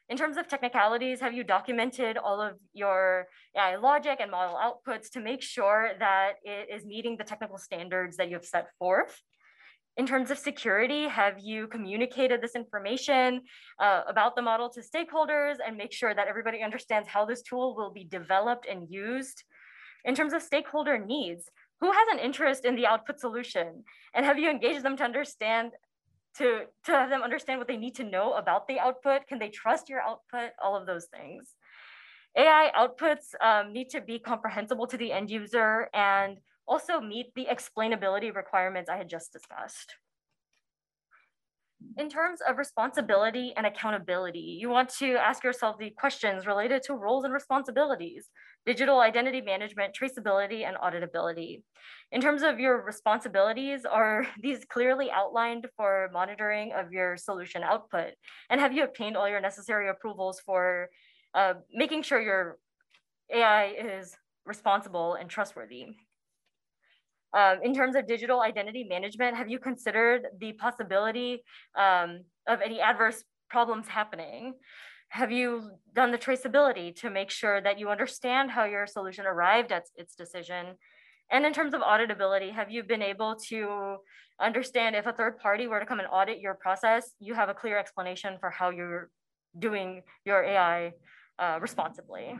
In 0.09 0.17
terms 0.17 0.37
of 0.37 0.47
technicalities, 0.47 1.19
have 1.21 1.35
you 1.35 1.43
documented 1.43 2.17
all 2.19 2.41
of 2.41 2.55
your 2.73 3.27
AI 3.57 3.75
logic 3.75 4.19
and 4.21 4.31
model 4.31 4.55
outputs 4.57 5.11
to 5.11 5.21
make 5.21 5.43
sure 5.43 5.91
that 5.99 6.35
it 6.45 6.69
is 6.73 6.85
meeting 6.85 7.17
the 7.17 7.25
technical 7.25 7.59
standards 7.59 8.17
that 8.17 8.29
you 8.29 8.35
have 8.35 8.45
set 8.45 8.69
forth? 8.79 9.21
In 9.97 10.07
terms 10.07 10.31
of 10.31 10.37
security, 10.37 11.09
have 11.09 11.39
you 11.39 11.69
communicated 11.69 12.43
this 12.43 12.55
information 12.55 13.41
uh, 13.79 14.03
about 14.07 14.37
the 14.37 14.43
model 14.43 14.69
to 14.71 14.81
stakeholders 14.81 15.57
and 15.67 15.75
make 15.75 15.91
sure 15.91 16.15
that 16.15 16.29
everybody 16.29 16.63
understands 16.63 17.09
how 17.09 17.25
this 17.25 17.41
tool 17.41 17.75
will 17.75 17.91
be 17.91 18.05
developed 18.05 18.67
and 18.71 18.91
used? 18.91 19.45
In 20.05 20.15
terms 20.15 20.35
of 20.35 20.43
stakeholder 20.43 20.99
needs, 20.99 21.51
who 21.81 21.91
has 21.93 22.09
an 22.11 22.19
interest 22.19 22.67
in 22.67 22.77
the 22.77 22.87
output 22.87 23.19
solution? 23.19 23.85
And 24.13 24.27
have 24.27 24.39
you 24.39 24.51
engaged 24.51 24.83
them 24.83 24.99
to 24.99 25.05
understand, 25.05 25.73
to, 26.37 26.65
to 26.85 26.93
have 26.93 27.09
them 27.09 27.23
understand 27.23 27.59
what 27.59 27.69
they 27.69 27.79
need 27.79 27.95
to 27.97 28.05
know 28.05 28.35
about 28.35 28.69
the 28.69 28.79
output? 28.79 29.27
Can 29.27 29.39
they 29.39 29.49
trust 29.49 29.89
your 29.89 30.03
output? 30.03 30.51
All 30.63 30.77
of 30.77 30.87
those 30.87 31.07
things. 31.07 31.55
AI 32.37 32.71
outputs 32.79 33.35
um, 33.43 33.73
need 33.73 33.89
to 33.91 34.03
be 34.03 34.19
comprehensible 34.19 34.87
to 34.89 34.99
the 34.99 35.11
end 35.11 35.31
user 35.31 35.89
and 35.95 36.37
also 36.67 37.01
meet 37.01 37.35
the 37.35 37.47
explainability 37.47 38.35
requirements 38.35 38.91
I 38.91 38.97
had 38.97 39.09
just 39.09 39.33
discussed. 39.33 39.95
In 41.99 42.09
terms 42.09 42.41
of 42.47 42.57
responsibility 42.57 43.53
and 43.57 43.67
accountability, 43.67 44.59
you 44.61 44.69
want 44.69 44.89
to 44.99 45.17
ask 45.17 45.45
yourself 45.45 45.77
the 45.79 45.91
questions 45.91 46.47
related 46.47 46.83
to 46.85 46.95
roles 46.95 47.25
and 47.25 47.33
responsibilities, 47.33 48.31
digital 48.65 49.01
identity 49.01 49.41
management, 49.41 49.95
traceability, 49.95 50.67
and 50.67 50.77
auditability. 50.77 51.63
In 52.13 52.21
terms 52.21 52.43
of 52.43 52.59
your 52.59 52.83
responsibilities, 52.83 53.85
are 53.85 54.27
these 54.43 54.65
clearly 54.65 55.11
outlined 55.11 55.67
for 55.77 56.11
monitoring 56.13 56.73
of 56.73 56.93
your 56.93 57.17
solution 57.17 57.63
output? 57.63 58.13
And 58.51 58.61
have 58.61 58.73
you 58.73 58.85
obtained 58.85 59.17
all 59.17 59.29
your 59.29 59.41
necessary 59.41 59.89
approvals 59.89 60.41
for 60.41 60.89
uh, 61.35 61.55
making 61.73 62.03
sure 62.03 62.21
your 62.21 62.59
AI 63.33 63.67
is 63.67 64.17
responsible 64.47 65.15
and 65.15 65.29
trustworthy? 65.29 65.89
Um, 67.35 67.59
in 67.63 67.75
terms 67.75 67.97
of 67.97 68.07
digital 68.07 68.41
identity 68.41 68.85
management, 68.89 69.37
have 69.37 69.49
you 69.49 69.59
considered 69.59 70.27
the 70.41 70.53
possibility 70.53 71.43
um, 71.77 72.21
of 72.47 72.61
any 72.61 72.81
adverse 72.81 73.25
problems 73.51 73.89
happening? 73.89 74.55
Have 75.11 75.31
you 75.31 75.71
done 75.95 76.13
the 76.13 76.19
traceability 76.19 76.95
to 76.97 77.11
make 77.11 77.31
sure 77.31 77.61
that 77.61 77.79
you 77.79 77.89
understand 77.89 78.51
how 78.51 78.65
your 78.65 78.87
solution 78.87 79.27
arrived 79.27 79.73
at 79.73 79.85
its 79.97 80.15
decision? 80.15 80.77
And 81.31 81.45
in 81.45 81.53
terms 81.53 81.75
of 81.75 81.81
auditability, 81.81 82.53
have 82.53 82.71
you 82.71 82.83
been 82.83 83.03
able 83.03 83.37
to 83.49 83.97
understand 84.41 84.95
if 84.95 85.07
a 85.07 85.13
third 85.13 85.39
party 85.39 85.67
were 85.67 85.81
to 85.81 85.87
come 85.87 85.99
and 85.99 86.09
audit 86.11 86.41
your 86.41 86.55
process, 86.55 87.13
you 87.19 87.35
have 87.35 87.49
a 87.49 87.55
clear 87.55 87.79
explanation 87.79 88.37
for 88.39 88.51
how 88.51 88.71
you're 88.71 89.11
doing 89.59 90.03
your 90.25 90.45
AI 90.45 90.93
uh, 91.39 91.59
responsibly? 91.61 92.35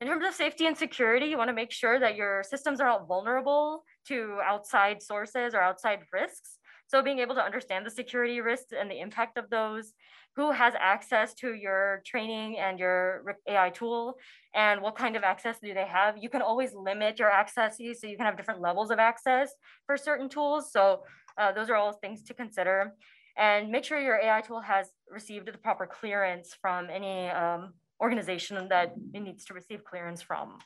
In 0.00 0.08
terms 0.08 0.26
of 0.26 0.34
safety 0.34 0.66
and 0.66 0.76
security, 0.76 1.26
you 1.26 1.38
want 1.38 1.48
to 1.48 1.54
make 1.54 1.72
sure 1.72 1.98
that 1.98 2.16
your 2.16 2.42
systems 2.42 2.80
are 2.80 2.86
not 2.86 3.08
vulnerable 3.08 3.82
to 4.08 4.38
outside 4.44 5.02
sources 5.02 5.54
or 5.54 5.62
outside 5.62 6.00
risks. 6.12 6.58
So 6.88 7.02
being 7.02 7.18
able 7.18 7.34
to 7.34 7.40
understand 7.40 7.86
the 7.86 7.90
security 7.90 8.40
risks 8.40 8.72
and 8.78 8.90
the 8.90 9.00
impact 9.00 9.38
of 9.38 9.48
those, 9.48 9.94
who 10.36 10.52
has 10.52 10.74
access 10.78 11.32
to 11.34 11.54
your 11.54 12.02
training 12.04 12.58
and 12.58 12.78
your 12.78 13.36
AI 13.48 13.70
tool, 13.70 14.16
and 14.54 14.82
what 14.82 14.94
kind 14.94 15.16
of 15.16 15.22
access 15.22 15.58
do 15.60 15.72
they 15.72 15.86
have? 15.86 16.16
You 16.20 16.28
can 16.28 16.42
always 16.42 16.74
limit 16.74 17.18
your 17.18 17.30
access, 17.30 17.78
so 17.78 18.06
you 18.06 18.16
can 18.16 18.26
have 18.26 18.36
different 18.36 18.60
levels 18.60 18.90
of 18.90 18.98
access 18.98 19.50
for 19.86 19.96
certain 19.96 20.28
tools. 20.28 20.70
So 20.70 21.04
uh, 21.38 21.52
those 21.52 21.70
are 21.70 21.76
all 21.76 21.94
things 21.94 22.22
to 22.24 22.34
consider. 22.34 22.92
And 23.38 23.70
make 23.70 23.84
sure 23.84 23.98
your 23.98 24.20
AI 24.20 24.42
tool 24.42 24.60
has 24.60 24.90
received 25.10 25.46
the 25.50 25.58
proper 25.58 25.86
clearance 25.86 26.54
from 26.60 26.88
any 26.90 27.28
um, 27.28 27.72
organization 28.00 28.68
that 28.68 28.94
it 29.14 29.20
needs 29.20 29.44
to 29.46 29.54
receive 29.54 29.84
clearance 29.84 30.22
from. 30.22 30.58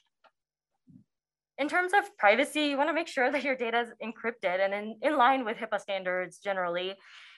In 1.59 1.69
terms 1.69 1.93
of 1.93 2.17
privacy, 2.17 2.63
you 2.63 2.79
wanna 2.79 2.95
make 2.95 3.07
sure 3.07 3.31
that 3.31 3.45
your 3.45 3.55
data 3.55 3.81
is 3.81 3.91
encrypted 4.03 4.65
and 4.65 4.73
in, 4.73 4.97
in 5.03 5.17
line 5.17 5.45
with 5.45 5.59
HIPAA 5.59 5.79
standards 5.81 6.39
generally. 6.39 6.95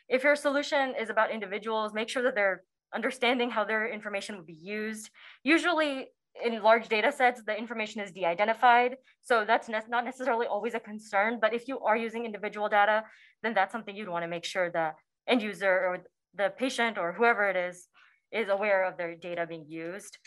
If 0.09 0.22
your 0.22 0.36
solution 0.36 0.95
is 0.99 1.11
about 1.11 1.30
individuals, 1.30 1.93
make 1.93 2.09
sure 2.09 2.22
that 2.22 2.34
they're 2.34 2.62
understanding 2.95 3.51
how 3.51 3.64
their 3.64 3.90
information 3.90 4.36
will 4.36 4.45
be 4.45 4.61
used. 4.61 5.11
Usually 5.43 6.09
in 6.43 6.62
large 6.62 6.88
data 6.88 7.11
sets, 7.11 7.43
the 7.43 7.57
information 7.57 8.01
is 8.01 8.12
de-identified. 8.12 8.97
So 9.22 9.45
that's 9.45 9.68
ne 9.68 9.80
not 9.88 10.05
necessarily 10.05 10.47
always 10.47 10.74
a 10.74 10.80
concern, 10.80 11.38
but 11.40 11.53
if 11.53 11.68
you 11.68 11.80
are 11.80 11.97
using 11.97 12.24
individual 12.24 12.68
data, 12.68 13.05
then 13.43 13.55
that's 13.55 13.72
something 13.72 13.97
you'd 13.97 14.09
wanna 14.09 14.28
make 14.28 14.45
sure 14.45 14.70
the 14.70 14.93
end 15.26 15.43
user 15.43 15.74
or 15.88 15.99
the 16.34 16.51
patient 16.57 16.97
or 16.97 17.12
whoever 17.12 17.49
it 17.49 17.57
is 17.57 17.88
is 18.32 18.48
aware 18.48 18.84
of 18.84 18.96
their 18.96 19.14
data 19.14 19.46
being 19.46 19.66
used. 19.66 20.18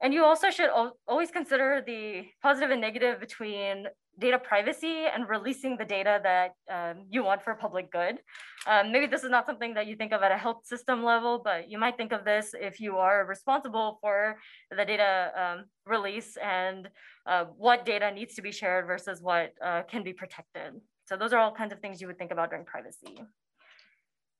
And 0.00 0.14
you 0.14 0.24
also 0.24 0.50
should 0.50 0.70
always 1.08 1.30
consider 1.30 1.82
the 1.84 2.24
positive 2.40 2.70
and 2.70 2.80
negative 2.80 3.18
between 3.18 3.86
data 4.20 4.38
privacy 4.38 5.06
and 5.12 5.28
releasing 5.28 5.76
the 5.76 5.84
data 5.84 6.20
that 6.22 6.52
um, 6.72 7.04
you 7.08 7.24
want 7.24 7.42
for 7.42 7.54
public 7.54 7.90
good. 7.90 8.18
Um, 8.66 8.92
maybe 8.92 9.06
this 9.06 9.24
is 9.24 9.30
not 9.30 9.46
something 9.46 9.74
that 9.74 9.86
you 9.86 9.96
think 9.96 10.12
of 10.12 10.22
at 10.22 10.32
a 10.32 10.36
health 10.36 10.66
system 10.66 11.04
level, 11.04 11.40
but 11.42 11.70
you 11.70 11.78
might 11.78 11.96
think 11.96 12.12
of 12.12 12.24
this 12.24 12.54
if 12.60 12.80
you 12.80 12.96
are 12.96 13.26
responsible 13.26 13.98
for 14.00 14.36
the 14.76 14.84
data 14.84 15.32
um, 15.36 15.64
release 15.86 16.36
and 16.42 16.88
uh, 17.26 17.44
what 17.56 17.84
data 17.84 18.10
needs 18.12 18.34
to 18.34 18.42
be 18.42 18.52
shared 18.52 18.86
versus 18.86 19.20
what 19.20 19.52
uh, 19.64 19.82
can 19.82 20.02
be 20.02 20.12
protected. 20.12 20.80
So 21.06 21.16
those 21.16 21.32
are 21.32 21.38
all 21.38 21.52
kinds 21.52 21.72
of 21.72 21.80
things 21.80 22.00
you 22.00 22.06
would 22.06 22.18
think 22.18 22.32
about 22.32 22.50
during 22.50 22.64
privacy. 22.64 23.18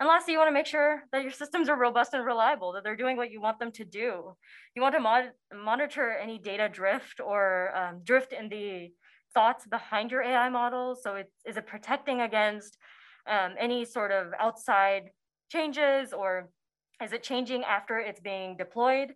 And 0.01 0.09
lastly, 0.09 0.33
you 0.33 0.39
want 0.39 0.49
to 0.49 0.55
make 0.55 0.67
sure 0.67 1.03
that 1.11 1.23
your 1.23 1.33
systems 1.33 1.69
are 1.69 1.77
robust 1.77 2.15
and 2.15 2.25
reliable, 2.25 2.73
that 2.73 2.85
they're 2.85 2.95
doing 2.95 3.17
what 3.17 3.33
you 3.33 3.41
want 3.41 3.59
them 3.59 3.73
to 3.73 3.85
do. 3.85 4.37
You 4.77 4.83
want 4.83 4.95
to 4.95 5.01
mod 5.01 5.33
monitor 5.53 6.13
any 6.13 6.39
data 6.39 6.69
drift 6.69 7.21
or 7.21 7.77
um, 7.77 8.03
drift 8.05 8.33
in 8.33 8.49
the 8.49 8.93
thoughts 9.35 9.67
behind 9.67 10.13
your 10.13 10.23
AI 10.23 10.49
model. 10.51 10.97
So 11.01 11.17
it, 11.17 11.33
is 11.45 11.57
it 11.57 11.67
protecting 11.67 12.21
against 12.21 12.79
um, 13.27 13.55
any 13.59 13.85
sort 13.85 14.13
of 14.13 14.29
outside 14.39 15.11
changes 15.51 16.13
or 16.13 16.49
is 17.03 17.13
it 17.13 17.23
changing 17.25 17.65
after 17.65 17.99
it's 17.99 18.21
being 18.21 18.57
deployed? 18.57 19.15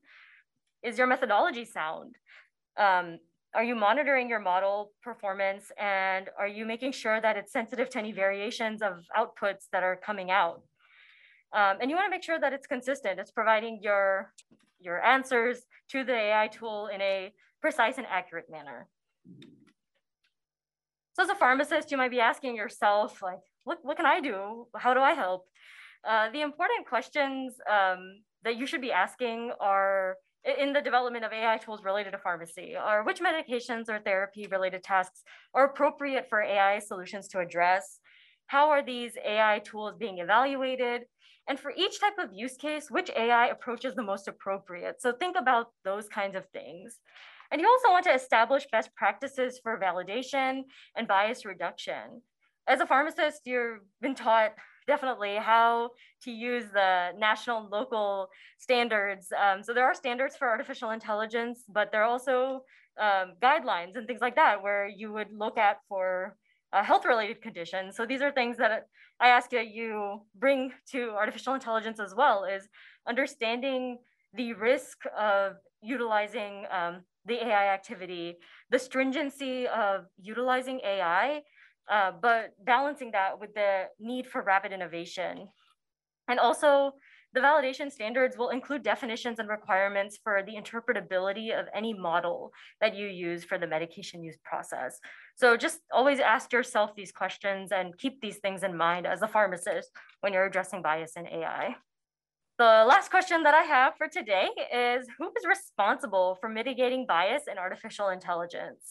Is 0.83 0.99
your 0.99 1.07
methodology 1.07 1.65
sound? 1.65 2.17
Um, 2.77 3.19
are 3.55 3.63
you 3.63 3.75
monitoring 3.75 4.29
your 4.29 4.41
model 4.41 4.93
performance 5.03 5.71
and 5.79 6.31
are 6.39 6.49
you 6.49 6.65
making 6.65 6.93
sure 6.93 7.21
that 7.21 7.37
it's 7.37 7.53
sensitive 7.53 7.89
to 7.91 7.99
any 7.99 8.11
variations 8.11 8.83
of 8.83 9.05
outputs 9.17 9.69
that 9.73 9.83
are 9.83 9.95
coming 9.95 10.31
out? 10.31 10.63
Um, 11.55 11.77
and 11.81 11.91
you 11.91 11.97
want 11.97 12.07
to 12.07 12.11
make 12.11 12.23
sure 12.23 12.41
that 12.41 12.53
it's 12.53 12.67
consistent. 12.67 13.21
It's 13.21 13.31
providing 13.31 13.81
your, 13.83 14.33
your 14.81 15.03
answers 15.05 15.59
to 15.91 16.05
the 16.05 16.15
AI 16.15 16.49
tool 16.49 16.89
in 16.93 17.01
a 17.01 17.33
precise 17.61 17.99
and 17.99 18.07
accurate 18.11 18.47
manner. 18.51 18.89
So 21.15 21.23
as 21.23 21.29
a 21.29 21.35
pharmacist, 21.35 21.91
you 21.91 21.99
might 21.99 22.11
be 22.11 22.21
asking 22.21 22.57
yourself, 22.57 23.21
like, 23.23 23.41
what, 23.65 23.79
what 23.83 23.97
can 23.97 24.07
I 24.07 24.21
do? 24.21 24.67
How 24.77 24.95
do 24.95 25.01
I 25.01 25.13
help? 25.13 25.45
Uh, 26.09 26.31
the 26.31 26.41
important 26.41 26.87
questions 26.89 27.55
um, 27.71 28.23
that 28.45 28.57
you 28.57 28.67
should 28.67 28.81
be 28.81 28.91
asking 28.91 29.53
are 29.61 30.17
in 30.59 30.73
the 30.73 30.81
development 30.81 31.25
of 31.25 31.33
AI 31.33 31.59
tools 31.59 31.85
related 31.85 32.11
to 32.11 32.19
pharmacy 32.19 32.75
are 32.75 33.05
which 33.05 33.21
medications 33.21 33.89
or 33.89 34.01
therapy 34.01 34.49
related 34.51 34.83
tasks 34.83 35.23
are 35.55 35.67
appropriate 35.67 36.27
for 36.29 36.43
AI 36.43 36.81
solutions 36.81 37.29
to 37.29 37.39
address? 37.39 38.01
How 38.47 38.71
are 38.71 38.85
these 38.85 39.13
AI 39.25 39.61
tools 39.65 39.95
being 39.99 40.19
evaluated? 40.19 41.03
And 41.49 41.59
for 41.59 41.73
each 41.77 42.01
type 42.01 42.19
of 42.19 42.33
use 42.33 42.57
case, 42.57 42.91
which 42.91 43.11
AI 43.17 43.47
approach 43.49 43.85
is 43.85 43.95
the 43.95 44.03
most 44.03 44.29
appropriate? 44.29 45.03
So 45.03 45.13
think 45.13 45.37
about 45.37 45.69
those 45.85 46.09
kinds 46.09 46.37
of 46.37 46.47
things. 46.53 47.01
And 47.51 47.61
you 47.61 47.69
also 47.69 47.91
want 47.93 48.05
to 48.05 48.15
establish 48.15 48.67
best 48.73 48.95
practices 48.95 49.61
for 49.63 49.79
validation 49.79 50.63
and 50.97 51.09
bias 51.09 51.45
reduction. 51.45 52.23
As 52.67 52.81
a 52.81 52.87
pharmacist, 52.87 53.43
you've 53.45 53.81
been 54.01 54.15
taught 54.15 54.53
definitely 54.87 55.37
how 55.37 55.91
to 56.23 56.31
use 56.31 56.65
the 56.73 57.11
national 57.19 57.59
and 57.59 57.71
local 57.71 58.29
standards. 58.59 59.33
Um, 59.33 59.63
so 59.63 59.75
there 59.75 59.85
are 59.85 59.95
standards 59.95 60.37
for 60.37 60.49
artificial 60.49 60.91
intelligence, 60.91 61.65
but 61.69 61.93
there 61.93 62.03
are 62.03 62.09
also 62.09 62.63
um, 63.01 63.35
guidelines 63.43 63.97
and 63.97 64.07
things 64.07 64.21
like 64.21 64.37
that 64.37 64.63
where 64.63 64.87
you 64.87 65.13
would 65.13 65.29
look 65.33 65.59
at 65.59 65.79
for 65.89 66.37
uh, 66.73 66.83
health 66.83 67.05
related 67.05 67.43
conditions. 67.43 67.97
So 67.97 68.07
these 68.07 68.23
are 68.23 68.33
things 68.33 68.57
that 68.57 68.87
I 69.23 69.29
ask 69.29 69.51
that 69.51 69.69
you 69.69 70.23
bring 70.35 70.73
to 70.91 71.11
artificial 71.11 71.55
intelligence 71.55 72.01
as 72.01 72.13
well 72.15 72.45
is 72.45 72.69
understanding 73.09 73.99
the 74.35 74.53
risk 74.55 74.99
of 75.17 75.53
utilizing 75.81 76.65
um, 76.73 77.03
the 77.25 77.35
AI 77.35 77.73
activity, 77.73 78.37
the 78.71 78.81
stringency 78.81 79.69
of 79.69 80.07
utilizing 80.21 80.81
AI, 80.85 81.43
uh, 81.89 82.11
but 82.21 82.51
balancing 82.65 83.13
that 83.13 83.39
with 83.39 83.55
the 83.55 83.85
need 84.01 84.27
for 84.27 84.43
rapid 84.43 84.73
innovation. 84.73 85.47
And 86.27 86.41
also 86.41 86.93
the 87.35 87.41
validation 87.41 87.91
standards 87.91 88.37
will 88.37 88.51
include 88.51 88.83
definitions 88.83 89.39
and 89.39 89.49
requirements 89.49 90.19
for 90.23 90.43
the 90.43 90.55
interpretability 90.55 91.59
of 91.59 91.67
any 91.75 91.95
model 91.95 92.53
that 92.81 92.95
you 92.95 93.07
use 93.07 93.43
for 93.43 93.57
the 93.59 93.67
medication 93.67 94.23
use 94.23 94.37
process. 94.45 94.99
So 95.37 95.57
just 95.57 95.81
always 95.91 96.21
ask 96.21 96.53
yourself 96.53 96.91
these 96.95 97.13
questions 97.13 97.73
and 97.73 97.97
keep 97.97 98.21
these 98.21 98.39
things 98.39 98.63
in 98.63 98.77
mind 98.77 99.07
as 99.07 99.23
a 99.23 99.29
pharmacist 99.29 99.91
when 100.21 100.33
you're 100.33 100.45
addressing 100.45 100.83
bias 100.83 101.13
in 101.17 101.27
AI. 101.27 101.77
The 102.59 102.85
last 102.87 103.11
question 103.11 103.43
that 103.45 103.55
I 103.55 103.63
have 103.63 103.95
for 103.97 104.09
today 104.09 104.49
is 104.73 105.09
who 105.19 105.29
is 105.29 105.47
responsible 105.49 106.37
for 106.39 106.51
mitigating 106.51 107.07
bias 107.07 107.45
in 107.51 107.57
artificial 107.57 108.11
intelligence? 108.11 108.85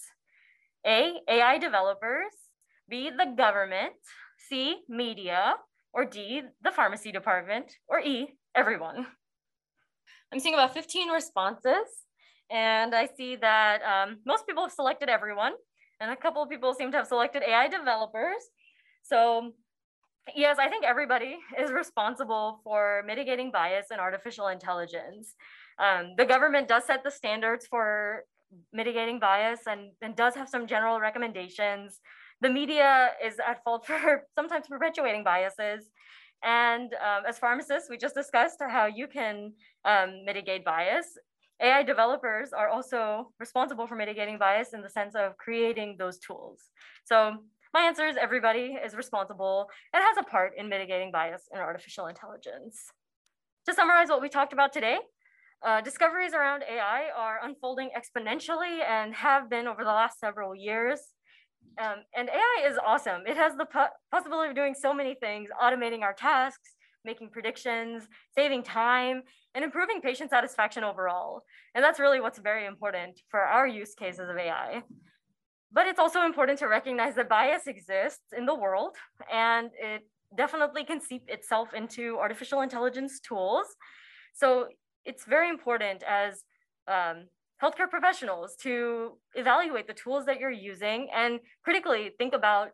A, 0.85 1.13
AI 1.29 1.59
developers, 1.59 2.33
B, 2.89 3.11
the 3.15 3.33
government, 3.37 3.93
C, 4.49 4.79
media, 4.89 5.53
or 5.93 6.05
D, 6.05 6.41
the 6.61 6.71
pharmacy 6.71 7.11
department, 7.11 7.73
or 7.87 7.99
E, 7.99 8.33
everyone. 8.55 9.07
I'm 10.31 10.39
seeing 10.39 10.53
about 10.53 10.73
15 10.73 11.09
responses, 11.09 12.05
and 12.49 12.95
I 12.95 13.09
see 13.17 13.35
that 13.37 13.81
um, 13.83 14.19
most 14.25 14.47
people 14.47 14.63
have 14.63 14.71
selected 14.71 15.09
everyone, 15.09 15.53
and 15.99 16.11
a 16.11 16.15
couple 16.15 16.41
of 16.41 16.49
people 16.49 16.73
seem 16.73 16.91
to 16.91 16.97
have 16.97 17.07
selected 17.07 17.43
AI 17.43 17.67
developers. 17.67 18.41
So 19.03 19.53
yes, 20.35 20.57
I 20.59 20.69
think 20.69 20.85
everybody 20.85 21.37
is 21.59 21.71
responsible 21.71 22.61
for 22.63 23.03
mitigating 23.05 23.51
bias 23.51 23.87
in 23.91 23.99
artificial 23.99 24.47
intelligence. 24.47 25.35
Um, 25.79 26.13
the 26.17 26.25
government 26.25 26.67
does 26.67 26.85
set 26.85 27.03
the 27.03 27.11
standards 27.11 27.67
for 27.67 28.23
mitigating 28.73 29.19
bias 29.19 29.61
and, 29.67 29.91
and 30.01 30.15
does 30.15 30.35
have 30.35 30.49
some 30.49 30.67
general 30.67 30.99
recommendations 30.99 31.99
the 32.41 32.49
media 32.49 33.11
is 33.23 33.35
at 33.39 33.63
fault 33.63 33.85
for 33.87 34.23
sometimes 34.35 34.67
perpetuating 34.67 35.23
biases. 35.23 35.89
And 36.43 36.93
um, 36.95 37.23
as 37.27 37.37
pharmacists, 37.37 37.89
we 37.89 37.97
just 37.97 38.15
discussed 38.15 38.57
how 38.67 38.87
you 38.87 39.07
can 39.07 39.53
um, 39.85 40.25
mitigate 40.25 40.65
bias. 40.65 41.05
AI 41.61 41.83
developers 41.83 42.51
are 42.53 42.69
also 42.69 43.31
responsible 43.39 43.85
for 43.85 43.95
mitigating 43.95 44.39
bias 44.39 44.73
in 44.73 44.81
the 44.81 44.89
sense 44.89 45.13
of 45.13 45.37
creating 45.37 45.97
those 45.99 46.17
tools. 46.17 46.59
So 47.05 47.37
my 47.73 47.81
answer 47.81 48.07
is 48.07 48.17
everybody 48.17 48.77
is 48.83 48.95
responsible 48.95 49.67
and 49.93 50.03
has 50.03 50.17
a 50.17 50.23
part 50.23 50.53
in 50.57 50.67
mitigating 50.67 51.11
bias 51.11 51.43
in 51.53 51.59
artificial 51.59 52.07
intelligence. 52.07 52.91
To 53.67 53.73
summarize 53.75 54.09
what 54.09 54.21
we 54.21 54.29
talked 54.29 54.53
about 54.53 54.73
today, 54.73 54.97
uh, 55.63 55.81
discoveries 55.81 56.33
around 56.33 56.63
AI 56.63 57.09
are 57.15 57.39
unfolding 57.43 57.91
exponentially 57.95 58.79
and 58.87 59.13
have 59.13 59.47
been 59.47 59.67
over 59.67 59.83
the 59.83 59.91
last 59.91 60.19
several 60.19 60.55
years. 60.55 60.99
Um, 61.81 62.03
and 62.15 62.29
AI 62.29 62.67
is 62.69 62.77
awesome. 62.85 63.21
It 63.25 63.37
has 63.37 63.55
the 63.55 63.65
po 63.65 63.85
possibility 64.11 64.49
of 64.49 64.55
doing 64.55 64.75
so 64.75 64.93
many 64.93 65.15
things, 65.15 65.49
automating 65.61 66.01
our 66.01 66.13
tasks, 66.13 66.75
making 67.05 67.29
predictions, 67.29 68.07
saving 68.35 68.63
time, 68.63 69.23
and 69.55 69.63
improving 69.63 70.01
patient 70.01 70.29
satisfaction 70.29 70.83
overall. 70.83 71.43
And 71.73 71.83
that's 71.83 71.99
really 71.99 72.21
what's 72.21 72.39
very 72.39 72.65
important 72.65 73.19
for 73.29 73.39
our 73.39 73.67
use 73.67 73.93
cases 73.95 74.29
of 74.29 74.37
AI. 74.37 74.83
But 75.71 75.87
it's 75.87 75.99
also 75.99 76.23
important 76.23 76.59
to 76.59 76.67
recognize 76.67 77.15
that 77.15 77.29
bias 77.29 77.67
exists 77.67 78.33
in 78.37 78.45
the 78.45 78.55
world 78.55 78.95
and 79.31 79.69
it 79.79 80.01
definitely 80.37 80.83
can 80.83 81.01
seep 81.01 81.23
itself 81.27 81.73
into 81.73 82.17
artificial 82.17 82.61
intelligence 82.61 83.19
tools. 83.19 83.65
So 84.33 84.67
it's 85.05 85.25
very 85.25 85.49
important 85.49 86.03
as 86.03 86.43
um, 86.87 87.27
healthcare 87.61 87.89
professionals 87.89 88.55
to 88.55 89.13
evaluate 89.35 89.87
the 89.87 89.93
tools 89.93 90.25
that 90.25 90.39
you're 90.39 90.49
using 90.49 91.07
and 91.15 91.39
critically 91.63 92.11
think 92.17 92.33
about 92.33 92.71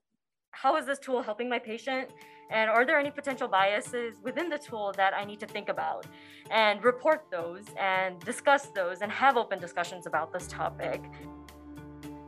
how 0.51 0.77
is 0.77 0.85
this 0.85 0.97
tool 0.97 1.21
helping 1.21 1.49
my 1.49 1.59
patient 1.59 2.09
and 2.49 2.69
are 2.69 2.85
there 2.85 2.97
any 2.97 3.11
potential 3.11 3.47
biases 3.47 4.15
within 4.23 4.47
the 4.49 4.57
tool 4.57 4.93
that 4.95 5.13
I 5.13 5.25
need 5.25 5.39
to 5.41 5.45
think 5.45 5.67
about 5.67 6.07
and 6.49 6.81
report 6.83 7.25
those 7.29 7.65
and 7.77 8.19
discuss 8.21 8.67
those 8.67 9.01
and 9.01 9.11
have 9.11 9.35
open 9.35 9.59
discussions 9.59 10.07
about 10.07 10.31
this 10.31 10.47
topic. 10.47 11.03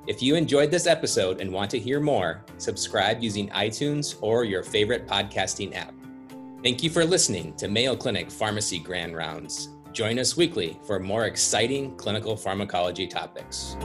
If 0.07 0.21
you 0.21 0.35
enjoyed 0.35 0.71
this 0.71 0.87
episode 0.87 1.39
and 1.39 1.51
want 1.51 1.71
to 1.71 1.79
hear 1.79 2.01
more, 2.01 2.43
subscribe 2.57 3.23
using 3.23 3.47
iTunes 3.49 4.17
or 4.21 4.43
your 4.43 4.63
favorite 4.63 5.07
podcasting 5.07 5.75
app. 5.75 5.93
Thank 6.61 6.83
you 6.83 6.89
for 6.89 7.05
listening 7.05 7.53
to 7.55 7.69
Mayo 7.69 7.95
Clinic 7.95 8.29
Pharmacy 8.29 8.79
Grand 8.79 9.15
Rounds. 9.15 9.69
Join 9.91 10.19
us 10.19 10.37
weekly 10.37 10.79
for 10.83 10.99
more 10.99 11.25
exciting 11.25 11.95
clinical 11.95 12.35
pharmacology 12.35 13.07
topics. 13.07 13.75